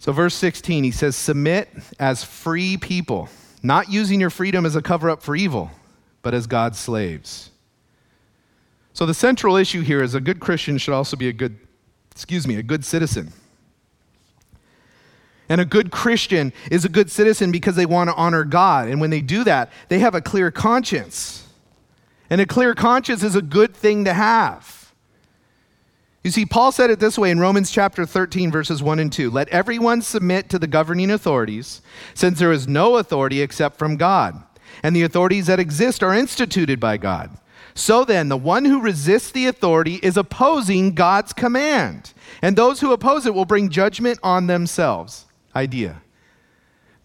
So, 0.00 0.10
verse 0.10 0.34
16, 0.34 0.82
he 0.82 0.90
says, 0.90 1.14
Submit 1.14 1.68
as 2.00 2.24
free 2.24 2.76
people, 2.76 3.28
not 3.62 3.88
using 3.88 4.18
your 4.18 4.30
freedom 4.30 4.66
as 4.66 4.74
a 4.74 4.82
cover 4.82 5.08
up 5.08 5.22
for 5.22 5.36
evil, 5.36 5.70
but 6.22 6.34
as 6.34 6.48
God's 6.48 6.76
slaves. 6.76 7.50
So, 8.94 9.06
the 9.06 9.14
central 9.14 9.54
issue 9.54 9.82
here 9.82 10.02
is 10.02 10.16
a 10.16 10.20
good 10.20 10.40
Christian 10.40 10.76
should 10.76 10.92
also 10.92 11.16
be 11.16 11.28
a 11.28 11.32
good, 11.32 11.56
excuse 12.10 12.48
me, 12.48 12.56
a 12.56 12.64
good 12.64 12.84
citizen. 12.84 13.32
And 15.48 15.60
a 15.60 15.64
good 15.64 15.92
Christian 15.92 16.52
is 16.68 16.84
a 16.84 16.88
good 16.88 17.12
citizen 17.12 17.52
because 17.52 17.76
they 17.76 17.86
want 17.86 18.10
to 18.10 18.16
honor 18.16 18.42
God. 18.42 18.88
And 18.88 19.00
when 19.00 19.10
they 19.10 19.20
do 19.20 19.44
that, 19.44 19.70
they 19.88 20.00
have 20.00 20.16
a 20.16 20.20
clear 20.20 20.50
conscience. 20.50 21.46
And 22.28 22.40
a 22.40 22.46
clear 22.46 22.74
conscience 22.74 23.22
is 23.22 23.36
a 23.36 23.42
good 23.42 23.72
thing 23.72 24.04
to 24.06 24.14
have. 24.14 24.79
You 26.22 26.30
see, 26.30 26.44
Paul 26.44 26.70
said 26.70 26.90
it 26.90 27.00
this 27.00 27.18
way 27.18 27.30
in 27.30 27.40
Romans 27.40 27.70
chapter 27.70 28.04
13, 28.04 28.50
verses 28.50 28.82
1 28.82 28.98
and 28.98 29.12
2 29.12 29.30
Let 29.30 29.48
everyone 29.48 30.02
submit 30.02 30.50
to 30.50 30.58
the 30.58 30.66
governing 30.66 31.10
authorities, 31.10 31.80
since 32.14 32.38
there 32.38 32.52
is 32.52 32.68
no 32.68 32.96
authority 32.96 33.40
except 33.40 33.78
from 33.78 33.96
God, 33.96 34.42
and 34.82 34.94
the 34.94 35.02
authorities 35.02 35.46
that 35.46 35.60
exist 35.60 36.02
are 36.02 36.14
instituted 36.14 36.78
by 36.78 36.98
God. 36.98 37.36
So 37.74 38.04
then, 38.04 38.28
the 38.28 38.36
one 38.36 38.66
who 38.66 38.82
resists 38.82 39.30
the 39.30 39.46
authority 39.46 39.94
is 40.02 40.18
opposing 40.18 40.94
God's 40.94 41.32
command, 41.32 42.12
and 42.42 42.54
those 42.54 42.80
who 42.80 42.92
oppose 42.92 43.24
it 43.24 43.34
will 43.34 43.46
bring 43.46 43.70
judgment 43.70 44.18
on 44.22 44.46
themselves 44.46 45.26
idea 45.56 46.02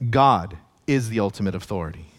God 0.10 0.58
is 0.88 1.10
the 1.10 1.22
ultimate 1.22 1.56
authority. 1.56 2.12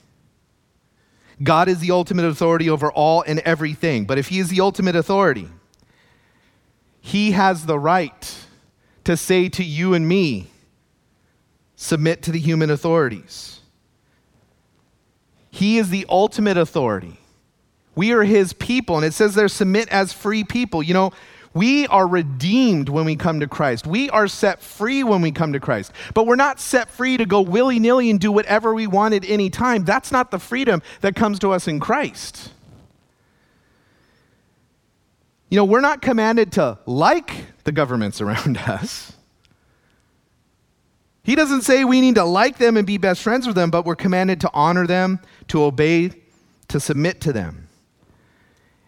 God 1.43 1.69
is 1.69 1.81
the 1.81 1.91
ultimate 1.91 2.25
authority 2.25 2.71
over 2.71 2.91
all 2.91 3.23
and 3.27 3.41
everything. 3.41 4.07
But 4.07 4.17
if 4.17 4.29
He 4.29 4.39
is 4.39 4.49
the 4.49 4.63
ultimate 4.63 4.97
authority, 4.97 5.49
He 7.07 7.31
has 7.31 7.67
the 7.67 7.79
right 7.79 8.37
to 9.05 9.17
say 9.17 9.49
to 9.51 9.63
you 9.63 9.95
and 9.95 10.09
me, 10.09 10.49
submit 11.77 12.21
to 12.23 12.33
the 12.33 12.41
human 12.41 12.69
authorities. 12.69 13.61
He 15.49 15.79
is 15.79 15.91
the 15.91 16.05
ultimate 16.09 16.57
authority. 16.57 17.21
We 17.95 18.11
are 18.11 18.25
His 18.25 18.53
people, 18.55 18.97
and 18.97 19.05
it 19.05 19.15
says 19.15 19.37
there, 19.37 19.47
submit 19.47 19.89
as 19.91 20.13
free 20.13 20.43
people. 20.43 20.83
You 20.83 20.95
know, 20.95 21.13
we 21.55 21.87
are 21.87 22.09
redeemed 22.09 22.89
when 22.89 23.05
we 23.05 23.15
come 23.15 23.39
to 23.39 23.47
Christ. 23.47 23.87
We 23.87 24.11
are 24.11 24.27
set 24.27 24.61
free 24.61 25.05
when 25.05 25.23
we 25.23 25.31
come 25.31 25.53
to 25.53 25.61
Christ. 25.61 25.93
But 26.13 26.27
we're 26.27 26.35
not 26.35 26.59
set 26.59 26.91
free 26.91 27.17
to 27.19 27.25
go 27.25 27.41
willy 27.41 27.79
nilly 27.79 28.11
and 28.11 28.19
do 28.19 28.33
whatever 28.33 28.75
we 28.75 28.89
want 28.89 29.15
at 29.15 29.25
any 29.25 29.49
time. 29.49 29.85
That's 29.85 30.11
not 30.11 30.33
the 30.33 30.41
freedom 30.41 30.83
that 31.03 31.15
comes 31.15 31.39
to 31.39 31.53
us 31.53 31.69
in 31.69 31.79
Christ. 31.79 32.51
You 35.49 35.57
know, 35.57 35.65
we're 35.65 35.81
not 35.81 36.03
commanded 36.03 36.53
to 36.53 36.79
like 36.87 37.31
the 37.65 37.73
governments 37.73 38.21
around 38.21 38.57
us. 38.67 39.13
He 41.23 41.35
doesn't 41.35 41.63
say 41.63 41.85
we 41.85 42.01
need 42.01 42.15
to 42.15 42.25
like 42.25 42.59
them 42.59 42.77
and 42.77 42.87
be 42.87 42.99
best 42.99 43.23
friends 43.23 43.47
with 43.47 43.57
them, 43.57 43.71
but 43.71 43.85
we're 43.85 43.97
commanded 43.97 44.41
to 44.43 44.51
honor 44.55 44.87
them, 44.87 45.19
to 45.49 45.65
obey, 45.65 46.13
to 46.69 46.79
submit 46.79 47.21
to 47.23 47.33
them. 47.33 47.67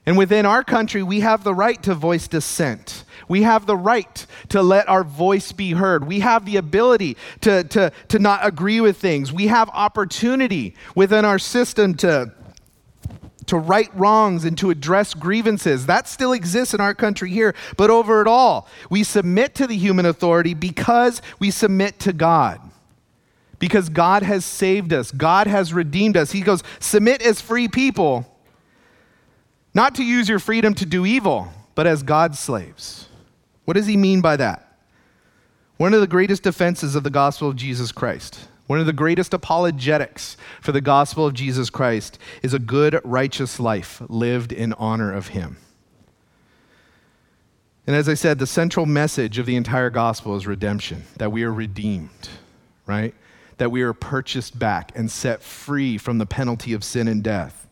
And 0.06 0.16
within 0.16 0.46
our 0.46 0.64
country, 0.64 1.02
we 1.02 1.20
have 1.20 1.44
the 1.44 1.52
right 1.52 1.82
to 1.82 1.94
voice 1.94 2.28
dissent. 2.28 3.04
We 3.28 3.42
have 3.42 3.66
the 3.66 3.76
right 3.76 4.24
to 4.48 4.62
let 4.62 4.88
our 4.88 5.04
voice 5.04 5.52
be 5.52 5.72
heard. 5.72 6.06
We 6.06 6.20
have 6.20 6.46
the 6.46 6.56
ability 6.56 7.18
to, 7.42 7.64
to, 7.64 7.92
to 8.08 8.18
not 8.18 8.46
agree 8.46 8.80
with 8.80 8.96
things. 8.96 9.32
We 9.32 9.48
have 9.48 9.68
opportunity 9.70 10.76
within 10.94 11.26
our 11.26 11.38
system 11.38 11.94
to, 11.96 12.32
to 13.48 13.58
right 13.58 13.90
wrongs 13.94 14.44
and 14.44 14.56
to 14.58 14.70
address 14.70 15.14
grievances. 15.14 15.86
That 15.86 16.08
still 16.08 16.32
exists 16.32 16.74
in 16.74 16.80
our 16.80 16.94
country 16.94 17.30
here. 17.30 17.54
But 17.76 17.90
over 17.90 18.20
it 18.22 18.28
all, 18.28 18.68
we 18.88 19.04
submit 19.04 19.54
to 19.56 19.66
the 19.66 19.76
human 19.76 20.06
authority 20.06 20.54
because 20.54 21.20
we 21.38 21.50
submit 21.50 21.98
to 22.00 22.12
God. 22.12 22.60
Because 23.58 23.88
God 23.88 24.22
has 24.22 24.44
saved 24.44 24.92
us, 24.92 25.10
God 25.10 25.48
has 25.48 25.74
redeemed 25.74 26.16
us. 26.16 26.30
He 26.30 26.42
goes, 26.42 26.62
Submit 26.78 27.22
as 27.22 27.40
free 27.40 27.66
people 27.66 28.24
not 29.74 29.94
to 29.96 30.04
use 30.04 30.28
your 30.28 30.38
freedom 30.38 30.74
to 30.74 30.86
do 30.86 31.04
evil, 31.04 31.48
but 31.74 31.86
as 31.86 32.02
God's 32.02 32.38
slaves. 32.38 33.08
What 33.64 33.74
does 33.74 33.86
he 33.86 33.96
mean 33.96 34.20
by 34.20 34.36
that? 34.36 34.76
One 35.76 35.94
of 35.94 36.00
the 36.00 36.06
greatest 36.06 36.42
defenses 36.42 36.94
of 36.96 37.04
the 37.04 37.10
gospel 37.10 37.48
of 37.48 37.56
Jesus 37.56 37.92
Christ, 37.92 38.47
one 38.68 38.78
of 38.78 38.86
the 38.86 38.92
greatest 38.92 39.34
apologetics 39.34 40.36
for 40.60 40.72
the 40.72 40.82
gospel 40.82 41.26
of 41.26 41.32
Jesus 41.32 41.70
Christ 41.70 42.18
is 42.42 42.54
a 42.54 42.58
good, 42.58 43.00
righteous 43.02 43.58
life 43.58 44.02
lived 44.08 44.52
in 44.52 44.74
honor 44.74 45.12
of 45.12 45.28
him. 45.28 45.56
And 47.86 47.96
as 47.96 48.10
I 48.10 48.14
said, 48.14 48.38
the 48.38 48.46
central 48.46 48.84
message 48.84 49.38
of 49.38 49.46
the 49.46 49.56
entire 49.56 49.88
gospel 49.88 50.36
is 50.36 50.46
redemption, 50.46 51.04
that 51.16 51.32
we 51.32 51.44
are 51.44 51.52
redeemed, 51.52 52.28
right? 52.84 53.14
That 53.56 53.70
we 53.70 53.80
are 53.80 53.94
purchased 53.94 54.58
back 54.58 54.92
and 54.94 55.10
set 55.10 55.42
free 55.42 55.96
from 55.96 56.18
the 56.18 56.26
penalty 56.26 56.74
of 56.74 56.84
sin 56.84 57.08
and 57.08 57.22
death. 57.22 57.67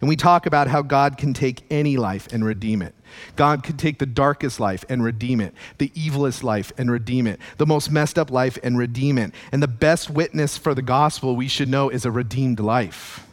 And 0.00 0.08
we 0.08 0.16
talk 0.16 0.46
about 0.46 0.68
how 0.68 0.80
God 0.80 1.18
can 1.18 1.34
take 1.34 1.62
any 1.70 1.98
life 1.98 2.32
and 2.32 2.42
redeem 2.44 2.80
it. 2.80 2.94
God 3.36 3.62
can 3.62 3.76
take 3.76 3.98
the 3.98 4.06
darkest 4.06 4.58
life 4.58 4.84
and 4.88 5.04
redeem 5.04 5.40
it, 5.40 5.54
the 5.76 5.90
evilest 5.90 6.42
life 6.42 6.72
and 6.78 6.90
redeem 6.90 7.26
it, 7.26 7.38
the 7.58 7.66
most 7.66 7.90
messed 7.90 8.18
up 8.18 8.30
life 8.30 8.58
and 8.62 8.78
redeem 8.78 9.18
it. 9.18 9.32
And 9.52 9.62
the 9.62 9.68
best 9.68 10.08
witness 10.08 10.56
for 10.56 10.74
the 10.74 10.82
gospel 10.82 11.36
we 11.36 11.48
should 11.48 11.68
know 11.68 11.90
is 11.90 12.06
a 12.06 12.10
redeemed 12.10 12.60
life. 12.60 13.26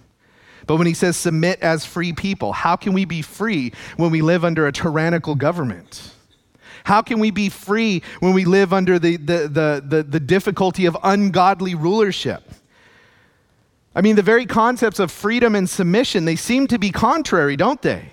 But 0.66 0.76
when 0.76 0.88
he 0.88 0.94
says 0.94 1.16
submit 1.16 1.62
as 1.62 1.86
free 1.86 2.12
people, 2.12 2.52
how 2.52 2.76
can 2.76 2.92
we 2.92 3.06
be 3.06 3.22
free 3.22 3.72
when 3.96 4.12
we 4.12 4.22
live 4.22 4.44
under 4.44 4.68
a 4.68 4.74
tyrannical 4.74 5.36
government? 5.36 6.12
How 6.84 7.02
can 7.02 7.20
we 7.20 7.32
be 7.32 7.48
free 7.48 8.02
when 8.20 8.34
we 8.34 8.44
live 8.44 8.74
under 8.74 9.00
the, 9.00 9.16
the, 9.16 9.48
the, 9.48 9.84
the, 9.86 10.04
the 10.04 10.20
difficulty 10.20 10.86
of 10.86 10.98
ungodly 11.04 11.76
rulership? 11.76 12.44
I 13.98 14.02
mean, 14.02 14.16
the 14.16 14.22
very 14.22 14.46
concepts 14.46 15.00
of 15.00 15.12
freedom 15.12 15.56
and 15.56 15.68
submission, 15.68 16.26
they 16.26 16.36
seem 16.36 16.68
to 16.68 16.78
be 16.78 16.92
contrary, 16.92 17.56
don't 17.56 17.82
they? 17.82 18.12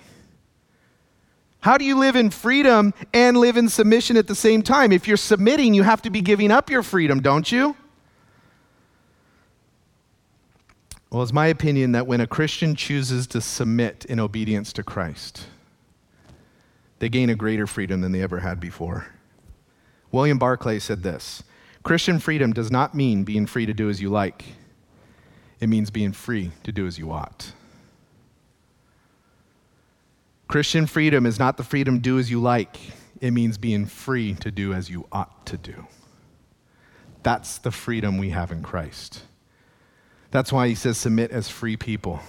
How 1.59 1.77
do 1.77 1.85
you 1.85 1.95
live 1.99 2.15
in 2.15 2.31
freedom 2.31 2.91
and 3.13 3.37
live 3.37 3.55
in 3.55 3.69
submission 3.69 4.17
at 4.17 4.25
the 4.25 4.33
same 4.33 4.63
time? 4.63 4.91
If 4.91 5.07
you're 5.07 5.15
submitting, 5.15 5.75
you 5.75 5.83
have 5.83 6.01
to 6.01 6.09
be 6.09 6.21
giving 6.21 6.49
up 6.49 6.71
your 6.71 6.81
freedom, 6.81 7.21
don't 7.21 7.51
you? 7.51 7.75
Well, 11.11 11.21
it's 11.21 11.31
my 11.31 11.45
opinion 11.45 11.91
that 11.91 12.07
when 12.07 12.19
a 12.19 12.25
Christian 12.25 12.73
chooses 12.73 13.27
to 13.27 13.39
submit 13.39 14.05
in 14.05 14.19
obedience 14.19 14.73
to 14.73 14.83
Christ, 14.83 15.45
they 16.97 17.09
gain 17.09 17.29
a 17.29 17.35
greater 17.35 17.67
freedom 17.67 18.01
than 18.01 18.11
they 18.11 18.23
ever 18.23 18.39
had 18.39 18.59
before. 18.59 19.05
William 20.11 20.39
Barclay 20.39 20.79
said 20.79 21.03
this 21.03 21.43
Christian 21.83 22.17
freedom 22.17 22.53
does 22.53 22.71
not 22.71 22.95
mean 22.95 23.23
being 23.23 23.45
free 23.45 23.67
to 23.67 23.73
do 23.75 23.87
as 23.87 24.01
you 24.01 24.09
like. 24.09 24.45
It 25.59 25.67
means 25.67 25.89
being 25.89 26.11
free 26.11 26.51
to 26.63 26.71
do 26.71 26.85
as 26.85 26.99
you 26.99 27.11
ought. 27.11 27.53
Christian 30.47 30.85
freedom 30.85 31.25
is 31.25 31.39
not 31.39 31.57
the 31.57 31.63
freedom 31.63 31.99
do 31.99 32.19
as 32.19 32.29
you 32.29 32.41
like. 32.41 32.77
It 33.21 33.31
means 33.31 33.57
being 33.57 33.85
free 33.85 34.33
to 34.35 34.51
do 34.51 34.73
as 34.73 34.89
you 34.89 35.07
ought 35.11 35.45
to 35.47 35.57
do. 35.57 35.87
That's 37.23 37.57
the 37.57 37.71
freedom 37.71 38.17
we 38.17 38.29
have 38.29 38.51
in 38.51 38.61
Christ. 38.61 39.23
That's 40.31 40.51
why 40.51 40.67
he 40.67 40.75
says 40.75 40.97
submit 40.97 41.31
as 41.31 41.49
free 41.49 41.77
people. 41.77 42.19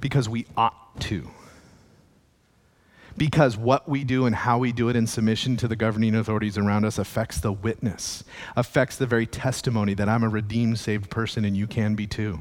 Because 0.00 0.28
we 0.28 0.46
ought 0.56 1.00
to 1.02 1.28
because 3.20 3.54
what 3.54 3.86
we 3.86 4.02
do 4.02 4.24
and 4.24 4.34
how 4.34 4.56
we 4.56 4.72
do 4.72 4.88
it 4.88 4.96
in 4.96 5.06
submission 5.06 5.54
to 5.54 5.68
the 5.68 5.76
governing 5.76 6.14
authorities 6.14 6.56
around 6.56 6.86
us 6.86 6.96
affects 6.96 7.38
the 7.38 7.52
witness, 7.52 8.24
affects 8.56 8.96
the 8.96 9.06
very 9.06 9.26
testimony 9.26 9.92
that 9.92 10.08
I'm 10.08 10.22
a 10.22 10.28
redeemed, 10.30 10.78
saved 10.78 11.10
person 11.10 11.44
and 11.44 11.54
you 11.54 11.66
can 11.66 11.94
be 11.94 12.06
too. 12.06 12.40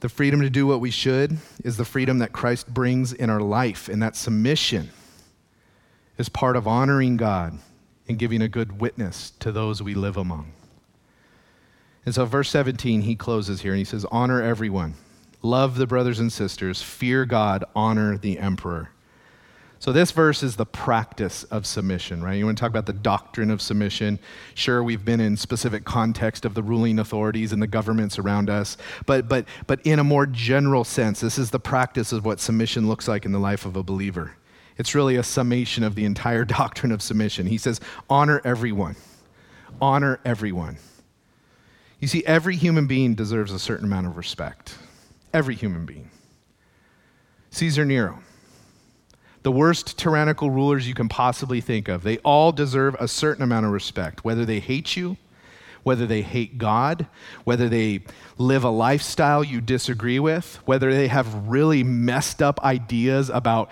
The 0.00 0.10
freedom 0.10 0.42
to 0.42 0.50
do 0.50 0.66
what 0.66 0.82
we 0.82 0.90
should 0.90 1.38
is 1.64 1.78
the 1.78 1.86
freedom 1.86 2.18
that 2.18 2.34
Christ 2.34 2.68
brings 2.68 3.14
in 3.14 3.30
our 3.30 3.40
life, 3.40 3.88
and 3.88 4.02
that 4.02 4.14
submission 4.14 4.90
is 6.18 6.28
part 6.28 6.56
of 6.56 6.68
honoring 6.68 7.16
God 7.16 7.60
and 8.06 8.18
giving 8.18 8.42
a 8.42 8.48
good 8.48 8.78
witness 8.78 9.30
to 9.38 9.50
those 9.50 9.82
we 9.82 9.94
live 9.94 10.18
among. 10.18 10.52
And 12.04 12.14
so, 12.14 12.26
verse 12.26 12.50
17, 12.50 13.00
he 13.00 13.16
closes 13.16 13.62
here 13.62 13.72
and 13.72 13.78
he 13.78 13.86
says, 13.86 14.04
Honor 14.10 14.42
everyone 14.42 14.96
Love 15.42 15.76
the 15.76 15.86
brothers 15.86 16.20
and 16.20 16.32
sisters, 16.32 16.82
fear 16.82 17.24
God, 17.24 17.64
honor 17.74 18.18
the 18.18 18.38
emperor. 18.38 18.90
So, 19.78 19.92
this 19.92 20.10
verse 20.10 20.42
is 20.42 20.56
the 20.56 20.66
practice 20.66 21.44
of 21.44 21.64
submission, 21.64 22.22
right? 22.22 22.34
You 22.34 22.44
want 22.44 22.58
to 22.58 22.60
talk 22.60 22.68
about 22.68 22.84
the 22.84 22.92
doctrine 22.92 23.50
of 23.50 23.62
submission? 23.62 24.18
Sure, 24.54 24.82
we've 24.84 25.06
been 25.06 25.20
in 25.20 25.38
specific 25.38 25.86
context 25.86 26.44
of 26.44 26.52
the 26.52 26.62
ruling 26.62 26.98
authorities 26.98 27.54
and 27.54 27.62
the 27.62 27.66
governments 27.66 28.18
around 28.18 28.50
us, 28.50 28.76
but, 29.06 29.26
but, 29.26 29.46
but 29.66 29.80
in 29.84 29.98
a 29.98 30.04
more 30.04 30.26
general 30.26 30.84
sense, 30.84 31.20
this 31.20 31.38
is 31.38 31.50
the 31.50 31.58
practice 31.58 32.12
of 32.12 32.26
what 32.26 32.40
submission 32.40 32.88
looks 32.88 33.08
like 33.08 33.24
in 33.24 33.32
the 33.32 33.38
life 33.38 33.64
of 33.64 33.74
a 33.74 33.82
believer. 33.82 34.32
It's 34.76 34.94
really 34.94 35.16
a 35.16 35.22
summation 35.22 35.82
of 35.82 35.94
the 35.94 36.04
entire 36.04 36.44
doctrine 36.46 36.92
of 36.92 37.00
submission. 37.00 37.46
He 37.46 37.56
says, 37.56 37.80
honor 38.10 38.42
everyone, 38.44 38.96
honor 39.80 40.20
everyone. 40.26 40.76
You 42.00 42.08
see, 42.08 42.22
every 42.26 42.56
human 42.56 42.86
being 42.86 43.14
deserves 43.14 43.50
a 43.50 43.58
certain 43.58 43.86
amount 43.86 44.08
of 44.08 44.18
respect. 44.18 44.74
Every 45.32 45.54
human 45.54 45.86
being. 45.86 46.10
Caesar 47.50 47.84
Nero 47.84 48.20
the 49.42 49.52
worst 49.52 49.98
tyrannical 49.98 50.50
rulers 50.50 50.86
you 50.86 50.94
can 50.94 51.08
possibly 51.08 51.60
think 51.60 51.88
of. 51.88 52.02
They 52.02 52.18
all 52.18 52.52
deserve 52.52 52.94
a 52.98 53.08
certain 53.08 53.42
amount 53.42 53.66
of 53.66 53.72
respect, 53.72 54.24
whether 54.24 54.44
they 54.44 54.60
hate 54.60 54.96
you, 54.96 55.16
whether 55.82 56.06
they 56.06 56.20
hate 56.20 56.58
God, 56.58 57.06
whether 57.44 57.68
they 57.68 58.02
live 58.36 58.64
a 58.64 58.70
lifestyle 58.70 59.42
you 59.42 59.62
disagree 59.62 60.18
with, 60.18 60.56
whether 60.66 60.92
they 60.92 61.08
have 61.08 61.48
really 61.48 61.82
messed 61.82 62.42
up 62.42 62.60
ideas 62.62 63.30
about 63.30 63.70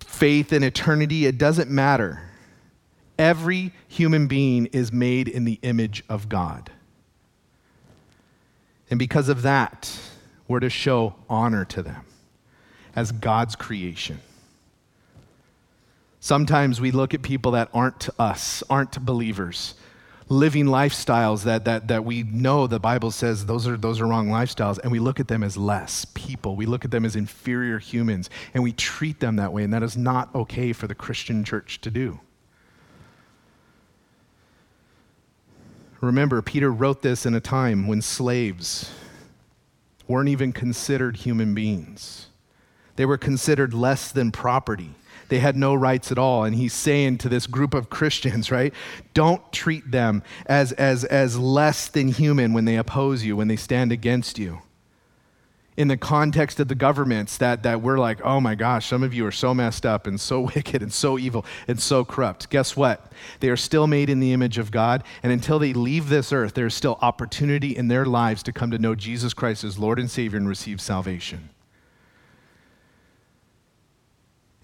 faith 0.00 0.52
and 0.52 0.62
eternity, 0.62 1.24
it 1.24 1.38
doesn't 1.38 1.70
matter. 1.70 2.28
Every 3.18 3.72
human 3.88 4.26
being 4.26 4.66
is 4.66 4.92
made 4.92 5.26
in 5.26 5.44
the 5.44 5.58
image 5.62 6.04
of 6.08 6.28
God. 6.28 6.70
And 8.90 8.98
because 8.98 9.30
of 9.30 9.40
that, 9.40 9.98
we're 10.52 10.60
to 10.60 10.70
show 10.70 11.14
honor 11.28 11.64
to 11.64 11.82
them 11.82 12.04
as 12.94 13.10
God's 13.10 13.56
creation. 13.56 14.20
Sometimes 16.20 16.80
we 16.80 16.92
look 16.92 17.14
at 17.14 17.22
people 17.22 17.52
that 17.52 17.70
aren't 17.74 18.08
us, 18.18 18.62
aren't 18.70 19.04
believers, 19.04 19.74
living 20.28 20.66
lifestyles 20.66 21.44
that, 21.44 21.64
that, 21.64 21.88
that 21.88 22.04
we 22.04 22.22
know 22.22 22.66
the 22.66 22.78
Bible 22.78 23.10
says 23.10 23.46
those 23.46 23.66
are, 23.66 23.76
those 23.76 24.00
are 24.00 24.06
wrong 24.06 24.28
lifestyles, 24.28 24.78
and 24.78 24.92
we 24.92 25.00
look 25.00 25.18
at 25.18 25.26
them 25.26 25.42
as 25.42 25.56
less 25.56 26.04
people. 26.14 26.54
We 26.54 26.66
look 26.66 26.84
at 26.84 26.90
them 26.90 27.04
as 27.04 27.16
inferior 27.16 27.78
humans, 27.78 28.30
and 28.54 28.62
we 28.62 28.72
treat 28.72 29.20
them 29.20 29.36
that 29.36 29.52
way, 29.52 29.64
and 29.64 29.72
that 29.72 29.82
is 29.82 29.96
not 29.96 30.32
okay 30.34 30.72
for 30.72 30.86
the 30.86 30.94
Christian 30.94 31.44
church 31.44 31.80
to 31.80 31.90
do. 31.90 32.20
Remember, 36.00 36.42
Peter 36.42 36.70
wrote 36.70 37.02
this 37.02 37.24
in 37.24 37.34
a 37.34 37.40
time 37.40 37.86
when 37.86 38.02
slaves 38.02 38.90
weren't 40.12 40.28
even 40.28 40.52
considered 40.52 41.16
human 41.16 41.54
beings. 41.54 42.26
They 42.96 43.06
were 43.06 43.18
considered 43.18 43.72
less 43.72 44.12
than 44.12 44.30
property. 44.30 44.94
They 45.28 45.38
had 45.38 45.56
no 45.56 45.74
rights 45.74 46.12
at 46.12 46.18
all. 46.18 46.44
And 46.44 46.54
he's 46.54 46.74
saying 46.74 47.18
to 47.18 47.28
this 47.30 47.46
group 47.46 47.72
of 47.72 47.88
Christians, 47.98 48.50
right? 48.50 48.74
Don't 49.14 49.50
treat 49.52 49.90
them 49.90 50.22
as, 50.44 50.72
as, 50.72 51.04
as 51.04 51.38
less 51.38 51.88
than 51.88 52.08
human 52.08 52.52
when 52.52 52.66
they 52.66 52.76
oppose 52.76 53.24
you, 53.24 53.34
when 53.36 53.48
they 53.48 53.56
stand 53.56 53.90
against 53.90 54.38
you. 54.38 54.60
In 55.74 55.88
the 55.88 55.96
context 55.96 56.60
of 56.60 56.68
the 56.68 56.74
governments, 56.74 57.38
that, 57.38 57.62
that 57.62 57.80
we're 57.80 57.98
like, 57.98 58.20
oh 58.22 58.40
my 58.40 58.54
gosh, 58.54 58.86
some 58.86 59.02
of 59.02 59.14
you 59.14 59.24
are 59.24 59.32
so 59.32 59.54
messed 59.54 59.86
up 59.86 60.06
and 60.06 60.20
so 60.20 60.40
wicked 60.54 60.82
and 60.82 60.92
so 60.92 61.18
evil 61.18 61.46
and 61.66 61.80
so 61.80 62.04
corrupt. 62.04 62.50
Guess 62.50 62.76
what? 62.76 63.10
They 63.40 63.48
are 63.48 63.56
still 63.56 63.86
made 63.86 64.10
in 64.10 64.20
the 64.20 64.32
image 64.32 64.58
of 64.58 64.70
God. 64.70 65.02
And 65.22 65.32
until 65.32 65.58
they 65.58 65.72
leave 65.72 66.08
this 66.10 66.32
earth, 66.32 66.54
there's 66.54 66.74
still 66.74 66.98
opportunity 67.00 67.74
in 67.74 67.88
their 67.88 68.04
lives 68.04 68.42
to 68.44 68.52
come 68.52 68.70
to 68.70 68.78
know 68.78 68.94
Jesus 68.94 69.32
Christ 69.32 69.64
as 69.64 69.78
Lord 69.78 69.98
and 69.98 70.10
Savior 70.10 70.38
and 70.38 70.48
receive 70.48 70.80
salvation. 70.80 71.48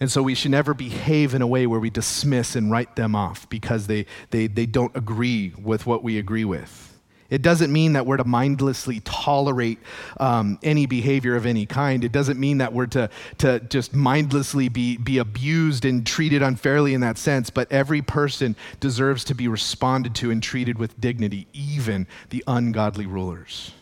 And 0.01 0.11
so 0.11 0.23
we 0.23 0.35
should 0.35 0.53
never 0.53 0.75
behave 0.75 1.35
in 1.35 1.43
a 1.43 1.47
way 1.47 1.67
where 1.67 1.81
we 1.81 1.91
dismiss 1.91 2.55
and 2.55 2.71
write 2.71 2.97
them 2.97 3.17
off 3.17 3.49
because 3.49 3.87
they, 3.87 4.07
they, 4.31 4.47
they 4.47 4.67
don't 4.67 4.97
agree 4.97 5.53
with 5.61 5.87
what 5.87 6.05
we 6.05 6.19
agree 6.19 6.45
with. 6.45 6.88
It 7.31 7.43
doesn't 7.43 7.71
mean 7.71 7.93
that 7.93 8.07
we're 8.07 8.17
to 8.17 8.25
mindlessly 8.25 9.01
tolerate 9.01 9.79
um, 10.19 10.59
any 10.63 10.87
behavior 10.87 11.37
of 11.37 11.45
any 11.45 11.67
kind. 11.67 12.03
It 12.03 12.11
doesn't 12.11 12.41
mean 12.41 12.59
that 12.59 12.73
we're 12.73 12.87
to, 12.87 13.11
to 13.39 13.61
just 13.61 13.95
mindlessly 13.95 14.71
be, 14.71 14.97
be 14.97 15.19
abused 15.19 15.85
and 15.85 16.07
treated 16.07 16.43
unfairly 16.43 16.95
in 16.95 17.03
that 17.03 17.19
sense. 17.19 17.51
But 17.51 17.71
every 17.71 18.01
person 18.01 18.57
deserves 18.81 19.25
to 19.25 19.35
be 19.35 19.47
responded 19.47 20.15
to 20.17 20.31
and 20.31 20.43
treated 20.43 20.79
with 20.79 20.99
dignity, 20.99 21.47
even 21.53 22.07
the 22.31 22.43
ungodly 22.47 23.05
rulers. 23.05 23.73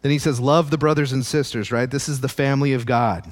Then 0.00 0.12
he 0.12 0.18
says, 0.18 0.40
Love 0.40 0.70
the 0.70 0.78
brothers 0.78 1.12
and 1.12 1.26
sisters, 1.26 1.70
right? 1.70 1.90
This 1.90 2.08
is 2.08 2.22
the 2.22 2.28
family 2.28 2.72
of 2.72 2.86
God. 2.86 3.30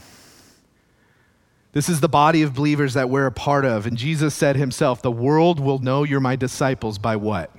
This 1.73 1.89
is 1.89 2.01
the 2.01 2.09
body 2.09 2.43
of 2.43 2.55
believers 2.55 2.93
that 2.93 3.09
we're 3.09 3.27
a 3.27 3.33
part 3.33 3.65
of. 3.65 3.87
And 3.87 3.97
Jesus 3.97 4.35
said 4.35 4.57
himself, 4.57 5.01
The 5.01 5.11
world 5.11 5.61
will 5.61 5.79
know 5.79 6.03
you're 6.03 6.21
my 6.21 6.37
disciples 6.37 6.99
by 6.99 7.17
what? 7.17 7.51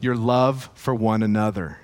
Your 0.00 0.16
love 0.16 0.70
for 0.74 0.94
one 0.94 1.22
another. 1.22 1.78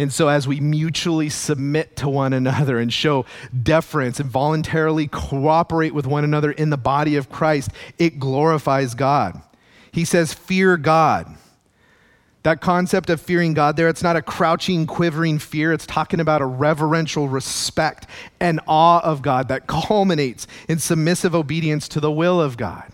And 0.00 0.12
so, 0.12 0.28
as 0.28 0.48
we 0.48 0.60
mutually 0.60 1.28
submit 1.28 1.96
to 1.96 2.08
one 2.08 2.32
another 2.32 2.78
and 2.78 2.90
show 2.90 3.26
deference 3.62 4.18
and 4.18 4.30
voluntarily 4.30 5.08
cooperate 5.08 5.92
with 5.92 6.06
one 6.06 6.24
another 6.24 6.52
in 6.52 6.70
the 6.70 6.78
body 6.78 7.16
of 7.16 7.28
Christ, 7.28 7.70
it 7.98 8.18
glorifies 8.18 8.94
God. 8.94 9.42
He 9.92 10.04
says, 10.04 10.32
Fear 10.32 10.78
God. 10.78 11.36
That 12.42 12.62
concept 12.62 13.10
of 13.10 13.20
fearing 13.20 13.52
God 13.52 13.76
there, 13.76 13.88
it's 13.88 14.02
not 14.02 14.16
a 14.16 14.22
crouching, 14.22 14.86
quivering 14.86 15.38
fear. 15.38 15.74
It's 15.74 15.84
talking 15.84 16.20
about 16.20 16.40
a 16.40 16.46
reverential 16.46 17.28
respect 17.28 18.06
and 18.40 18.60
awe 18.66 19.00
of 19.00 19.20
God 19.20 19.48
that 19.48 19.66
culminates 19.66 20.46
in 20.66 20.78
submissive 20.78 21.34
obedience 21.34 21.86
to 21.88 22.00
the 22.00 22.10
will 22.10 22.40
of 22.40 22.56
God. 22.56 22.90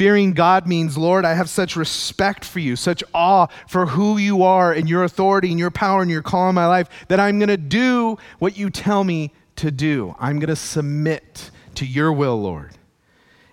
Fearing 0.00 0.32
God 0.32 0.66
means, 0.66 0.96
Lord, 0.96 1.26
I 1.26 1.34
have 1.34 1.50
such 1.50 1.76
respect 1.76 2.42
for 2.42 2.58
you, 2.58 2.74
such 2.74 3.04
awe 3.12 3.48
for 3.68 3.84
who 3.84 4.16
you 4.16 4.42
are 4.42 4.72
and 4.72 4.88
your 4.88 5.04
authority 5.04 5.50
and 5.50 5.58
your 5.58 5.70
power 5.70 6.00
and 6.00 6.10
your 6.10 6.22
call 6.22 6.48
in 6.48 6.54
my 6.54 6.64
life 6.64 6.88
that 7.08 7.20
I'm 7.20 7.38
going 7.38 7.50
to 7.50 7.58
do 7.58 8.16
what 8.38 8.56
you 8.56 8.70
tell 8.70 9.04
me 9.04 9.30
to 9.56 9.70
do. 9.70 10.16
I'm 10.18 10.38
going 10.38 10.48
to 10.48 10.56
submit 10.56 11.50
to 11.74 11.84
your 11.84 12.14
will, 12.14 12.40
Lord. 12.40 12.78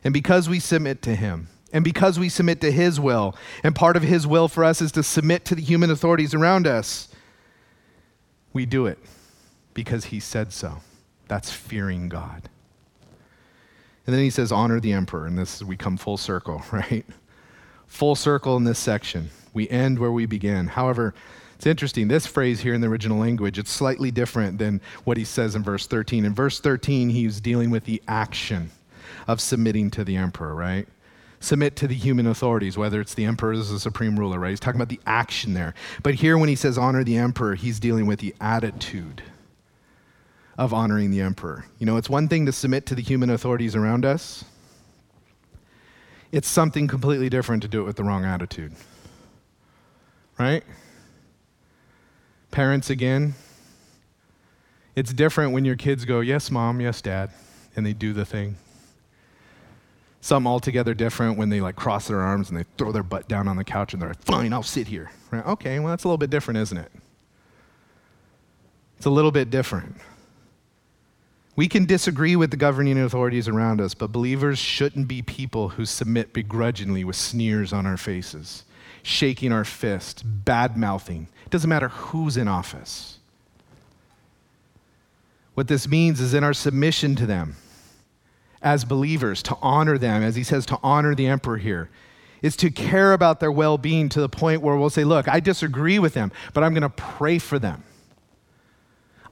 And 0.05 0.13
because 0.13 0.47
we 0.47 0.61
submit 0.61 1.01
to 1.01 1.15
Him, 1.15 1.49
and 1.73 1.83
because 1.83 2.17
we 2.17 2.29
submit 2.29 2.61
to 2.61 2.71
His 2.71 2.97
will, 2.97 3.35
and 3.61 3.75
part 3.75 3.97
of 3.97 4.03
His 4.03 4.25
will 4.25 4.47
for 4.47 4.63
us 4.63 4.81
is 4.81 4.93
to 4.93 5.03
submit 5.03 5.43
to 5.43 5.55
the 5.55 5.61
human 5.61 5.91
authorities 5.91 6.33
around 6.33 6.65
us, 6.65 7.09
we 8.53 8.65
do 8.65 8.85
it 8.85 8.99
because 9.73 10.05
He 10.05 10.21
said 10.21 10.53
so. 10.53 10.77
That's 11.27 11.51
fearing 11.51 12.07
God. 12.07 12.47
And 14.07 14.15
then 14.15 14.23
He 14.23 14.29
says, 14.29 14.51
honor 14.51 14.79
the 14.79 14.93
emperor. 14.93 15.27
And 15.27 15.37
this, 15.37 15.61
we 15.61 15.77
come 15.77 15.97
full 15.97 16.17
circle, 16.17 16.63
right? 16.71 17.05
Full 17.85 18.15
circle 18.15 18.57
in 18.57 18.63
this 18.63 18.79
section. 18.79 19.29
We 19.53 19.69
end 19.69 19.99
where 19.99 20.11
we 20.11 20.25
began. 20.25 20.67
However, 20.67 21.13
it's 21.55 21.65
interesting. 21.65 22.07
This 22.07 22.25
phrase 22.25 22.61
here 22.61 22.73
in 22.73 22.81
the 22.81 22.87
original 22.87 23.17
language, 23.17 23.57
it's 23.57 23.71
slightly 23.71 24.11
different 24.11 24.57
than 24.57 24.81
what 25.03 25.17
he 25.17 25.23
says 25.23 25.55
in 25.55 25.63
verse 25.63 25.87
13. 25.87 26.25
In 26.25 26.33
verse 26.33 26.59
13, 26.59 27.09
he's 27.09 27.41
dealing 27.41 27.69
with 27.69 27.85
the 27.85 28.01
action 28.07 28.71
of 29.27 29.41
submitting 29.41 29.91
to 29.91 30.03
the 30.03 30.15
emperor, 30.15 30.55
right? 30.55 30.87
submit 31.39 31.75
to 31.75 31.87
the 31.87 31.95
human 31.95 32.27
authorities, 32.27 32.77
whether 32.77 32.99
it's 32.99 33.13
the 33.13 33.25
emperor 33.25 33.53
as 33.53 33.69
the 33.69 33.79
supreme 33.79 34.17
ruler, 34.17 34.39
right? 34.39 34.49
He's 34.49 34.59
talking 34.59 34.81
about 34.81 34.89
the 34.89 34.99
action 35.05 35.53
there. 35.53 35.73
But 36.03 36.15
here, 36.15 36.37
when 36.37 36.49
he 36.49 36.55
says 36.55 36.77
honor 36.77 37.03
the 37.03 37.17
emperor, 37.17 37.55
he's 37.55 37.79
dealing 37.79 38.07
with 38.07 38.19
the 38.19 38.33
attitude 38.41 39.21
of 40.57 40.73
honoring 40.73 41.11
the 41.11 41.21
emperor. 41.21 41.65
You 41.79 41.85
know, 41.85 41.97
it's 41.97 42.09
one 42.09 42.27
thing 42.27 42.45
to 42.47 42.51
submit 42.51 42.85
to 42.87 42.95
the 42.95 43.01
human 43.01 43.29
authorities 43.29 43.75
around 43.75 44.05
us, 44.05 44.43
it's 46.31 46.47
something 46.47 46.87
completely 46.87 47.29
different 47.29 47.61
to 47.63 47.67
do 47.69 47.81
it 47.81 47.85
with 47.85 47.95
the 47.95 48.03
wrong 48.03 48.25
attitude, 48.25 48.73
right? 50.39 50.63
Parents, 52.51 52.89
again, 52.89 53.35
it's 54.95 55.13
different 55.13 55.53
when 55.53 55.63
your 55.65 55.75
kids 55.75 56.05
go, 56.05 56.21
Yes, 56.21 56.49
mom, 56.51 56.81
yes, 56.81 57.01
dad, 57.01 57.29
and 57.75 57.85
they 57.85 57.93
do 57.93 58.13
the 58.13 58.25
thing 58.25 58.55
Some 60.21 60.47
altogether 60.47 60.93
different 60.95 61.37
when 61.37 61.49
they 61.49 61.61
like 61.61 61.75
cross 61.75 62.07
their 62.07 62.21
arms 62.21 62.49
and 62.49 62.57
they 62.59 62.65
throw 62.77 62.91
their 62.91 63.03
butt 63.03 63.27
down 63.27 63.47
on 63.47 63.55
the 63.57 63.63
couch 63.63 63.93
and 63.93 64.01
they're 64.01 64.09
like, 64.09 64.23
fine, 64.23 64.51
I'll 64.53 64.63
sit 64.63 64.87
here. 64.87 65.11
Right? 65.31 65.45
Okay, 65.45 65.79
well, 65.79 65.89
that's 65.89 66.03
a 66.03 66.07
little 66.07 66.17
bit 66.17 66.31
different, 66.31 66.59
isn't 66.59 66.77
it? 66.77 66.91
It's 68.97 69.05
a 69.05 69.11
little 69.11 69.31
bit 69.31 69.51
different. 69.51 69.95
We 71.57 71.67
can 71.67 71.85
disagree 71.85 72.35
with 72.35 72.51
the 72.51 72.57
governing 72.57 72.99
authorities 72.99 73.47
around 73.47 73.81
us, 73.81 73.95
but 73.95 74.11
believers 74.11 74.59
shouldn't 74.59 75.07
be 75.07 75.23
people 75.23 75.69
who 75.69 75.85
submit 75.85 76.31
begrudgingly 76.31 77.03
with 77.03 77.15
sneers 77.15 77.73
on 77.73 77.87
our 77.87 77.97
faces, 77.97 78.63
shaking 79.01 79.51
our 79.51 79.65
fist, 79.65 80.21
bad 80.23 80.77
mouthing. 80.77 81.27
It 81.45 81.49
doesn't 81.49 81.69
matter 81.69 81.89
who's 81.89 82.37
in 82.37 82.47
office. 82.47 83.17
What 85.55 85.67
this 85.67 85.87
means 85.87 86.21
is 86.21 86.35
in 86.35 86.43
our 86.43 86.53
submission 86.53 87.15
to 87.15 87.25
them, 87.25 87.55
as 88.61 88.85
believers, 88.85 89.41
to 89.43 89.57
honor 89.59 89.97
them, 89.97 90.21
as 90.21 90.35
he 90.35 90.43
says, 90.43 90.63
to 90.67 90.79
honor 90.83 91.15
the 91.15 91.25
emperor 91.25 91.57
here. 91.57 91.89
is 92.43 92.55
to 92.57 92.69
care 92.69 93.13
about 93.13 93.39
their 93.39 93.51
well 93.51 93.79
being 93.79 94.09
to 94.09 94.21
the 94.21 94.29
point 94.29 94.61
where 94.61 94.75
we'll 94.75 94.91
say, 94.91 95.03
Look, 95.03 95.27
I 95.27 95.39
disagree 95.39 95.97
with 95.97 96.13
them, 96.13 96.31
but 96.53 96.63
I'm 96.63 96.75
going 96.75 96.83
to 96.83 96.89
pray 96.89 97.39
for 97.39 97.57
them. 97.57 97.83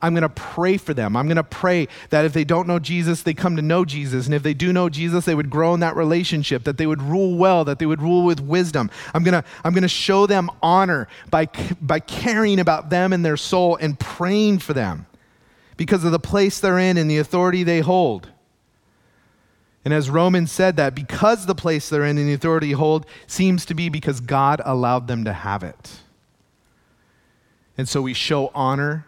I'm 0.06 0.14
going 0.14 0.22
to 0.22 0.30
pray 0.30 0.78
for 0.78 0.94
them. 0.94 1.18
I'm 1.18 1.26
going 1.26 1.38
to 1.38 1.44
pray 1.44 1.88
that 2.12 2.26
if 2.26 2.34
they 2.34 2.44
don't 2.44 2.68
know 2.68 2.78
Jesus, 2.78 3.24
they 3.24 3.34
come 3.34 3.56
to 3.56 3.64
know 3.64 3.84
Jesus. 3.86 4.28
And 4.28 4.36
if 4.36 4.44
they 4.44 4.54
do 4.54 4.72
know 4.72 4.88
Jesus, 4.88 5.26
they 5.26 5.34
would 5.34 5.50
grow 5.50 5.74
in 5.74 5.80
that 5.80 5.96
relationship, 5.96 6.64
that 6.66 6.78
they 6.78 6.86
would 6.86 7.02
rule 7.02 7.36
well, 7.36 7.66
that 7.66 7.80
they 7.80 7.88
would 7.88 8.04
rule 8.04 8.24
with 8.24 8.40
wisdom. 8.40 8.92
I'm 9.16 9.24
going 9.24 9.42
to, 9.42 9.44
I'm 9.64 9.74
going 9.74 9.82
to 9.82 9.88
show 9.88 10.28
them 10.28 10.52
honor 10.62 11.08
by, 11.32 11.50
by 11.82 12.00
caring 12.02 12.60
about 12.60 12.92
them 12.92 13.14
and 13.14 13.26
their 13.26 13.36
soul 13.36 13.78
and 13.78 14.00
praying 14.00 14.60
for 14.60 14.74
them 14.74 15.08
because 15.76 16.04
of 16.04 16.12
the 16.12 16.20
place 16.20 16.60
they're 16.60 16.78
in 16.78 16.98
and 16.98 17.10
the 17.10 17.18
authority 17.18 17.64
they 17.64 17.80
hold. 17.80 18.30
And 19.84 19.92
as 19.92 20.08
Romans 20.08 20.52
said 20.52 20.76
that, 20.76 20.94
because 20.94 21.48
the 21.48 21.56
place 21.56 21.90
they're 21.90 22.06
in 22.06 22.20
and 22.20 22.30
the 22.30 22.34
authority 22.34 22.74
hold 22.74 23.08
seems 23.26 23.66
to 23.66 23.74
be 23.74 23.90
because 23.90 24.20
God 24.20 24.62
allowed 24.64 25.08
them 25.08 25.26
to 25.26 25.34
have 25.34 25.64
it. 25.64 25.94
And 27.76 27.90
so 27.90 28.04
we 28.04 28.14
show 28.14 28.52
honor 28.54 29.08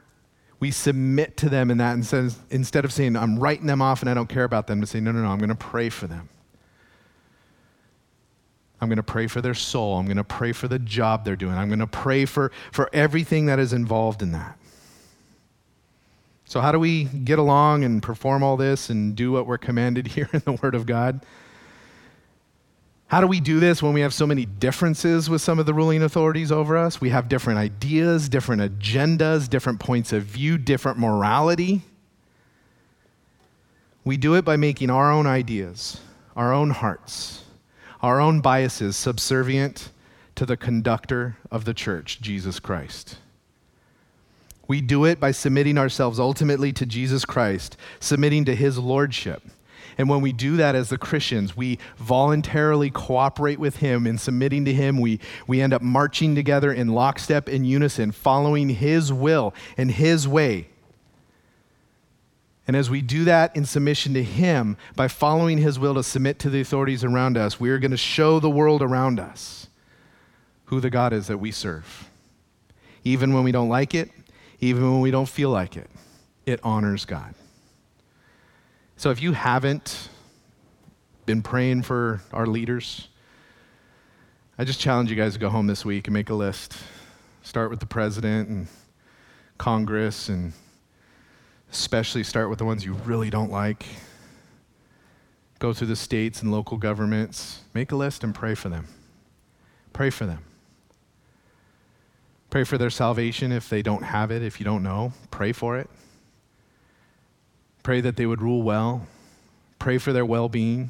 we 0.60 0.72
submit 0.72 1.38
to 1.38 1.50
them 1.50 1.70
in 1.70 1.78
that 1.78 1.94
instead, 1.94 2.34
instead 2.50 2.86
of 2.86 2.92
saying, 2.92 3.16
I'm 3.16 3.38
writing 3.38 3.68
them 3.68 3.82
off 3.82 4.02
and 4.02 4.10
I 4.10 4.14
don't 4.14 4.30
care 4.30 4.44
about 4.44 4.68
them, 4.68 4.82
to 4.82 4.88
say, 4.88 5.00
no, 5.00 5.12
no, 5.12 5.22
no, 5.22 5.30
I'm 5.30 5.38
going 5.38 5.50
to 5.50 5.56
pray 5.56 5.90
for 5.90 6.08
them. 6.08 6.30
I'm 8.80 8.90
going 8.90 8.98
to 8.98 9.04
pray 9.04 9.28
for 9.28 9.42
their 9.42 9.54
soul. 9.54 9.98
I'm 9.98 10.06
going 10.06 10.18
to 10.18 10.24
pray 10.24 10.52
for 10.52 10.68
the 10.68 10.80
job 10.80 11.26
they're 11.26 11.36
doing. 11.36 11.56
I'm 11.56 11.68
going 11.68 11.80
to 11.80 11.88
pray 11.88 12.26
for, 12.26 12.52
for 12.72 12.90
everything 12.94 13.48
that 13.48 13.60
is 13.60 13.74
involved 13.74 14.22
in 14.22 14.32
that. 14.34 14.58
So, 16.46 16.62
how 16.62 16.72
do 16.72 16.80
we 16.80 17.06
get 17.06 17.40
along 17.40 17.84
and 17.84 18.02
perform 18.02 18.42
all 18.42 18.56
this 18.56 18.90
and 18.90 19.16
do 19.16 19.32
what 19.34 19.48
we're 19.48 19.58
commanded 19.58 20.08
here 20.08 20.30
in 20.32 20.42
the 20.46 20.54
Word 20.54 20.76
of 20.76 20.86
God? 20.86 21.26
How 23.08 23.22
do 23.22 23.28
we 23.28 23.40
do 23.40 23.62
this 23.62 23.82
when 23.82 23.94
we 23.94 24.02
have 24.02 24.14
so 24.14 24.28
many 24.28 24.46
differences 24.46 25.30
with 25.30 25.42
some 25.42 25.60
of 25.60 25.66
the 25.66 25.74
ruling 25.74 26.04
authorities 26.04 26.52
over 26.52 26.78
us? 26.78 27.00
We 27.00 27.10
have 27.10 27.30
different 27.30 27.58
ideas, 27.58 28.28
different 28.28 28.62
agendas, 28.62 29.50
different 29.50 29.80
points 29.80 30.12
of 30.12 30.24
view, 30.24 30.58
different 30.58 31.00
morality. 31.00 31.84
We 34.04 34.18
do 34.18 34.36
it 34.36 34.44
by 34.44 34.58
making 34.58 34.90
our 34.90 35.10
own 35.10 35.26
ideas, 35.26 36.02
our 36.36 36.54
own 36.54 36.72
hearts, 36.72 37.46
our 38.02 38.20
own 38.20 38.42
biases 38.42 38.98
subservient 38.98 39.90
to 40.36 40.46
the 40.46 40.58
conductor 40.58 41.38
of 41.50 41.64
the 41.64 41.74
church, 41.74 42.20
Jesus 42.20 42.60
Christ. 42.60 43.18
We 44.68 44.82
do 44.82 45.06
it 45.06 45.18
by 45.18 45.32
submitting 45.32 45.78
ourselves 45.78 46.20
ultimately 46.20 46.74
to 46.74 46.86
Jesus 46.86 47.24
Christ, 47.24 47.78
submitting 48.02 48.44
to 48.46 48.56
his 48.56 48.78
lordship 48.78 49.44
and 49.98 50.10
when 50.10 50.22
we 50.22 50.32
do 50.32 50.58
that 50.58 50.76
as 50.76 50.90
the 50.90 50.98
Christians, 50.98 51.58
we 51.58 51.80
voluntarily 51.98 52.92
cooperate 52.92 53.60
with 53.60 53.78
Him 53.78 54.06
in 54.06 54.18
submitting 54.18 54.66
to 54.66 54.74
Him. 54.74 55.00
We, 55.00 55.20
we 55.48 55.60
end 55.60 55.74
up 55.74 55.82
marching 55.82 56.36
together 56.36 56.72
in 56.72 56.90
lockstep, 56.90 57.50
in 57.50 57.66
unison, 57.66 58.12
following 58.12 58.70
His 58.70 59.12
will 59.12 59.56
and 59.76 59.90
His 59.90 60.28
way. 60.28 60.68
And 62.68 62.76
as 62.76 62.90
we 62.90 63.02
do 63.02 63.24
that 63.24 63.56
in 63.56 63.66
submission 63.66 64.14
to 64.14 64.24
Him, 64.24 64.78
by 64.96 65.08
following 65.08 65.58
His 65.58 65.80
will 65.80 65.96
to 65.96 66.04
submit 66.04 66.38
to 66.40 66.50
the 66.50 66.62
authorities 66.62 67.04
around 67.04 67.38
us, 67.38 67.60
we 67.60 67.72
are 67.72 67.80
going 67.80 67.92
to 67.92 67.98
show 67.98 68.40
the 68.40 68.50
world 68.50 68.84
around 68.84 69.20
us 69.20 69.68
who 70.66 70.80
the 70.80 70.90
God 70.90 71.14
is 71.14 71.28
that 71.28 71.38
we 71.38 71.50
serve. 71.50 72.10
Even 73.04 73.34
when 73.34 73.44
we 73.44 73.52
don't 73.52 73.70
like 73.70 73.96
it, 73.96 74.12
even 74.60 74.84
when 74.92 75.02
we 75.02 75.12
don't 75.12 75.30
feel 75.30 75.50
like 75.50 75.78
it, 75.78 75.90
it 76.46 76.60
honors 76.62 77.06
God. 77.06 77.34
So 79.00 79.12
if 79.12 79.22
you 79.22 79.34
haven't 79.34 80.10
been 81.28 81.44
praying 81.44 81.84
for 81.84 82.20
our 82.34 82.48
leaders, 82.48 83.10
I 84.58 84.64
just 84.64 84.80
challenge 84.80 85.12
you 85.12 85.16
guys 85.16 85.34
to 85.34 85.40
go 85.40 85.50
home 85.50 85.68
this 85.68 85.86
week 85.86 86.08
and 86.08 86.16
make 86.16 86.32
a 86.32 86.34
list. 86.34 86.76
Start 87.44 87.70
with 87.70 87.80
the 87.80 87.86
president 87.86 88.50
and 88.50 88.68
Congress, 89.60 90.30
and 90.30 90.52
especially 91.72 92.24
start 92.24 92.50
with 92.50 92.58
the 92.58 92.66
ones 92.66 92.84
you 92.84 92.94
really 92.94 93.30
don't 93.30 93.52
like. 93.52 93.86
Go 95.60 95.74
through 95.74 95.88
the 95.88 95.96
states 95.96 96.42
and 96.42 96.52
local 96.52 96.78
governments. 96.78 97.62
Make 97.76 97.92
a 97.92 97.96
list 97.96 98.24
and 98.24 98.34
pray 98.34 98.56
for 98.56 98.70
them. 98.70 98.88
Pray 99.94 100.10
for 100.10 100.26
them. 100.26 100.44
Pray 102.50 102.64
for 102.64 102.80
their 102.80 102.90
salvation 102.90 103.52
if 103.52 103.70
they 103.70 103.84
don't 103.84 104.04
have 104.04 104.32
it, 104.32 104.42
if 104.42 104.60
you 104.60 104.64
don't 104.64 104.82
know. 104.82 105.14
Pray 105.30 105.52
for 105.52 105.78
it. 105.78 105.88
Pray 107.88 108.02
that 108.02 108.18
they 108.18 108.26
would 108.26 108.42
rule 108.42 108.64
well. 108.64 109.08
Pray 109.80 109.98
for 109.98 110.12
their 110.12 110.26
well 110.26 110.50
being. 110.50 110.90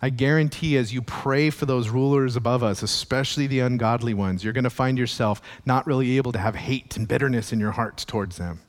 I 0.00 0.08
guarantee 0.08 0.78
as 0.78 0.94
you 0.94 1.02
pray 1.02 1.50
for 1.50 1.66
those 1.66 1.90
rulers 1.90 2.36
above 2.36 2.62
us, 2.62 2.82
especially 2.82 3.46
the 3.46 3.60
ungodly 3.60 4.14
ones, 4.14 4.42
you're 4.42 4.54
going 4.54 4.64
to 4.64 4.70
find 4.70 4.96
yourself 4.96 5.42
not 5.66 5.86
really 5.86 6.16
able 6.16 6.32
to 6.32 6.38
have 6.38 6.54
hate 6.54 6.96
and 6.96 7.06
bitterness 7.06 7.52
in 7.52 7.60
your 7.60 7.72
hearts 7.72 8.06
towards 8.06 8.38
them. 8.38 8.62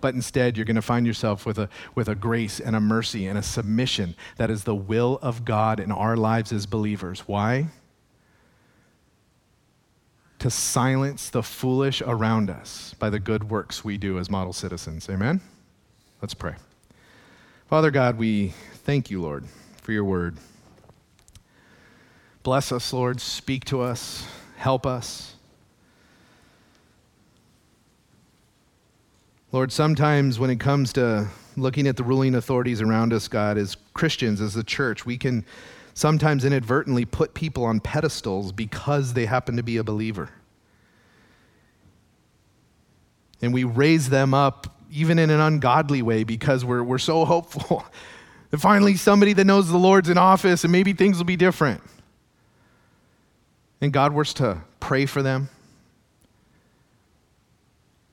But 0.00 0.14
instead, 0.14 0.56
you're 0.56 0.64
going 0.64 0.76
to 0.76 0.80
find 0.80 1.06
yourself 1.06 1.44
with 1.44 1.58
a, 1.58 1.68
with 1.94 2.08
a 2.08 2.14
grace 2.14 2.58
and 2.58 2.74
a 2.74 2.80
mercy 2.80 3.26
and 3.26 3.36
a 3.36 3.42
submission 3.42 4.16
that 4.38 4.50
is 4.50 4.64
the 4.64 4.74
will 4.74 5.18
of 5.20 5.44
God 5.44 5.80
in 5.80 5.92
our 5.92 6.16
lives 6.16 6.50
as 6.50 6.64
believers. 6.64 7.24
Why? 7.26 7.66
To 10.38 10.50
silence 10.50 11.30
the 11.30 11.42
foolish 11.42 12.02
around 12.02 12.50
us 12.50 12.94
by 12.98 13.10
the 13.10 13.18
good 13.18 13.48
works 13.50 13.84
we 13.84 13.96
do 13.96 14.18
as 14.18 14.30
model 14.30 14.52
citizens. 14.52 15.08
Amen? 15.08 15.40
Let's 16.20 16.34
pray. 16.34 16.54
Father 17.68 17.90
God, 17.90 18.18
we 18.18 18.54
thank 18.84 19.10
you, 19.10 19.20
Lord, 19.20 19.44
for 19.82 19.92
your 19.92 20.04
word. 20.04 20.36
Bless 22.42 22.70
us, 22.70 22.92
Lord. 22.92 23.20
Speak 23.20 23.64
to 23.66 23.80
us. 23.80 24.26
Help 24.56 24.86
us. 24.86 25.34
Lord, 29.52 29.72
sometimes 29.72 30.38
when 30.38 30.50
it 30.50 30.60
comes 30.60 30.92
to 30.94 31.28
looking 31.56 31.86
at 31.86 31.96
the 31.96 32.04
ruling 32.04 32.34
authorities 32.34 32.80
around 32.80 33.12
us, 33.12 33.26
God, 33.26 33.56
as 33.56 33.76
Christians, 33.94 34.40
as 34.40 34.54
the 34.54 34.62
church, 34.62 35.06
we 35.06 35.16
can 35.16 35.44
sometimes 35.96 36.44
inadvertently 36.44 37.06
put 37.06 37.32
people 37.32 37.64
on 37.64 37.80
pedestals 37.80 38.52
because 38.52 39.14
they 39.14 39.24
happen 39.24 39.56
to 39.56 39.62
be 39.62 39.78
a 39.78 39.82
believer. 39.82 40.28
And 43.40 43.52
we 43.54 43.64
raise 43.64 44.10
them 44.10 44.34
up 44.34 44.76
even 44.92 45.18
in 45.18 45.30
an 45.30 45.40
ungodly 45.40 46.02
way 46.02 46.22
because 46.22 46.66
we're, 46.66 46.82
we're 46.82 46.98
so 46.98 47.24
hopeful 47.24 47.82
that 48.50 48.58
finally 48.58 48.94
somebody 48.94 49.32
that 49.32 49.46
knows 49.46 49.70
the 49.70 49.78
Lord's 49.78 50.10
in 50.10 50.18
office 50.18 50.64
and 50.64 50.70
maybe 50.70 50.92
things 50.92 51.16
will 51.16 51.24
be 51.24 51.36
different. 51.36 51.82
And 53.80 53.90
God, 53.90 54.12
we're 54.12 54.24
to 54.24 54.60
pray 54.80 55.06
for 55.06 55.22
them. 55.22 55.48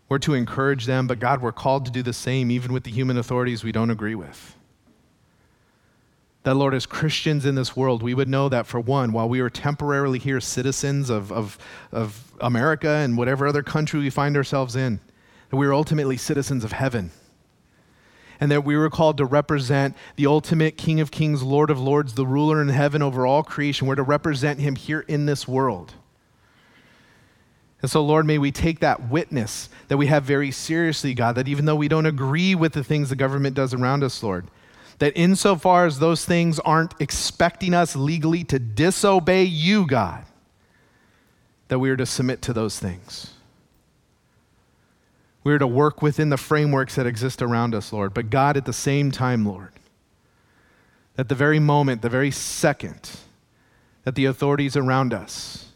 We're 0.08 0.20
to 0.20 0.36
encourage 0.36 0.86
them, 0.86 1.08
but 1.08 1.20
God, 1.20 1.42
we're 1.42 1.52
called 1.52 1.84
to 1.86 1.92
do 1.92 2.02
the 2.02 2.14
same 2.14 2.50
even 2.50 2.72
with 2.72 2.86
the 2.86 2.92
human 2.92 3.18
authorities 3.18 3.62
we 3.62 3.74
don't 3.74 3.90
agree 3.90 4.16
with 4.16 4.56
that, 6.44 6.56
Lord, 6.56 6.74
as 6.74 6.86
Christians 6.86 7.46
in 7.46 7.56
this 7.56 7.76
world, 7.76 8.04
we 8.04 8.14
would 8.14 8.28
know 8.28 8.50
that 8.50 8.68
for 8.68 8.80
one, 8.80 9.14
while 9.14 9.30
we 9.30 9.40
are 9.40 9.50
temporarily 9.50 10.20
here 10.20 10.42
citizens 10.42 11.10
of, 11.10 11.32
of, 11.32 11.58
of 11.92 12.34
America 12.42 12.90
and 12.90 13.18
whatever 13.18 13.48
other 13.48 13.64
country 13.64 14.02
we 14.02 14.10
find 14.10 14.36
ourselves 14.36 14.76
in, 14.76 15.00
that 15.50 15.56
we 15.56 15.66
are 15.66 15.74
ultimately 15.74 16.18
citizens 16.18 16.66
of 16.66 16.74
heaven. 16.74 17.12
And 18.42 18.52
that 18.52 18.66
we 18.66 18.76
were 18.76 18.90
called 18.90 19.18
to 19.18 19.26
represent 19.26 19.96
the 20.18 20.26
ultimate 20.26 20.76
King 20.76 21.00
of 21.00 21.12
Kings, 21.12 21.44
Lord 21.44 21.70
of 21.70 21.80
Lords, 21.80 22.16
the 22.16 22.28
ruler 22.28 22.62
in 22.62 22.68
heaven 22.68 23.02
over 23.02 23.26
all 23.26 23.44
creation. 23.44 23.88
We're 23.88 23.96
to 23.96 24.04
represent 24.04 24.60
him 24.60 24.76
here 24.76 25.06
in 25.08 25.26
this 25.26 25.48
world. 25.48 25.94
And 27.82 27.90
so, 27.90 28.04
Lord, 28.04 28.26
may 28.26 28.38
we 28.38 28.52
take 28.52 28.80
that 28.80 29.10
witness 29.10 29.70
that 29.88 29.98
we 29.98 30.08
have 30.08 30.24
very 30.24 30.52
seriously, 30.52 31.14
God, 31.14 31.36
that 31.36 31.48
even 31.48 31.66
though 31.66 31.76
we 31.76 31.88
don't 31.88 32.06
agree 32.06 32.54
with 32.54 32.74
the 32.74 32.84
things 32.84 33.10
the 33.10 33.16
government 33.16 33.56
does 33.56 33.74
around 33.74 34.04
us, 34.04 34.22
Lord, 34.24 34.48
that 35.04 35.18
insofar 35.18 35.86
as 35.86 36.00
those 36.00 36.24
things 36.24 36.60
aren't 36.60 36.94
expecting 36.98 37.74
us 37.74 37.94
legally 37.94 38.42
to 38.46 38.58
disobey 38.58 39.44
you, 39.44 39.86
God, 39.86 40.24
that 41.68 41.80
we 41.80 41.90
are 41.90 41.98
to 41.98 42.06
submit 42.06 42.42
to 42.44 42.54
those 42.54 42.80
things. 42.80 43.34
We 45.44 45.52
are 45.52 45.60
to 45.60 45.68
work 45.68 46.02
within 46.02 46.30
the 46.30 46.38
frameworks 46.38 46.96
that 46.96 47.06
exist 47.06 47.42
around 47.42 47.76
us, 47.76 47.92
Lord. 47.92 48.14
But 48.14 48.30
God, 48.30 48.56
at 48.56 48.64
the 48.64 48.72
same 48.72 49.12
time, 49.12 49.46
Lord, 49.46 49.74
at 51.18 51.28
the 51.28 51.36
very 51.36 51.60
moment, 51.60 52.02
the 52.02 52.08
very 52.08 52.32
second 52.32 53.12
that 54.06 54.16
the 54.16 54.24
authorities 54.24 54.78
around 54.78 55.14
us, 55.14 55.74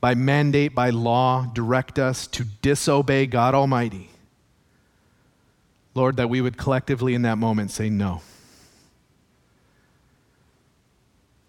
by 0.00 0.14
mandate, 0.14 0.74
by 0.74 0.88
law, 0.88 1.50
direct 1.52 1.98
us 1.98 2.26
to 2.28 2.44
disobey 2.62 3.26
God 3.26 3.54
Almighty, 3.54 4.08
Lord, 5.94 6.16
that 6.16 6.30
we 6.30 6.40
would 6.40 6.56
collectively 6.56 7.14
in 7.14 7.22
that 7.22 7.38
moment 7.38 7.70
say 7.70 7.90
no. 7.90 8.22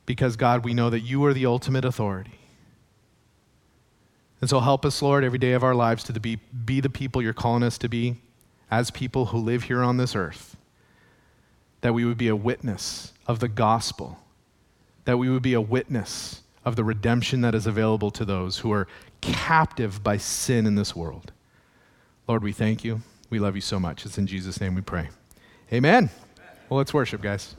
Because, 0.05 0.35
God, 0.35 0.65
we 0.65 0.73
know 0.73 0.89
that 0.89 0.99
you 0.99 1.23
are 1.25 1.33
the 1.33 1.45
ultimate 1.45 1.85
authority. 1.85 2.39
And 4.41 4.49
so 4.49 4.59
help 4.59 4.85
us, 4.85 5.01
Lord, 5.01 5.23
every 5.23 5.39
day 5.39 5.53
of 5.53 5.63
our 5.63 5.73
lives 5.73 6.03
to 6.03 6.19
be, 6.19 6.35
be 6.65 6.81
the 6.81 6.89
people 6.89 7.21
you're 7.21 7.31
calling 7.31 7.63
us 7.63 7.77
to 7.77 7.87
be 7.87 8.17
as 8.69 8.91
people 8.91 9.27
who 9.27 9.37
live 9.37 9.63
here 9.63 9.81
on 9.81 9.95
this 9.95 10.15
earth. 10.15 10.57
That 11.79 11.93
we 11.93 12.03
would 12.03 12.17
be 12.17 12.27
a 12.27 12.35
witness 12.35 13.13
of 13.25 13.39
the 13.39 13.47
gospel 13.47 14.19
that 15.05 15.17
we 15.17 15.29
would 15.29 15.41
be 15.41 15.53
a 15.53 15.61
witness 15.61 16.41
of 16.65 16.75
the 16.75 16.83
redemption 16.83 17.41
that 17.41 17.55
is 17.55 17.67
available 17.67 18.11
to 18.11 18.23
those 18.23 18.59
who 18.59 18.71
are 18.71 18.87
captive 19.21 20.03
by 20.03 20.17
sin 20.17 20.65
in 20.65 20.75
this 20.75 20.95
world. 20.95 21.31
Lord, 22.27 22.43
we 22.43 22.53
thank 22.53 22.83
you. 22.83 23.01
We 23.33 23.39
love 23.39 23.55
you 23.55 23.61
so 23.61 23.79
much. 23.79 24.05
It's 24.05 24.19
in 24.19 24.27
Jesus' 24.27 24.61
name 24.61 24.75
we 24.75 24.81
pray. 24.81 25.09
Amen. 25.73 26.11
Well, 26.69 26.77
let's 26.77 26.93
worship, 26.93 27.19
guys. 27.19 27.55